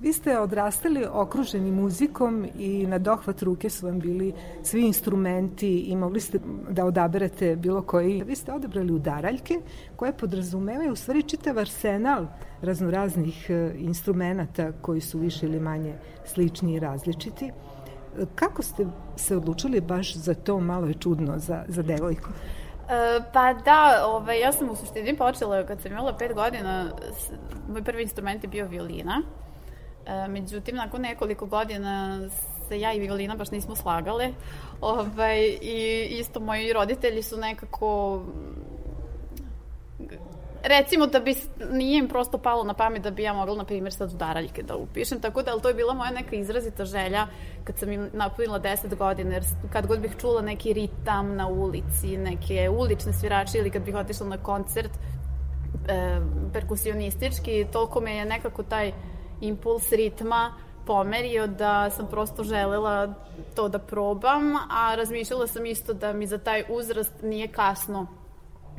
Vi 0.00 0.12
ste 0.12 0.38
odrastali 0.38 1.06
okruženi 1.12 1.72
muzikom 1.72 2.46
i 2.58 2.86
na 2.86 2.98
dohvat 2.98 3.42
ruke 3.42 3.70
su 3.70 3.86
vam 3.86 3.98
bili 3.98 4.32
svi 4.62 4.86
instrumenti 4.86 5.78
i 5.78 5.96
mogli 5.96 6.20
ste 6.20 6.38
da 6.70 6.84
odaberete 6.84 7.56
bilo 7.56 7.82
koji. 7.82 8.22
Vi 8.22 8.36
ste 8.36 8.52
odabrali 8.52 8.92
udaraljke 8.92 9.60
koje 9.96 10.12
podrazumevaju 10.12 10.92
u 10.92 10.96
stvari 10.96 11.22
čitav 11.22 11.58
arsenal 11.58 12.26
raznoraznih 12.62 13.50
e, 13.50 13.74
instrumenta 13.78 14.72
koji 14.72 15.00
su 15.00 15.18
više 15.18 15.46
ili 15.46 15.60
manje 15.60 15.94
slični 16.24 16.74
i 16.74 16.80
različiti. 16.80 17.50
Kako 18.34 18.62
ste 18.62 18.86
se 19.16 19.36
odlučili 19.36 19.80
baš 19.80 20.14
za 20.14 20.34
to, 20.34 20.60
malo 20.60 20.86
je 20.86 20.94
čudno 20.94 21.38
za, 21.38 21.64
za 21.68 21.82
devojku? 21.82 22.28
E, 22.90 23.20
pa 23.32 23.54
da, 23.54 24.04
ovaj, 24.06 24.40
ja 24.40 24.52
sam 24.52 24.70
u 24.70 24.76
suštini 24.76 25.16
počela 25.16 25.66
kad 25.66 25.80
sam 25.80 25.92
imala 25.92 26.16
pet 26.16 26.34
godina, 26.34 26.84
moj 27.68 27.84
prvi 27.84 28.02
instrument 28.02 28.44
je 28.44 28.48
bio 28.48 28.66
violina. 28.66 29.22
E, 30.06 30.28
međutim, 30.28 30.76
nakon 30.76 31.00
nekoliko 31.00 31.46
godina 31.46 32.20
se 32.68 32.80
ja 32.80 32.92
i 32.92 33.00
violina 33.00 33.34
baš 33.34 33.50
nismo 33.50 33.76
slagale. 33.76 34.28
Ovaj, 34.80 35.38
I 35.62 36.06
isto 36.10 36.40
moji 36.40 36.72
roditelji 36.72 37.22
su 37.22 37.36
nekako 37.36 38.22
recimo 40.62 41.06
da 41.06 41.20
bi 41.20 41.34
nije 41.72 41.98
im 41.98 42.08
prosto 42.08 42.38
palo 42.38 42.64
na 42.64 42.74
pamet 42.74 43.02
da 43.02 43.10
bi 43.10 43.22
ja 43.22 43.32
mogla, 43.32 43.56
na 43.56 43.64
primjer, 43.64 43.92
sad 43.92 44.12
udaraljke 44.12 44.62
da 44.62 44.76
upišem, 44.76 45.20
tako 45.20 45.42
da, 45.42 45.52
ali 45.52 45.62
to 45.62 45.68
je 45.68 45.74
bila 45.74 45.94
moja 45.94 46.10
neka 46.10 46.36
izrazita 46.36 46.84
želja 46.84 47.26
kad 47.64 47.78
sam 47.78 47.92
im 47.92 48.10
napunila 48.12 48.60
10 48.60 48.96
godina, 48.96 49.34
jer 49.34 49.44
kad 49.72 49.86
god 49.86 50.00
bih 50.00 50.16
čula 50.20 50.42
neki 50.42 50.72
ritam 50.72 51.36
na 51.36 51.48
ulici, 51.48 52.16
neke 52.16 52.68
ulične 52.68 53.12
svirače 53.12 53.58
ili 53.58 53.70
kad 53.70 53.82
bih 53.82 53.94
otišla 53.94 54.26
na 54.26 54.36
koncert 54.36 54.90
e, 55.88 56.20
perkusionistički, 56.52 57.66
toliko 57.72 58.00
me 58.00 58.14
je 58.14 58.24
nekako 58.24 58.62
taj 58.62 58.92
impuls 59.40 59.92
ritma 59.92 60.54
pomerio 60.86 61.46
da 61.46 61.90
sam 61.90 62.06
prosto 62.06 62.42
želela 62.42 63.14
to 63.56 63.68
da 63.68 63.78
probam, 63.78 64.56
a 64.70 64.94
razmišljala 64.94 65.46
sam 65.46 65.66
isto 65.66 65.92
da 65.92 66.12
mi 66.12 66.26
za 66.26 66.38
taj 66.38 66.64
uzrast 66.68 67.12
nije 67.22 67.48
kasno 67.48 68.19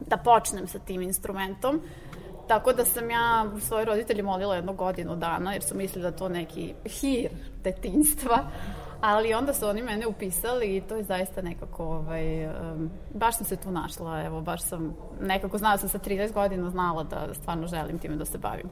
da 0.07 0.17
počnem 0.17 0.67
sa 0.67 0.79
tim 0.79 1.01
instrumentom. 1.01 1.81
Tako 2.47 2.73
da 2.73 2.85
sam 2.85 3.09
ja 3.09 3.45
svoje 3.59 3.85
roditelje 3.85 4.23
molila 4.23 4.55
jednu 4.55 4.73
godinu 4.73 5.15
dana, 5.15 5.53
jer 5.53 5.63
su 5.63 5.75
mislili 5.75 6.03
da 6.03 6.17
to 6.17 6.29
neki 6.29 6.73
hir 6.85 7.29
detinstva. 7.63 8.37
Ali 9.01 9.33
onda 9.33 9.53
su 9.53 9.67
oni 9.67 9.81
mene 9.81 10.07
upisali 10.07 10.77
i 10.77 10.81
to 10.81 10.95
je 10.95 11.03
zaista 11.03 11.41
nekako, 11.41 11.83
ovaj, 11.83 12.49
baš 13.13 13.37
sam 13.37 13.45
se 13.45 13.55
tu 13.55 13.71
našla, 13.71 14.23
evo, 14.23 14.41
baš 14.41 14.61
sam, 14.61 14.95
nekako 15.21 15.57
znala 15.57 15.77
sam 15.77 15.89
sa 15.89 15.99
13 15.99 16.33
godina 16.33 16.69
znala 16.69 17.03
da 17.03 17.33
stvarno 17.33 17.67
želim 17.67 17.99
time 17.99 18.15
da 18.15 18.25
se 18.25 18.37
bavim. 18.37 18.69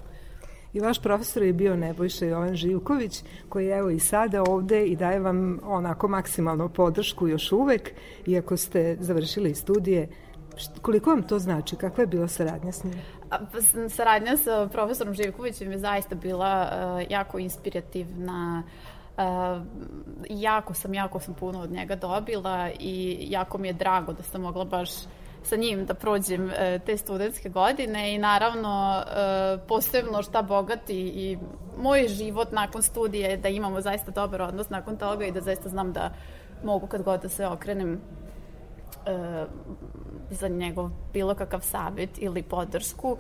I 0.74 0.80
vaš 0.80 1.02
profesor 1.02 1.44
je 1.44 1.54
bio 1.54 1.76
Nebojša 1.76 2.26
Jovan 2.26 2.56
Živković, 2.56 3.24
koji 3.50 3.66
je 3.66 3.78
evo 3.78 3.90
i 3.90 4.00
sada 4.00 4.44
ovde 4.44 4.86
i 4.86 4.96
daje 4.96 5.20
vam 5.20 5.60
onako 5.64 6.08
maksimalnu 6.08 6.70
podršku 6.70 7.28
još 7.28 7.52
uvek, 7.52 7.92
iako 8.26 8.58
ste 8.58 8.98
završili 9.00 9.56
studije 9.56 10.08
Koliko 10.82 11.10
vam 11.10 11.24
to 11.24 11.40
znači? 11.40 11.76
Kakva 11.76 12.02
je 12.04 12.08
bila 12.08 12.28
saradnja 12.28 12.72
s 12.72 12.84
njim? 12.84 12.94
Pa, 13.30 13.40
saradnja 13.90 14.38
sa 14.38 14.68
profesorom 14.72 15.14
Živkovićem 15.14 15.72
je 15.72 15.78
zaista 15.78 16.16
bila 16.16 16.70
uh, 16.72 17.12
jako 17.12 17.40
inspirativna. 17.40 18.64
Uh, 19.18 19.24
jako 20.30 20.74
sam, 20.74 20.94
jako 20.94 21.20
sam 21.20 21.34
puno 21.34 21.62
od 21.62 21.72
njega 21.72 21.96
dobila 21.96 22.70
i 22.80 23.18
jako 23.30 23.58
mi 23.58 23.68
je 23.68 23.74
drago 23.74 24.14
da 24.14 24.24
sam 24.24 24.42
mogla 24.42 24.66
baš 24.66 24.90
sa 25.44 25.56
njim 25.56 25.86
da 25.86 25.94
prođem 25.94 26.46
uh, 26.46 26.52
te 26.86 26.98
studentske 26.98 27.50
godine 27.50 28.16
i 28.16 28.18
naravno 28.18 29.04
uh, 29.06 29.68
posebno 29.68 30.24
šta 30.24 30.42
bogati 30.42 31.00
i 31.00 31.38
moj 31.78 32.08
život 32.08 32.52
nakon 32.52 32.82
studije 32.82 33.38
da 33.38 33.50
imamo 33.50 33.82
zaista 33.82 34.12
dobar 34.12 34.42
odnos 34.42 34.70
nakon 34.70 34.98
toga 34.98 35.26
i 35.26 35.32
da 35.32 35.42
zaista 35.42 35.70
znam 35.70 35.94
da 35.94 36.14
mogu 36.64 36.88
kad 36.88 37.04
god 37.04 37.22
da 37.22 37.30
se 37.30 37.48
okrenem 37.48 38.02
za 40.30 40.48
njegov 40.48 40.90
bilo 41.14 41.36
kakav 41.36 41.62
savjet 41.62 42.10
ili 42.18 42.44
podršku, 42.44 43.18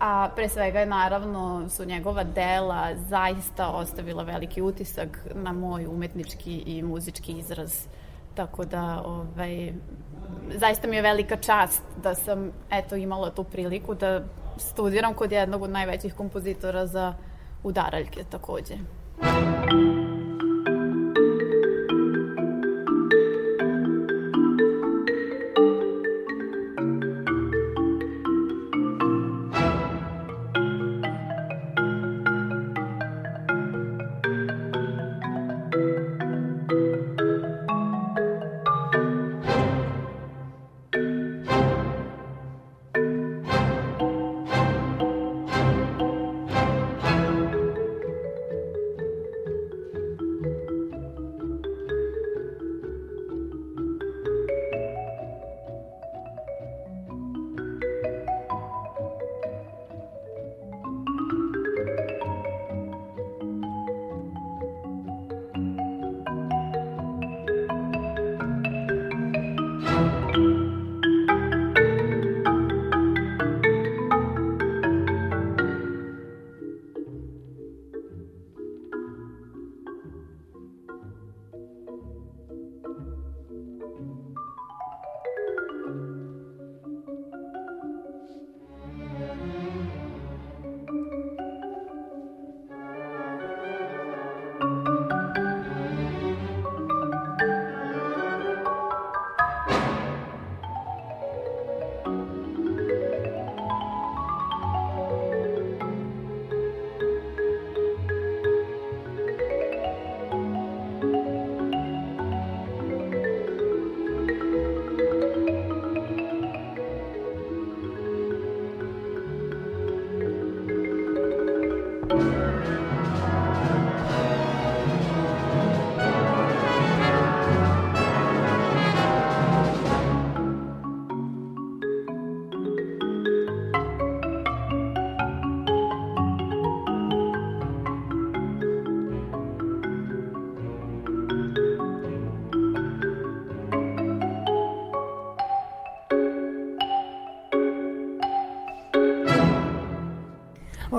a 0.00 0.28
pre 0.36 0.48
svega 0.48 0.80
je 0.80 0.86
naravno 0.86 1.68
su 1.68 1.84
njegova 1.84 2.24
dela 2.24 2.94
zaista 3.08 3.68
ostavila 3.68 4.22
veliki 4.22 4.62
utisak 4.62 5.26
na 5.34 5.52
moj 5.52 5.86
umetnički 5.86 6.56
i 6.56 6.82
muzički 6.82 7.32
izraz. 7.32 7.86
Tako 8.34 8.64
da, 8.64 9.02
ovaj, 9.06 9.72
zaista 10.54 10.88
mi 10.88 10.96
je 10.96 11.02
velika 11.02 11.36
čast 11.36 11.82
da 12.02 12.14
sam 12.14 12.50
eto 12.70 12.96
imala 12.96 13.30
tu 13.30 13.44
priliku 13.44 13.94
da 13.94 14.24
studiram 14.56 15.14
kod 15.14 15.32
jednog 15.32 15.62
od 15.62 15.70
najvećih 15.70 16.14
kompozitora 16.14 16.86
za 16.86 17.14
udaraljke 17.62 18.24
takođe. 18.30 18.74
Muzika 19.22 20.15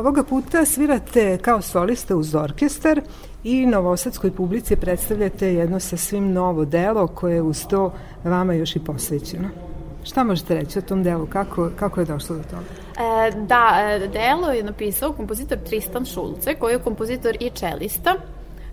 Ovoga 0.07 0.23
puta 0.23 0.65
svirate 0.65 1.37
kao 1.37 1.61
solista 1.61 2.15
uz 2.15 2.35
orkestar 2.35 3.01
i 3.43 3.65
novosadskoj 3.65 4.31
publici 4.31 4.75
predstavljate 4.75 5.53
jedno 5.53 5.79
sasvim 5.79 6.31
novo 6.33 6.65
delo 6.65 7.07
koje 7.07 7.35
je 7.35 7.41
uz 7.41 7.65
to 7.69 7.93
vama 8.23 8.53
još 8.53 8.75
i 8.75 8.79
posvećeno. 8.79 9.49
Šta 10.03 10.23
možete 10.23 10.55
reći 10.55 10.79
o 10.79 10.81
tom 10.81 11.03
delu? 11.03 11.25
Kako, 11.25 11.69
kako 11.79 11.99
je 11.99 12.05
došlo 12.05 12.35
do 12.35 12.43
toga? 12.43 12.63
E, 12.99 13.31
da, 13.31 13.77
e, 13.79 14.07
delo 14.07 14.51
je 14.51 14.63
napisao 14.63 15.13
kompozitor 15.13 15.57
Tristan 15.57 16.05
Šulce, 16.05 16.55
koji 16.55 16.73
je 16.73 16.79
kompozitor 16.79 17.37
i 17.39 17.49
čelista. 17.49 18.15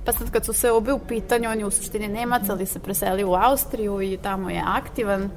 Pa 0.04 0.12
sad 0.12 0.30
kad 0.30 0.44
su 0.44 0.52
se 0.52 0.70
obe 0.70 0.92
u 0.92 0.98
pitanju, 0.98 1.50
on 1.50 1.58
je 1.58 1.66
u 1.66 1.70
suštini 1.70 2.08
Nemac, 2.08 2.48
ali 2.48 2.66
se 2.66 2.78
preselio 2.78 3.30
u 3.30 3.34
Austriju 3.34 4.02
i 4.02 4.18
tamo 4.22 4.50
je 4.50 4.62
aktivan. 4.66 5.30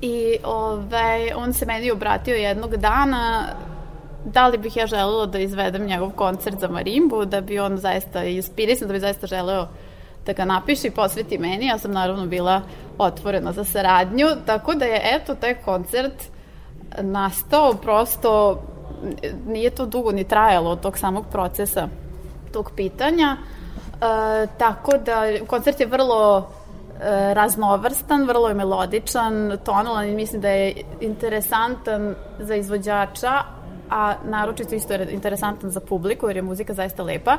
I 0.00 0.36
ovaj, 0.44 1.32
on 1.36 1.52
se 1.52 1.66
meni 1.66 1.90
obratio 1.90 2.34
jednog 2.34 2.76
dana 2.76 3.46
da 4.26 4.46
li 4.46 4.58
bih 4.58 4.76
ja 4.76 4.86
želela 4.86 5.26
da 5.26 5.38
izvedem 5.38 5.86
njegov 5.86 6.10
koncert 6.10 6.60
za 6.60 6.68
marimbu, 6.68 7.24
da 7.24 7.40
bi 7.40 7.58
on 7.58 7.78
zaista 7.78 8.24
inspirisan, 8.24 8.88
da 8.88 8.94
bi 8.94 9.00
zaista 9.00 9.26
želeo 9.26 9.68
da 10.26 10.32
ga 10.32 10.44
napiše 10.44 10.88
i 10.88 10.90
posveti 10.90 11.38
meni. 11.38 11.66
Ja 11.66 11.78
sam 11.78 11.92
naravno 11.92 12.26
bila 12.26 12.62
otvorena 12.98 13.52
za 13.52 13.64
saradnju, 13.64 14.26
tako 14.46 14.74
da 14.74 14.84
je 14.84 15.00
eto 15.04 15.34
taj 15.34 15.54
koncert 15.54 16.24
nastao 17.00 17.74
prosto 17.74 18.62
nije 19.46 19.70
to 19.70 19.86
dugo 19.86 20.12
ni 20.12 20.24
trajalo 20.24 20.70
od 20.70 20.80
tog 20.80 20.98
samog 20.98 21.24
procesa 21.32 21.88
tog 22.52 22.72
pitanja. 22.76 23.36
E, 23.36 24.46
tako 24.58 24.98
da 24.98 25.22
koncert 25.46 25.80
je 25.80 25.86
vrlo 25.86 26.38
e, 26.38 27.34
raznovrstan, 27.34 28.26
vrlo 28.26 28.48
je 28.48 28.54
melodičan, 28.54 29.58
tonalan 29.64 30.08
i 30.08 30.14
mislim 30.14 30.40
da 30.40 30.48
je 30.48 30.74
interesantan 31.00 32.14
za 32.38 32.54
izvođača, 32.54 33.42
a 33.90 34.14
naročito 34.24 34.74
isto 34.74 34.92
je 34.92 35.12
interesantan 35.12 35.70
za 35.70 35.80
publiku 35.80 36.28
jer 36.28 36.36
je 36.36 36.42
muzika 36.42 36.74
zaista 36.74 37.02
lepa. 37.02 37.38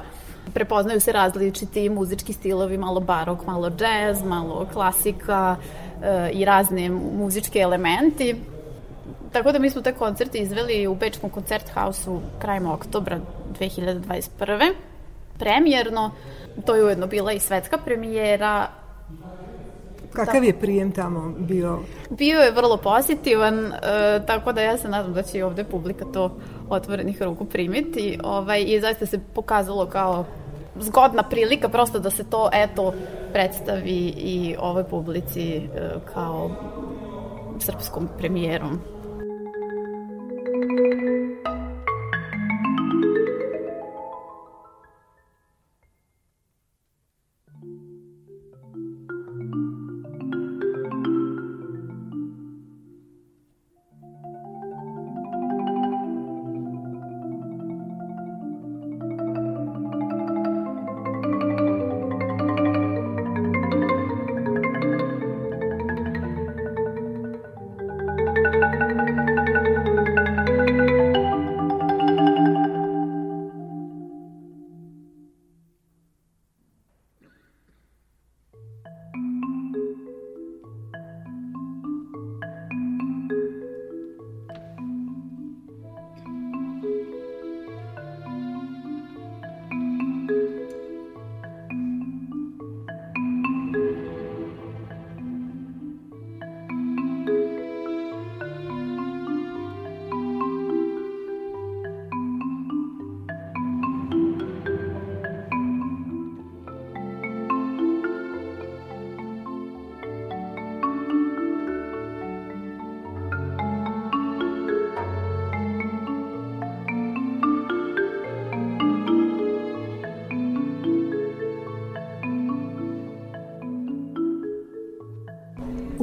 Prepoznaju 0.54 1.00
se 1.00 1.12
različiti 1.12 1.90
muzički 1.90 2.34
stilovi, 2.34 2.78
malo 2.78 3.00
barok, 3.00 3.46
malo 3.46 3.70
džez, 3.70 4.24
malo 4.24 4.68
klasika 4.74 5.56
e, 6.04 6.30
i 6.32 6.46
razne 6.46 6.90
muzičke 6.90 7.60
elementi. 7.60 8.36
Tako 9.32 9.52
da 9.52 9.60
mi 9.60 9.70
smo 9.70 9.82
te 9.82 9.94
koncerte 9.94 10.38
izveli 10.38 10.88
u 10.88 10.96
Bečkom 10.96 11.30
koncert 11.30 11.70
hausu 11.74 12.22
krajem 12.40 12.68
oktobra 12.68 13.20
2021. 13.60 14.74
Premijerno, 15.40 16.12
to 16.66 16.76
je 16.76 16.86
ujedno 16.86 17.08
bila 17.08 17.32
i 17.32 17.40
svetska 17.40 17.78
premijera, 17.78 18.68
Kakav 20.14 20.44
je 20.44 20.60
prijem 20.60 20.92
tamo 20.92 21.34
bio? 21.38 21.80
Bio 22.10 22.40
je 22.40 22.52
vrlo 22.52 22.78
pozitivan, 22.78 23.66
e, 23.66 23.72
tako 24.28 24.52
da 24.52 24.62
ja 24.62 24.78
se 24.78 24.90
nadam 24.90 25.14
da 25.14 25.24
će 25.24 25.38
i 25.38 25.44
ovde 25.44 25.64
publika 25.64 26.06
to 26.14 26.38
otvorenih 26.70 27.22
ruku 27.22 27.46
primiti. 27.46 28.20
Ovaj, 28.24 28.64
I 28.68 28.82
zaista 28.82 29.06
se 29.06 29.20
pokazalo 29.34 29.86
kao 29.86 30.26
zgodna 30.80 31.24
prilika 31.24 31.70
prosto 31.70 32.00
da 32.00 32.10
se 32.10 32.24
to 32.24 32.50
eto 32.54 32.94
predstavi 33.34 34.14
i 34.18 34.56
ovoj 34.60 34.84
publici 34.84 35.56
e, 35.56 35.62
kao 36.14 36.52
srpskom 37.60 38.10
premijerom. 38.18 38.82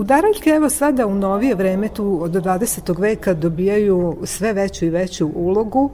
Udaraljke 0.05 0.51
evo 0.51 0.69
sada 0.71 1.07
u 1.07 1.15
novije 1.15 1.55
vreme 1.55 1.89
tu 1.89 2.19
od 2.23 2.31
20. 2.31 3.01
veka 3.01 3.35
dobijaju 3.35 4.17
sve 4.25 4.53
veću 4.53 4.85
i 4.85 4.91
veću 4.91 5.31
ulogu 5.35 5.91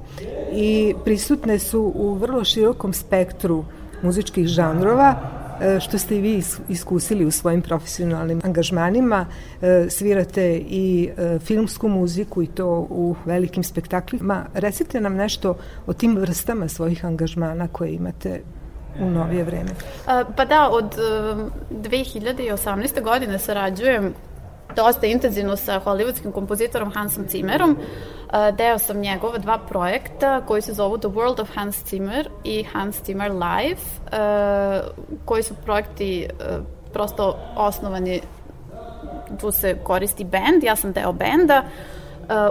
i 0.52 0.94
prisutne 1.04 1.58
su 1.58 1.92
u 1.94 2.14
vrlo 2.14 2.44
širokom 2.44 2.92
spektru 2.92 3.64
muzičkih 4.02 4.46
žanrova 4.46 5.20
e, 5.60 5.80
što 5.80 5.98
ste 5.98 6.16
i 6.16 6.20
vi 6.20 6.42
iskusili 6.68 7.24
u 7.24 7.30
svojim 7.30 7.62
profesionalnim 7.62 8.40
angažmanima. 8.44 9.26
E, 9.62 9.86
svirate 9.90 10.56
i 10.68 11.10
e, 11.16 11.38
filmsku 11.38 11.88
muziku 11.88 12.42
i 12.42 12.46
to 12.46 12.86
u 12.90 13.14
velikim 13.24 13.64
spektaklima. 13.64 14.46
Recite 14.54 15.00
nam 15.00 15.14
nešto 15.14 15.56
o 15.86 15.92
tim 15.92 16.16
vrstama 16.16 16.68
svojih 16.68 17.04
angažmana 17.04 17.68
koje 17.68 17.92
imate 17.92 18.40
u 19.00 19.10
novije 19.10 19.44
vreme? 19.44 19.70
Pa 20.36 20.44
da, 20.44 20.68
od 20.70 20.96
2018. 21.70 23.02
godine 23.02 23.38
sarađujem 23.38 24.14
dosta 24.76 25.06
intenzivno 25.06 25.56
sa 25.56 25.80
hollywoodskim 25.84 26.32
kompozitorom 26.32 26.92
Hansom 26.92 27.24
Zimmerom. 27.28 27.76
Deo 28.56 28.78
sam 28.78 29.00
njegova 29.00 29.38
dva 29.38 29.58
projekta 29.58 30.40
koji 30.46 30.62
se 30.62 30.72
zovu 30.72 30.98
The 30.98 31.08
World 31.08 31.40
of 31.40 31.48
Hans 31.54 31.84
Zimmer 31.86 32.28
i 32.44 32.64
Hans 32.64 33.04
Zimmer 33.04 33.32
Live, 33.32 33.80
koji 35.24 35.42
su 35.42 35.54
projekti 35.54 36.28
prosto 36.92 37.38
osnovani 37.56 38.20
tu 39.40 39.50
se 39.52 39.78
koristi 39.84 40.24
bend, 40.24 40.62
ja 40.62 40.76
sam 40.76 40.92
deo 40.92 41.12
benda, 41.12 41.62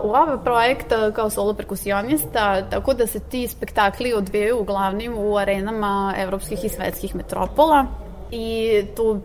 u 0.04 0.08
ova 0.08 0.38
projekta 0.38 1.12
kao 1.12 1.30
solo 1.30 1.54
perkusionista, 1.54 2.70
tako 2.70 2.94
da 2.94 3.08
se 3.08 3.20
ti 3.20 3.48
spektakli 3.48 4.14
odvijaju 4.14 4.60
uglavnim 4.60 5.14
u 5.18 5.38
arenama 5.38 6.14
evropskih 6.18 6.66
i 6.66 6.70
svetskih 6.70 7.16
metropola 7.16 7.86
i 8.32 8.84
tu 8.96 9.22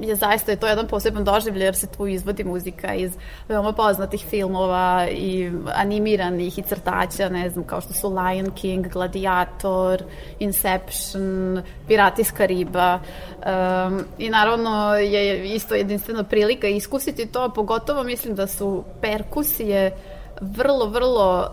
je 0.00 0.16
zaista 0.16 0.50
je 0.50 0.56
to 0.56 0.66
jedan 0.66 0.86
poseban 0.86 1.24
doživlje 1.24 1.64
jer 1.64 1.74
se 1.74 1.86
tu 1.86 2.06
izvodi 2.06 2.44
muzika 2.44 2.94
iz 2.94 3.12
veoma 3.48 3.72
poznatih 3.72 4.24
filmova 4.30 5.06
i 5.10 5.50
animiranih 5.74 6.58
i 6.58 6.62
crtaća, 6.62 7.28
ne 7.28 7.50
znam, 7.50 7.64
kao 7.64 7.80
što 7.80 7.92
su 7.92 8.08
Lion 8.08 8.50
King, 8.50 8.88
Gladiator, 8.88 10.02
Inception, 10.38 11.62
Pirati 11.88 12.22
iz 12.22 12.32
Kariba. 12.32 12.98
Um, 12.98 14.00
I 14.18 14.30
naravno 14.30 14.94
je 14.94 15.54
isto 15.54 15.74
jedinstvena 15.74 16.24
prilika 16.24 16.68
iskusiti 16.68 17.26
to, 17.26 17.52
pogotovo 17.54 18.02
mislim 18.02 18.34
da 18.34 18.46
su 18.46 18.84
perkusije 19.00 19.92
vrlo, 20.40 20.86
vrlo 20.86 21.50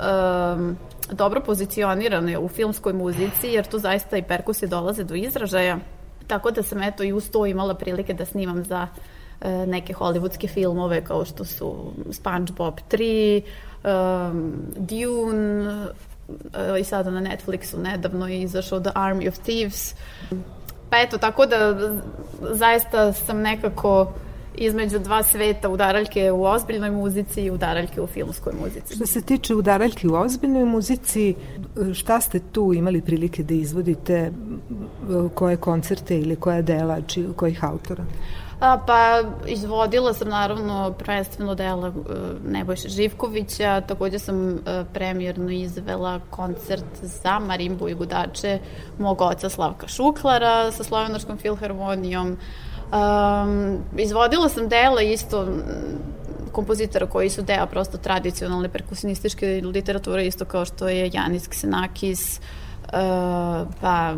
um, 0.55 0.77
dobro 1.11 1.41
pozicionirane 1.41 2.37
u 2.37 2.47
filmskoj 2.47 2.93
muzici, 2.93 3.47
jer 3.47 3.67
tu 3.67 3.79
zaista 3.79 4.17
i 4.17 4.23
perkusije 4.23 4.69
dolaze 4.69 5.03
do 5.03 5.15
izražaja 5.15 5.77
Tako 6.29 6.51
da 6.51 6.63
sam 6.63 6.83
eto 6.83 7.03
i 7.03 7.13
uz 7.13 7.29
to 7.29 7.45
imala 7.45 7.73
prilike 7.73 8.13
da 8.13 8.25
snimam 8.25 8.63
za 8.63 8.87
e, 9.41 9.49
neke 9.49 9.93
hollywoodske 9.93 10.47
filmove 10.47 11.03
kao 11.03 11.25
što 11.25 11.45
su 11.45 11.93
SpongeBob 12.11 12.73
3, 12.91 13.41
um, 13.83 14.53
Dune 14.77 15.85
e, 16.75 16.79
i 16.79 16.83
sada 16.83 17.11
na 17.11 17.21
Netflixu 17.21 17.77
nedavno 17.77 18.27
je 18.27 18.41
izašao 18.41 18.79
The 18.79 18.91
Army 18.95 19.29
of 19.29 19.37
Thieves. 19.37 19.95
Pa 20.89 20.97
eto, 20.97 21.17
tako 21.17 21.45
da 21.45 21.77
zaista 22.41 23.13
sam 23.13 23.41
nekako 23.41 24.13
između 24.55 24.99
dva 24.99 25.23
sveta, 25.23 25.69
udaraljke 25.69 26.31
u 26.31 26.43
ozbiljnoj 26.43 26.91
muzici 26.91 27.41
i 27.41 27.51
udaraljke 27.51 28.01
u 28.01 28.07
filmskoj 28.07 28.53
muzici. 28.61 28.95
Što 28.95 29.05
se 29.05 29.21
tiče 29.21 29.55
udaraljke 29.55 30.07
u 30.07 30.13
ozbiljnoj 30.13 30.65
muzici, 30.65 31.35
šta 31.93 32.21
ste 32.21 32.39
tu 32.39 32.73
imali 32.73 33.01
prilike 33.01 33.43
da 33.43 33.53
izvodite, 33.53 34.31
koje 35.33 35.57
koncerte 35.57 36.19
ili 36.19 36.35
koja 36.35 36.61
dela, 36.61 37.01
či, 37.01 37.27
kojih 37.35 37.63
autora? 37.63 38.03
A, 38.59 38.77
pa 38.87 39.21
izvodila 39.47 40.13
sam 40.13 40.29
naravno 40.29 40.93
prvenstveno 40.99 41.55
dela 41.55 41.87
uh, 41.87 41.95
Nebojša 42.45 42.89
Živkovića, 42.89 43.81
takođe 43.81 44.19
sam 44.19 44.53
uh, 44.53 44.59
premijerno 44.93 45.51
izvela 45.51 46.19
koncert 46.29 46.85
za 47.01 47.39
marimbu 47.39 47.89
i 47.89 47.93
gudače 47.93 48.59
mog 48.97 49.21
oca 49.21 49.49
Slavka 49.49 49.87
Šuklara 49.87 50.71
sa 50.71 50.83
Slovenačkom 50.83 51.37
filharmonijom. 51.37 52.37
Um, 52.91 53.77
izvodila 53.97 54.49
sam 54.49 54.69
dela 54.69 55.01
isto 55.01 55.47
kompozitora 56.51 57.05
koji 57.05 57.29
su 57.29 57.41
deo 57.41 57.65
prosto 57.65 57.97
tradicionalne 57.97 58.69
perkusinističke 58.69 59.61
literature, 59.63 60.25
isto 60.25 60.45
kao 60.45 60.65
što 60.65 60.87
je 60.87 61.09
Janis 61.13 61.47
Ksenakis, 61.47 62.39
uh, 62.39 63.67
pa 63.81 64.13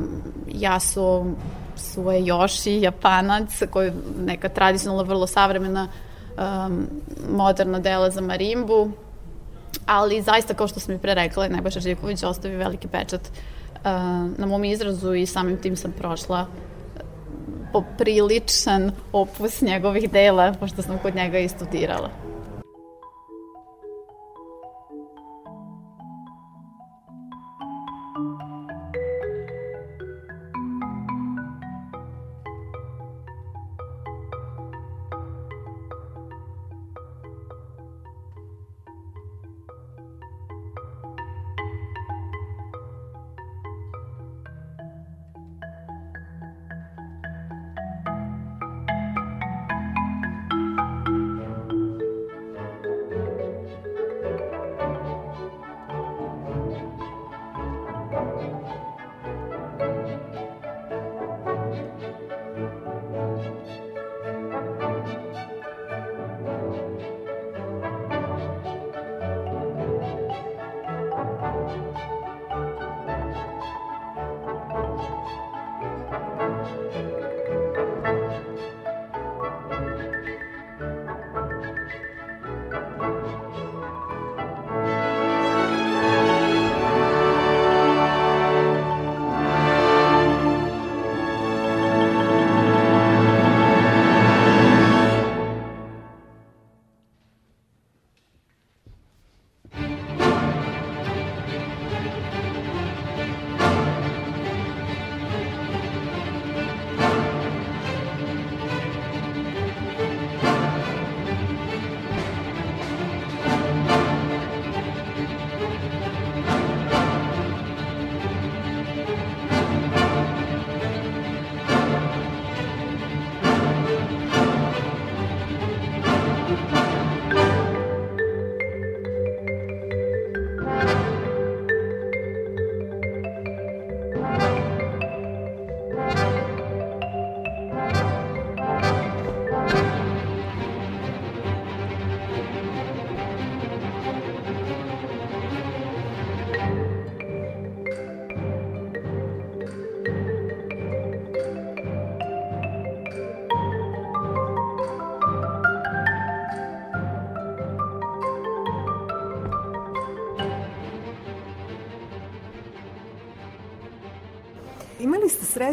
Jaso 0.48 1.26
Sue 1.76 2.19
Yoshi, 2.22 2.80
Japanac, 2.84 3.64
koji 3.69 3.88
je 3.88 3.93
neka 4.26 4.49
tradicionalna, 4.49 5.03
vrlo 5.03 5.27
savremena 5.27 5.88
um, 5.88 6.88
moderna 7.30 7.80
dela 7.80 8.10
za 8.10 8.22
marimbu, 8.22 8.91
ali 9.85 10.22
zaista 10.22 10.53
kao 10.53 10.68
što 10.68 10.80
sam 10.80 10.95
i 10.95 10.98
pre 10.98 11.14
rekla, 11.14 11.48
Nebojša 11.48 11.80
Živković 11.80 12.23
ostavi 12.23 12.56
veliki 12.56 12.88
pečat 12.88 13.22
uh, 13.22 13.81
na 14.38 14.45
mom 14.45 14.64
izrazu 14.64 15.14
i 15.14 15.26
samim 15.26 15.57
tim 15.57 15.76
sam 15.76 15.91
prošla 15.91 16.45
popriličan 17.73 18.91
opus 19.11 19.61
njegovih 19.61 20.11
dela, 20.11 20.53
pošto 20.60 20.82
sam 20.82 20.98
kod 20.98 21.15
njega 21.15 21.40
i 21.40 21.49
studirala. 21.49 22.31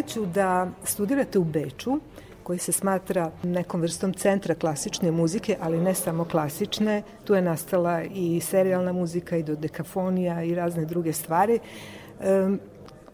Sreću 0.08 0.26
da 0.26 0.70
studirate 0.84 1.38
u 1.38 1.44
Beču, 1.44 1.98
koji 2.42 2.58
se 2.58 2.72
smatra 2.72 3.30
nekom 3.42 3.80
vrstom 3.80 4.12
centra 4.12 4.54
klasične 4.54 5.10
muzike, 5.10 5.56
ali 5.60 5.80
ne 5.80 5.94
samo 5.94 6.24
klasične. 6.24 7.02
Tu 7.24 7.34
je 7.34 7.42
nastala 7.42 8.02
i 8.02 8.40
serijalna 8.40 8.92
muzika 8.92 9.36
i 9.36 9.42
dodekafonija 9.42 10.42
i 10.42 10.54
razne 10.54 10.84
druge 10.84 11.12
stvari. 11.12 11.58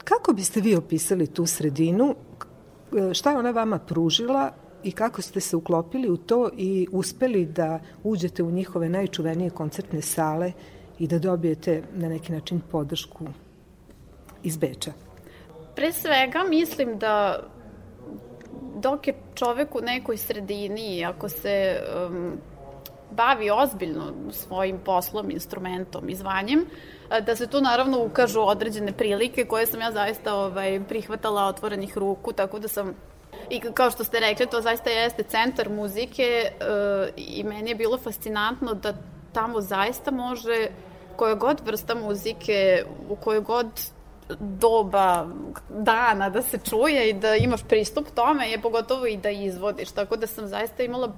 Kako 0.05 0.33
biste 0.33 0.61
vi 0.61 0.77
opisali 0.77 1.27
tu 1.27 1.47
sredinu? 1.47 2.15
Šta 3.12 3.31
je 3.31 3.39
ona 3.39 3.51
vama 3.51 3.79
pružila 3.79 4.53
i 4.85 4.93
kako 4.93 5.23
ste 5.23 5.41
se 5.41 5.57
uklopili 5.57 6.11
u 6.11 6.16
to 6.16 6.51
i 6.57 6.87
uspeli 6.93 7.47
da 7.47 7.81
uđete 8.05 8.43
u 8.43 8.51
njihove 8.51 8.89
najčuvenije 8.89 9.51
koncertne 9.51 10.03
sale 10.03 10.53
i 10.99 11.07
da 11.07 11.19
dobijete 11.19 11.83
na 11.95 12.09
neki 12.09 12.33
način 12.33 12.61
podršku 12.71 13.27
iz 14.43 14.57
Beča? 14.57 15.03
Pre 15.74 15.92
svega 15.92 16.44
mislim 16.48 16.98
da 16.98 17.40
dok 18.76 19.06
je 19.06 19.14
čovek 19.34 19.74
u 19.74 19.80
nekoj 19.80 20.16
sredini, 20.16 21.05
ako 21.05 21.28
se 21.28 21.82
um, 22.09 22.32
bavi 23.10 23.51
ozbiljno 23.51 24.12
svojim 24.30 24.78
poslom, 24.84 25.30
instrumentom 25.30 26.09
i 26.09 26.14
zvanjem, 26.14 26.66
da 27.26 27.36
se 27.36 27.46
tu 27.46 27.60
naravno 27.60 28.05
ukažu 28.05 28.40
određene 28.40 28.92
prilike 28.92 29.44
koje 29.44 29.66
sam 29.66 29.80
ja 29.80 29.92
zaista 29.92 30.34
ovaj, 30.34 30.80
prihvatala 30.88 31.46
otvorenih 31.46 31.98
ruku, 31.98 32.32
tako 32.32 32.59
da 32.59 32.68
sam 32.68 32.94
I 33.51 33.60
kao 33.60 33.90
što 33.90 34.05
ste 34.05 34.20
rekli, 34.20 34.46
to 34.46 34.60
zaista 34.60 34.90
jeste 34.90 35.22
centar 35.22 35.68
muzike 35.70 36.51
uh, 36.51 37.09
i 37.16 37.44
meni 37.44 37.70
je 37.70 37.74
bilo 37.74 37.98
fascinantno 37.98 38.74
da 38.74 38.94
tamo 39.32 39.60
zaista 39.60 40.10
može 40.10 40.68
koja 41.16 41.34
god 41.34 41.60
vrsta 41.66 41.94
muzike, 41.94 42.84
u 43.09 43.16
kojoj 43.16 43.40
god 43.40 43.66
doba 44.38 45.26
dana 45.68 46.30
da 46.30 46.42
se 46.42 46.59
čuje 46.59 47.10
i 47.10 47.12
da 47.12 47.36
imaš 47.36 47.62
pristup 47.68 48.06
tome 48.14 48.51
je 48.51 48.60
pogotovo 48.60 49.06
i 49.06 49.16
da 49.16 49.30
izvodiš. 49.30 49.90
Tako 49.90 50.16
da 50.16 50.26
sam 50.26 50.46
zaista 50.46 50.82
imala 50.82 51.12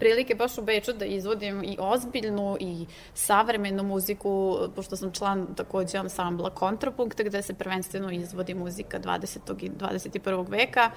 prilike 0.00 0.34
baš 0.34 0.58
u 0.58 0.62
Beču 0.62 0.92
da 0.92 1.04
izvodim 1.04 1.64
i 1.64 1.76
ozbiljnu 1.80 2.56
i 2.60 2.86
savremenu 3.14 3.82
muziku, 3.82 4.58
pošto 4.76 4.96
sam 4.96 5.12
član 5.12 5.46
takođe 5.56 5.98
ansambla 5.98 6.50
Kontrapunkt, 6.50 7.22
gde 7.22 7.42
se 7.42 7.54
prvenstveno 7.54 8.10
izvodi 8.10 8.54
muzika 8.54 8.98
20. 8.98 9.64
i 9.64 9.70
21. 9.70 10.48
veka, 10.50 10.90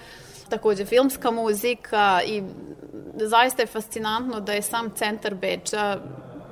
takođe 0.50 0.86
filmska 0.86 1.32
muzika 1.32 2.22
i 2.26 2.44
zaista 3.16 3.62
je 3.62 3.68
fascinantno 3.68 4.40
da 4.40 4.54
je 4.54 4.62
sam 4.62 4.90
centar 4.96 5.36
Beča, 5.36 6.00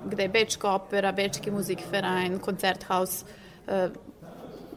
gde 0.05 0.23
je 0.23 0.29
Bečka 0.29 0.71
opera, 0.71 1.11
Bečki 1.11 1.51
muzik-verein, 1.51 2.39
Koncerthaus, 2.39 3.25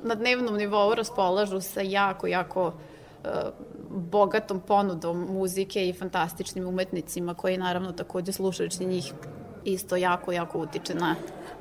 na 0.05 0.15
dnevnom 0.15 0.57
nivou 0.57 0.95
raspolažu 0.95 1.61
sa 1.61 1.81
jako, 1.81 2.27
jako 2.27 2.67
uh, 2.67 3.31
bogatom 3.91 4.61
ponudom 4.61 5.27
muzike 5.31 5.89
i 5.89 5.93
fantastičnim 5.93 6.69
umetnicima 6.69 7.35
koji 7.35 7.59
naravno 7.59 7.93
takođe 7.93 8.33
slušajući 8.33 8.87
njih 8.87 9.13
isto 9.65 9.97
jako, 9.97 10.33
jako 10.33 10.59
utiče 10.59 10.95
na 10.95 11.15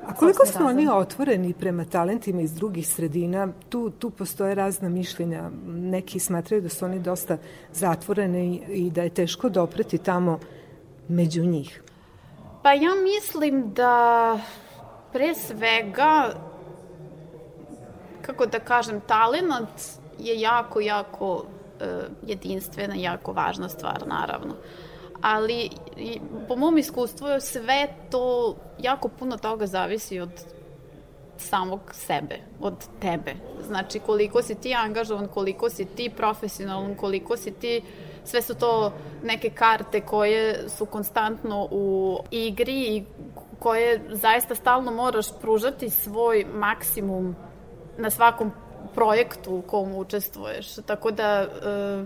A 0.06 0.14
koliko 0.14 0.46
su 0.46 0.64
oni 0.64 0.88
otvoreni 0.88 1.54
prema 1.54 1.84
talentima 1.84 2.40
iz 2.40 2.54
drugih 2.54 2.88
sredina? 2.88 3.48
Tu, 3.68 3.90
tu 3.90 4.10
postoje 4.10 4.54
razna 4.54 4.88
mišljenja. 4.88 5.50
Neki 5.66 6.18
smatraju 6.18 6.62
da 6.62 6.68
su 6.68 6.84
oni 6.84 6.98
dosta 6.98 7.38
zatvoreni 7.72 8.62
i 8.68 8.90
da 8.90 9.02
je 9.02 9.08
teško 9.08 9.48
dopreti 9.48 9.98
tamo 9.98 10.38
među 11.08 11.42
njih. 11.44 11.82
Pa 12.62 12.72
ja 12.72 12.90
mislim 12.94 13.72
da 13.72 14.38
pre 15.12 15.34
svega 15.34 16.34
kako 18.26 18.46
da 18.46 18.60
kažem, 18.60 19.00
talent 19.00 19.80
je 20.18 20.40
jako, 20.40 20.80
jako 20.80 21.34
uh, 21.34 21.86
jedinstvena, 22.26 22.94
jako 22.94 23.32
važna 23.32 23.68
stvar, 23.68 24.06
naravno. 24.06 24.54
Ali, 25.22 25.70
i, 25.96 26.20
po 26.48 26.56
mom 26.56 26.78
iskustvu, 26.78 27.26
sve 27.40 27.88
to, 28.10 28.56
jako 28.78 29.08
puno 29.08 29.36
toga 29.36 29.66
zavisi 29.66 30.20
od 30.20 30.30
samog 31.36 31.80
sebe, 31.92 32.38
od 32.60 32.74
tebe. 33.00 33.34
Znači, 33.66 33.98
koliko 33.98 34.42
si 34.42 34.54
ti 34.54 34.74
angažovan, 34.74 35.28
koliko 35.28 35.70
si 35.70 35.84
ti 35.84 36.10
profesionalan, 36.16 36.94
koliko 36.94 37.36
si 37.36 37.50
ti 37.50 37.82
sve 38.24 38.42
su 38.42 38.54
to 38.54 38.92
neke 39.22 39.50
karte 39.50 40.00
koje 40.00 40.68
su 40.68 40.86
konstantno 40.86 41.68
u 41.70 42.18
igri 42.30 42.96
i 42.96 43.04
koje 43.58 44.00
zaista 44.10 44.54
stalno 44.54 44.90
moraš 44.90 45.26
pružati 45.40 45.90
svoj 45.90 46.46
maksimum 46.54 47.36
na 47.98 48.10
svakom 48.10 48.52
projektu 48.94 49.54
u 49.54 49.62
kom 49.62 49.94
učestvuješ. 49.94 50.74
Tako 50.86 51.10
da 51.10 51.24
e, 51.24 52.04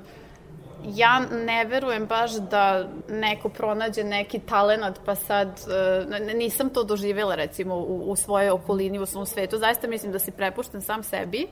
ja 0.95 1.21
ne 1.45 1.65
verujem 1.65 2.07
baš 2.07 2.33
da 2.33 2.89
neko 3.09 3.49
pronađe 3.49 4.05
neki 4.05 4.39
talenat 4.39 5.01
pa 5.05 5.15
sad 5.15 5.49
e, 5.49 6.35
nisam 6.35 6.71
to 6.71 6.85
doživjela 6.85 7.35
recimo 7.35 7.75
u, 7.77 8.11
u 8.11 8.17
svojoj 8.17 8.51
okolini, 8.51 8.99
u 8.99 9.07
svom 9.07 9.27
svetu. 9.27 9.59
Zaista 9.59 9.89
mislim 9.89 10.13
da 10.13 10.19
si 10.19 10.31
prepušten 10.31 10.83
sam 10.83 11.03
sebi 11.03 11.47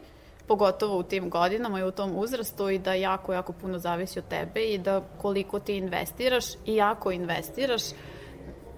pogotovo 0.47 0.99
u 0.99 1.03
tim 1.03 1.31
godinama 1.31 1.81
i 1.81 1.85
u 1.85 1.91
tom 1.91 2.17
uzrastu 2.17 2.71
i 2.71 2.79
da 2.79 2.95
jako, 2.95 3.33
jako 3.33 3.53
puno 3.53 3.79
zavisi 3.79 4.19
od 4.19 4.25
tebe 4.29 4.61
i 4.61 4.79
da 4.79 5.03
koliko 5.19 5.61
ti 5.61 5.77
investiraš 5.77 6.45
i 6.67 6.81
ako 6.81 7.13
investiraš, 7.13 7.83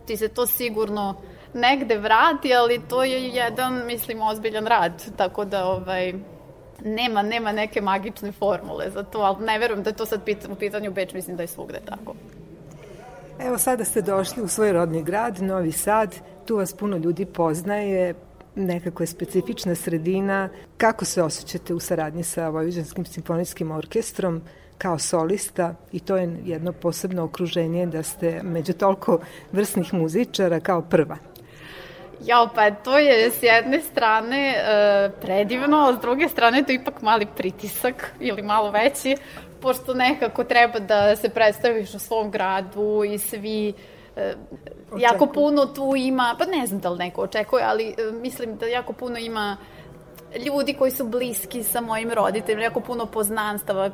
ti 0.06 0.16
se 0.16 0.28
to 0.28 0.46
sigurno 0.46 1.14
negde 1.54 1.98
vrati, 1.98 2.54
ali 2.54 2.80
to 2.88 3.04
je 3.04 3.28
jedan, 3.28 3.86
mislim, 3.86 4.22
ozbiljan 4.22 4.66
rad, 4.66 5.16
tako 5.16 5.44
da, 5.44 5.64
ovaj, 5.64 6.14
nema, 6.84 7.22
nema 7.22 7.52
neke 7.52 7.80
magične 7.80 8.32
formule 8.32 8.90
za 8.90 9.02
to, 9.02 9.18
ali 9.18 9.46
ne 9.46 9.58
verujem 9.58 9.82
da 9.82 9.90
je 9.90 9.96
to 9.96 10.06
sad 10.06 10.24
pit, 10.24 10.48
u 10.50 10.54
pitanju 10.54 10.92
Beč, 10.92 11.12
mislim 11.12 11.36
da 11.36 11.42
je 11.42 11.46
svugde 11.46 11.80
tako. 11.84 12.14
Evo 13.40 13.58
sada 13.58 13.84
ste 13.84 14.02
došli 14.02 14.42
u 14.42 14.48
svoj 14.48 14.72
rodni 14.72 15.02
grad, 15.02 15.42
Novi 15.42 15.72
Sad, 15.72 16.14
tu 16.46 16.56
vas 16.56 16.72
puno 16.72 16.96
ljudi 16.96 17.26
poznaje, 17.26 18.14
nekako 18.54 19.02
je 19.02 19.06
specifična 19.06 19.74
sredina. 19.74 20.48
Kako 20.76 21.04
se 21.04 21.22
osjećate 21.22 21.74
u 21.74 21.80
saradnji 21.80 22.24
sa 22.24 22.48
Vojvođanskim 22.48 23.04
simfonijskim 23.04 23.70
orkestrom 23.70 24.42
kao 24.78 24.98
solista 24.98 25.74
i 25.92 26.00
to 26.00 26.16
je 26.16 26.38
jedno 26.44 26.72
posebno 26.72 27.24
okruženje 27.24 27.86
da 27.86 28.02
ste 28.02 28.40
među 28.42 28.72
toliko 28.72 29.20
vrsnih 29.52 29.94
muzičara 29.94 30.60
kao 30.60 30.82
prva? 30.82 31.16
Jao, 32.20 32.48
pa 32.54 32.70
to 32.70 32.98
je 32.98 33.30
s 33.30 33.42
jedne 33.42 33.80
strane 33.80 34.54
e, 34.56 35.10
predivno, 35.20 35.76
a 35.76 35.92
s 35.92 36.00
druge 36.00 36.28
strane 36.28 36.62
to 36.62 36.72
je 36.72 36.76
ipak 36.76 37.02
mali 37.02 37.26
pritisak 37.36 38.14
ili 38.20 38.42
malo 38.42 38.70
veći, 38.70 39.16
pošto 39.60 39.94
nekako 39.94 40.44
treba 40.44 40.78
da 40.78 41.16
se 41.16 41.28
predstaviš 41.28 41.94
u 41.94 41.98
svom 41.98 42.30
gradu 42.30 43.04
i 43.04 43.18
svi 43.18 43.72
e, 44.16 44.34
jako 44.98 45.26
puno 45.26 45.66
tu 45.66 45.94
ima, 45.96 46.36
pa 46.38 46.44
ne 46.44 46.66
znam 46.66 46.80
da 46.80 46.88
li 46.88 46.98
neko 46.98 47.22
očekuje, 47.22 47.64
ali 47.64 47.88
e, 47.88 48.12
mislim 48.12 48.56
da 48.56 48.66
jako 48.66 48.92
puno 48.92 49.18
ima 49.18 49.56
ljudi 50.46 50.74
koji 50.74 50.90
su 50.90 51.04
bliski 51.04 51.62
sa 51.62 51.80
mojim 51.80 52.10
roditeljima, 52.10 52.62
jako 52.62 52.80
puno 52.80 53.06
poznanstava. 53.06 53.90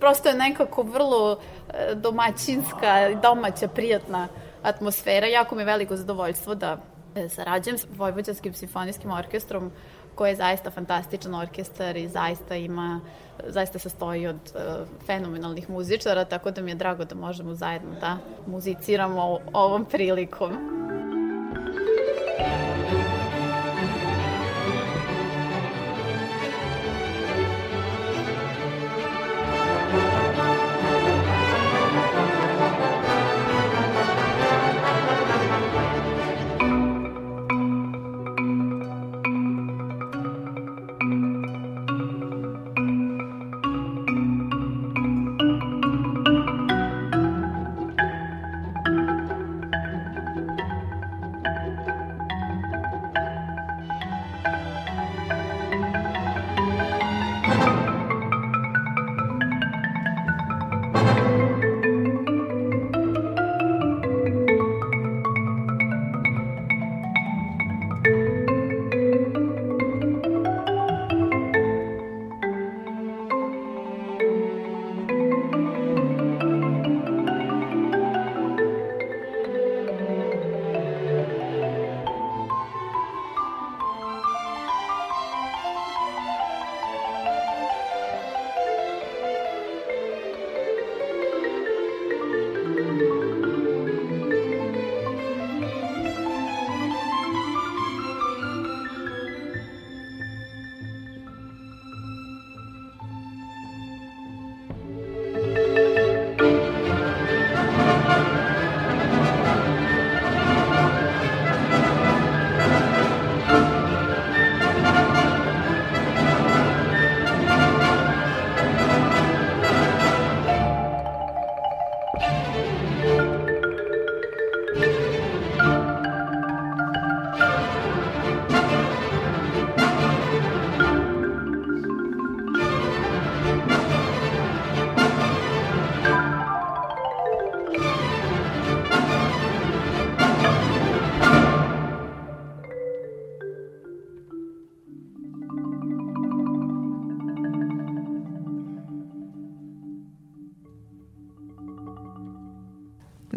Prosto 0.00 0.28
je 0.28 0.34
nekako 0.34 0.82
vrlo 0.82 1.38
e, 1.68 1.94
domaćinska, 1.94 3.10
domaća, 3.22 3.68
prijatna 3.68 4.28
atmosfera. 4.62 5.26
Jako 5.26 5.54
mi 5.54 5.62
je 5.62 5.66
veliko 5.66 5.96
zadovoljstvo 5.96 6.54
da 6.54 6.91
sarađujem 7.28 7.78
s 7.78 7.86
Vojvođanskim 7.96 8.54
simfonijskim 8.54 9.10
orkestrom 9.10 9.70
koji 10.14 10.30
je 10.30 10.36
zaista 10.36 10.70
fantastičan 10.70 11.34
orkestar 11.34 11.96
i 11.96 12.08
zaista 12.08 12.56
ima, 12.56 13.00
zaista 13.46 13.78
se 13.78 13.88
stoji 13.88 14.26
od 14.26 14.36
uh, 14.54 14.86
fenomenalnih 15.06 15.70
muzičara, 15.70 16.24
tako 16.24 16.50
da 16.50 16.62
mi 16.62 16.70
je 16.70 16.74
drago 16.74 17.04
da 17.04 17.14
možemo 17.14 17.54
zajedno 17.54 17.90
da 18.00 18.18
muziciramo 18.46 19.38
ovom 19.52 19.84
prilikom. 19.84 20.52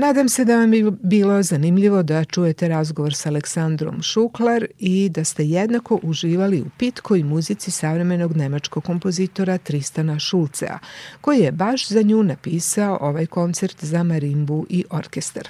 Nadam 0.06 0.30
se 0.30 0.45
da 0.45 0.57
vam 0.57 0.73
je 0.73 0.91
bilo 1.03 1.44
zanimljivo 1.44 2.03
da 2.03 2.23
čujete 2.23 2.68
razgovor 2.68 3.15
sa 3.15 3.30
Aleksandrom 3.30 4.02
Šuklar 4.02 4.65
i 4.80 5.10
da 5.10 5.23
ste 5.23 5.45
jednako 5.45 5.99
uživali 6.03 6.61
u 6.61 6.65
pitkoj 6.77 7.23
muzici 7.23 7.72
savremenog 7.72 8.36
nemačkog 8.36 8.84
kompozitora 8.84 9.57
Tristana 9.57 10.19
Šulcea, 10.19 10.80
koji 11.22 11.40
je 11.40 11.52
baš 11.52 11.88
za 11.88 12.02
nju 12.02 12.23
napisao 12.23 12.98
ovaj 13.02 13.26
koncert 13.26 13.84
za 13.84 14.03
marimbu 14.03 14.65
i 14.69 14.84
orkestar. 14.90 15.49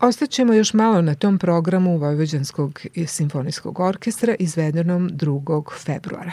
Ostaćemo 0.00 0.54
još 0.54 0.74
malo 0.74 1.02
na 1.02 1.14
tom 1.14 1.38
programu 1.38 1.98
Vojvođanskog 1.98 2.80
simfonijskog 3.06 3.80
orkestra 3.80 4.34
izvedenom 4.38 5.10
2. 5.10 5.62
februara. 5.84 6.32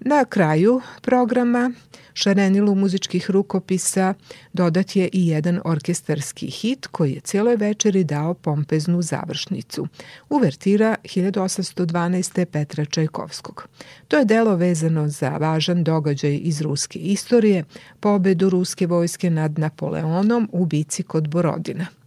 Na 0.00 0.24
kraju 0.24 0.80
programa 1.02 1.72
šarenilu 2.18 2.74
muzičkih 2.74 3.30
rukopisa 3.30 4.14
dodat 4.52 4.96
je 4.96 5.08
i 5.12 5.28
jedan 5.28 5.60
orkestarski 5.64 6.46
hit 6.46 6.86
koji 6.86 7.12
je 7.12 7.20
cijeloj 7.20 7.56
večeri 7.56 8.04
dao 8.04 8.34
pompeznu 8.34 9.02
završnicu. 9.02 9.86
Uvertira 10.28 10.96
1812. 11.04 12.44
Petra 12.44 12.84
Čajkovskog. 12.84 13.68
To 14.08 14.18
je 14.18 14.24
delo 14.24 14.56
vezano 14.56 15.08
za 15.08 15.30
važan 15.30 15.84
događaj 15.84 16.40
iz 16.42 16.60
ruske 16.60 16.98
istorije, 16.98 17.64
pobedu 18.00 18.50
ruske 18.50 18.86
vojske 18.86 19.30
nad 19.30 19.58
Napoleonom 19.58 20.48
u 20.52 20.66
bici 20.66 21.02
kod 21.02 21.28
Borodina. 21.28 21.97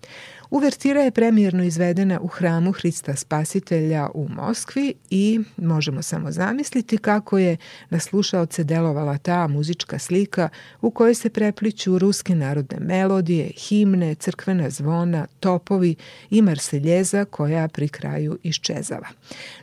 Uvertira 0.51 1.01
je 1.01 1.11
premijerno 1.11 1.63
izvedena 1.63 2.19
u 2.21 2.27
hramu 2.27 2.71
Hrista 2.71 3.15
Spasitelja 3.15 4.09
u 4.13 4.27
Moskvi 4.29 4.93
i 5.09 5.39
možemo 5.57 6.01
samo 6.01 6.31
zamisliti 6.31 6.97
kako 6.97 7.37
je 7.37 7.57
na 7.89 7.99
slušaoce 7.99 8.63
delovala 8.63 9.17
ta 9.17 9.47
muzička 9.47 9.99
slika 9.99 10.49
u 10.81 10.91
kojoj 10.91 11.15
se 11.15 11.29
prepliću 11.29 11.99
ruske 11.99 12.35
narodne 12.35 12.77
melodije, 12.79 13.51
himne, 13.57 14.15
crkvena 14.15 14.69
zvona, 14.69 15.27
topovi 15.39 15.95
i 16.29 16.41
marseljeza 16.41 17.25
koja 17.25 17.67
pri 17.67 17.87
kraju 17.87 18.39
iščezava. 18.43 19.07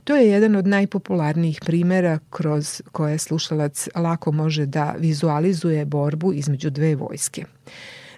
To 0.04 0.16
je 0.16 0.30
jedan 0.30 0.56
od 0.56 0.66
najpopularnijih 0.66 1.60
primera 1.66 2.18
kroz 2.30 2.82
koje 2.92 3.18
slušalac 3.18 3.88
lako 3.94 4.32
može 4.32 4.66
da 4.66 4.94
vizualizuje 4.98 5.84
borbu 5.84 6.32
između 6.32 6.70
dve 6.70 6.94
vojske. 6.94 7.44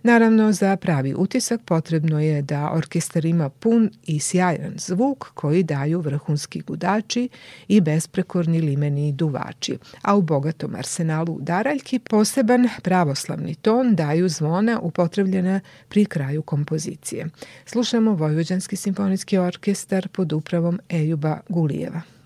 Naravno, 0.02 0.52
za 0.52 0.76
pravi 0.76 1.14
utisak 1.16 1.60
potrebno 1.64 2.20
je 2.20 2.42
da 2.42 2.70
orkestar 2.72 3.24
ima 3.24 3.48
pun 3.48 3.90
i 4.06 4.20
sjajan 4.20 4.72
zvuk 4.76 5.30
koji 5.34 5.62
daju 5.62 6.00
vrhunski 6.00 6.60
gudači 6.60 7.28
i 7.68 7.80
besprekorni 7.80 8.60
limeni 8.60 9.12
duvači, 9.12 9.78
a 10.02 10.16
u 10.16 10.22
bogatom 10.22 10.74
arsenalu 10.74 11.38
daraljki 11.40 11.98
poseban 11.98 12.68
pravoslavni 12.82 13.54
ton 13.54 13.94
daju 13.94 14.28
zvona 14.28 14.80
upotrebljena 14.80 15.60
pri 15.88 16.04
kraju 16.04 16.42
kompozicije. 16.42 17.26
Slušamo 17.66 18.14
Vojvođanski 18.14 18.76
simfonijski 18.76 19.38
orkestar 19.38 20.08
pod 20.08 20.32
upravom 20.32 20.80
Ejuba 20.88 21.40
Gulijeva. 21.48 22.19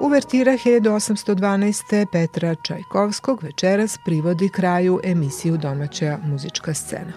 Uvertira 0.00 0.52
1812. 0.52 2.06
Petra 2.12 2.54
Čajkovskog 2.54 3.42
večeras 3.42 3.98
privodi 4.04 4.48
kraju 4.48 5.00
emisiju 5.04 5.56
Domaća 5.56 6.18
muzička 6.24 6.74
scena. 6.74 7.12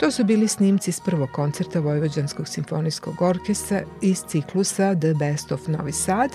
To 0.00 0.10
su 0.10 0.24
bili 0.24 0.48
snimci 0.48 0.92
s 0.92 1.00
prvog 1.00 1.28
koncerta 1.32 1.80
Vojvođanskog 1.80 2.48
simfonijskog 2.48 3.22
orkestra 3.22 3.82
iz 4.00 4.22
ciklusa 4.28 4.94
The 4.94 5.14
Best 5.14 5.52
of 5.52 5.66
Novi 5.66 5.92
Sad. 5.92 6.30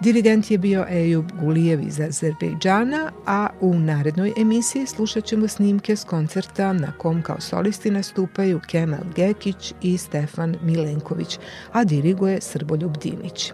Dirigent 0.00 0.50
je 0.50 0.58
bio 0.58 0.86
Ejub 0.90 1.32
Gulijev 1.40 1.80
iz 1.80 2.00
Azerbejdžana, 2.00 3.12
a 3.26 3.48
u 3.60 3.74
narednoj 3.74 4.32
emisiji 4.36 4.86
slušat 4.86 5.24
ćemo 5.24 5.48
snimke 5.48 5.96
s 5.96 6.04
koncerta 6.04 6.72
na 6.72 6.92
kom 6.98 7.22
kao 7.22 7.40
solisti 7.40 7.90
nastupaju 7.90 8.60
Kemal 8.68 9.04
Gekić 9.16 9.74
i 9.82 9.98
Stefan 9.98 10.56
Milenković, 10.62 11.38
a 11.72 11.84
diriguje 11.84 12.40
Srboljub 12.40 12.96
Dinić. 12.96 13.52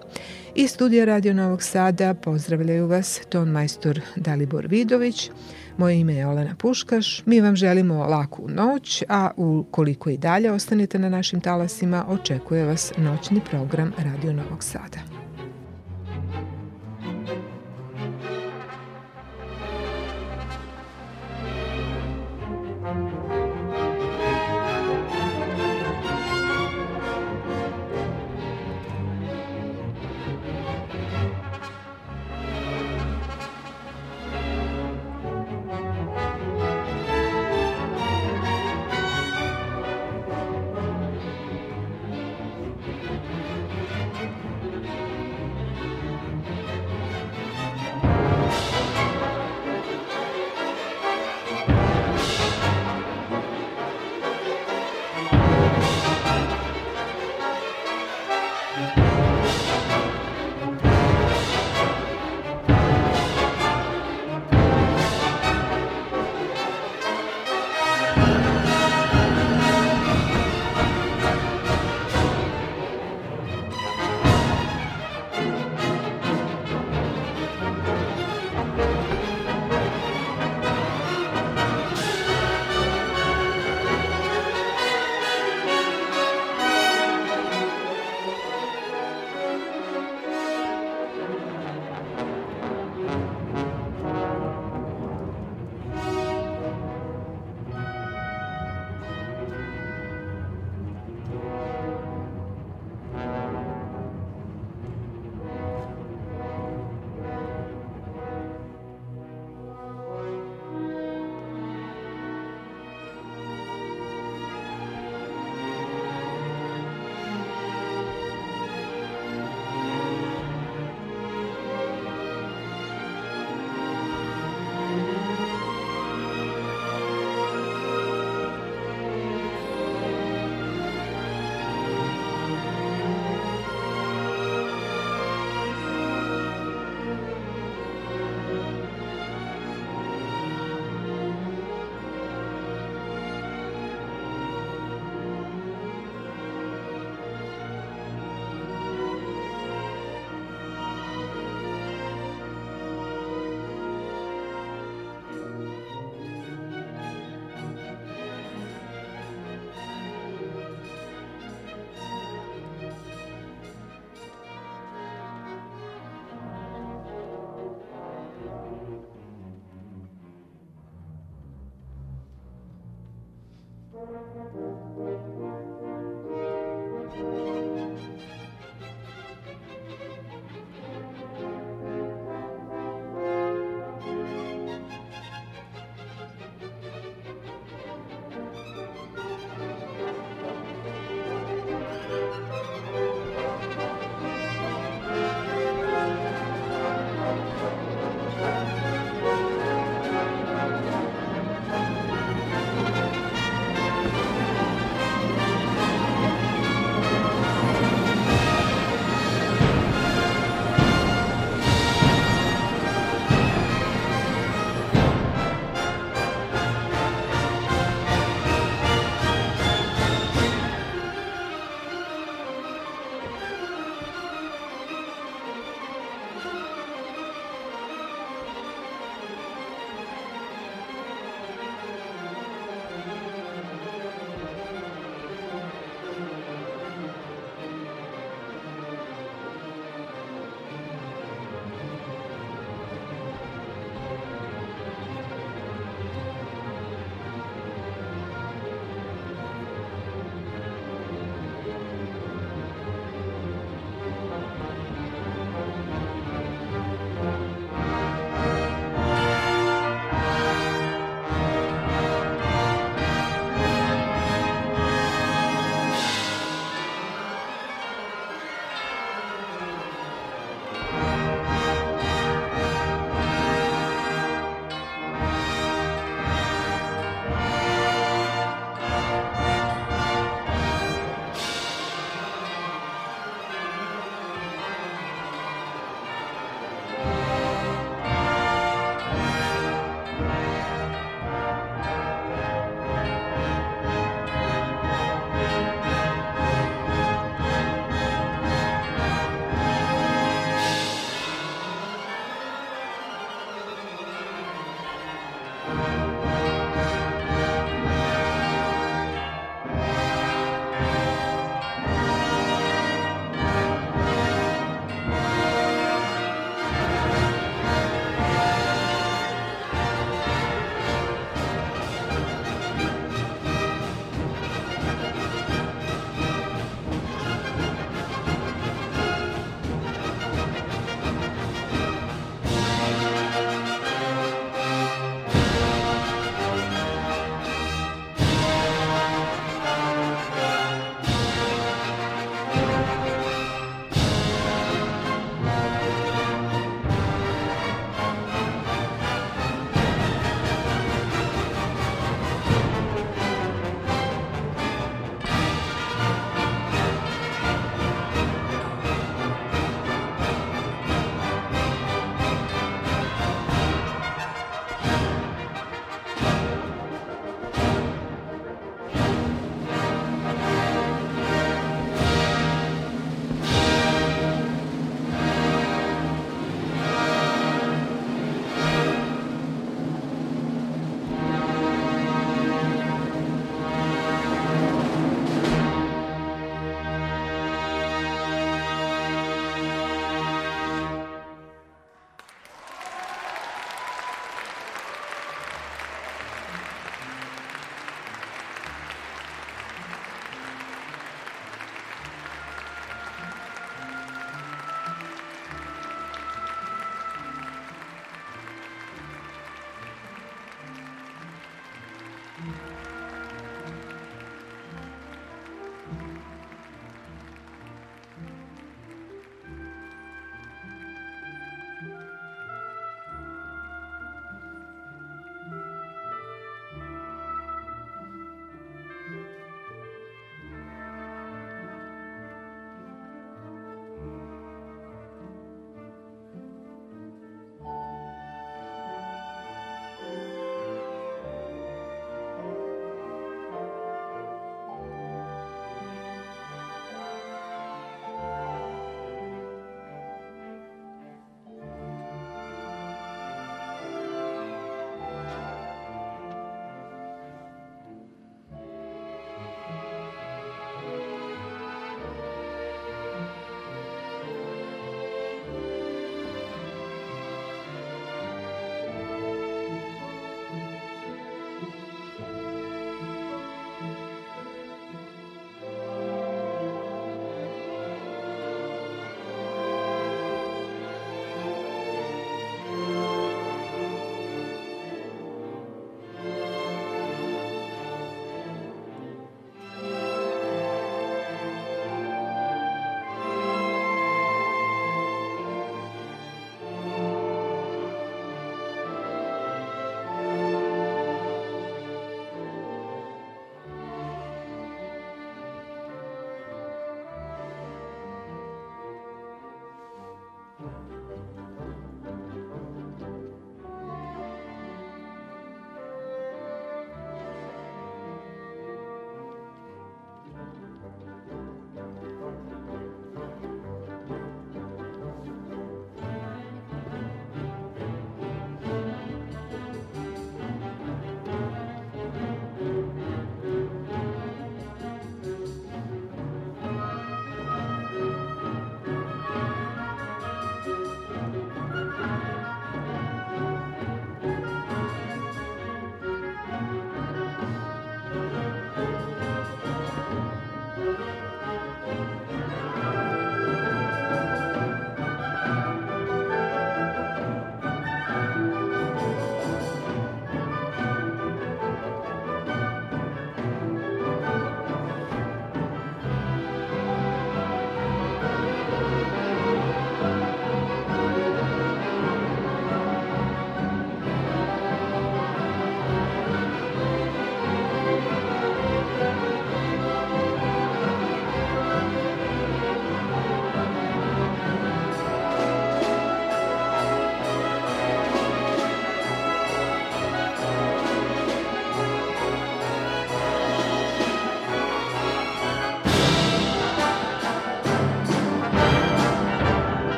Iz 0.59 0.71
studija 0.71 1.05
Radio 1.05 1.35
Novog 1.35 1.63
Sada 1.63 2.15
pozdravljaju 2.15 2.87
vas 2.87 3.21
ton 3.29 3.49
majstor 3.49 4.01
Dalibor 4.17 4.67
Vidović, 4.67 5.31
moje 5.77 6.01
ime 6.01 6.15
je 6.15 6.27
Olena 6.27 6.55
Puškaš, 6.59 7.23
mi 7.27 7.41
vam 7.41 7.57
želimo 7.57 8.07
laku 8.07 8.49
noć, 8.49 9.03
a 9.09 9.31
ukoliko 9.37 10.11
i 10.11 10.19
dalje 10.19 10.53
ostanete 10.53 10.99
na 10.99 11.09
našim 11.09 11.41
talasima, 11.41 12.05
očekuje 12.09 12.65
vas 12.65 12.93
noćni 12.97 13.41
program 13.51 13.93
Radio 13.99 14.33
Novog 14.33 14.65
Sada. 14.65 15.26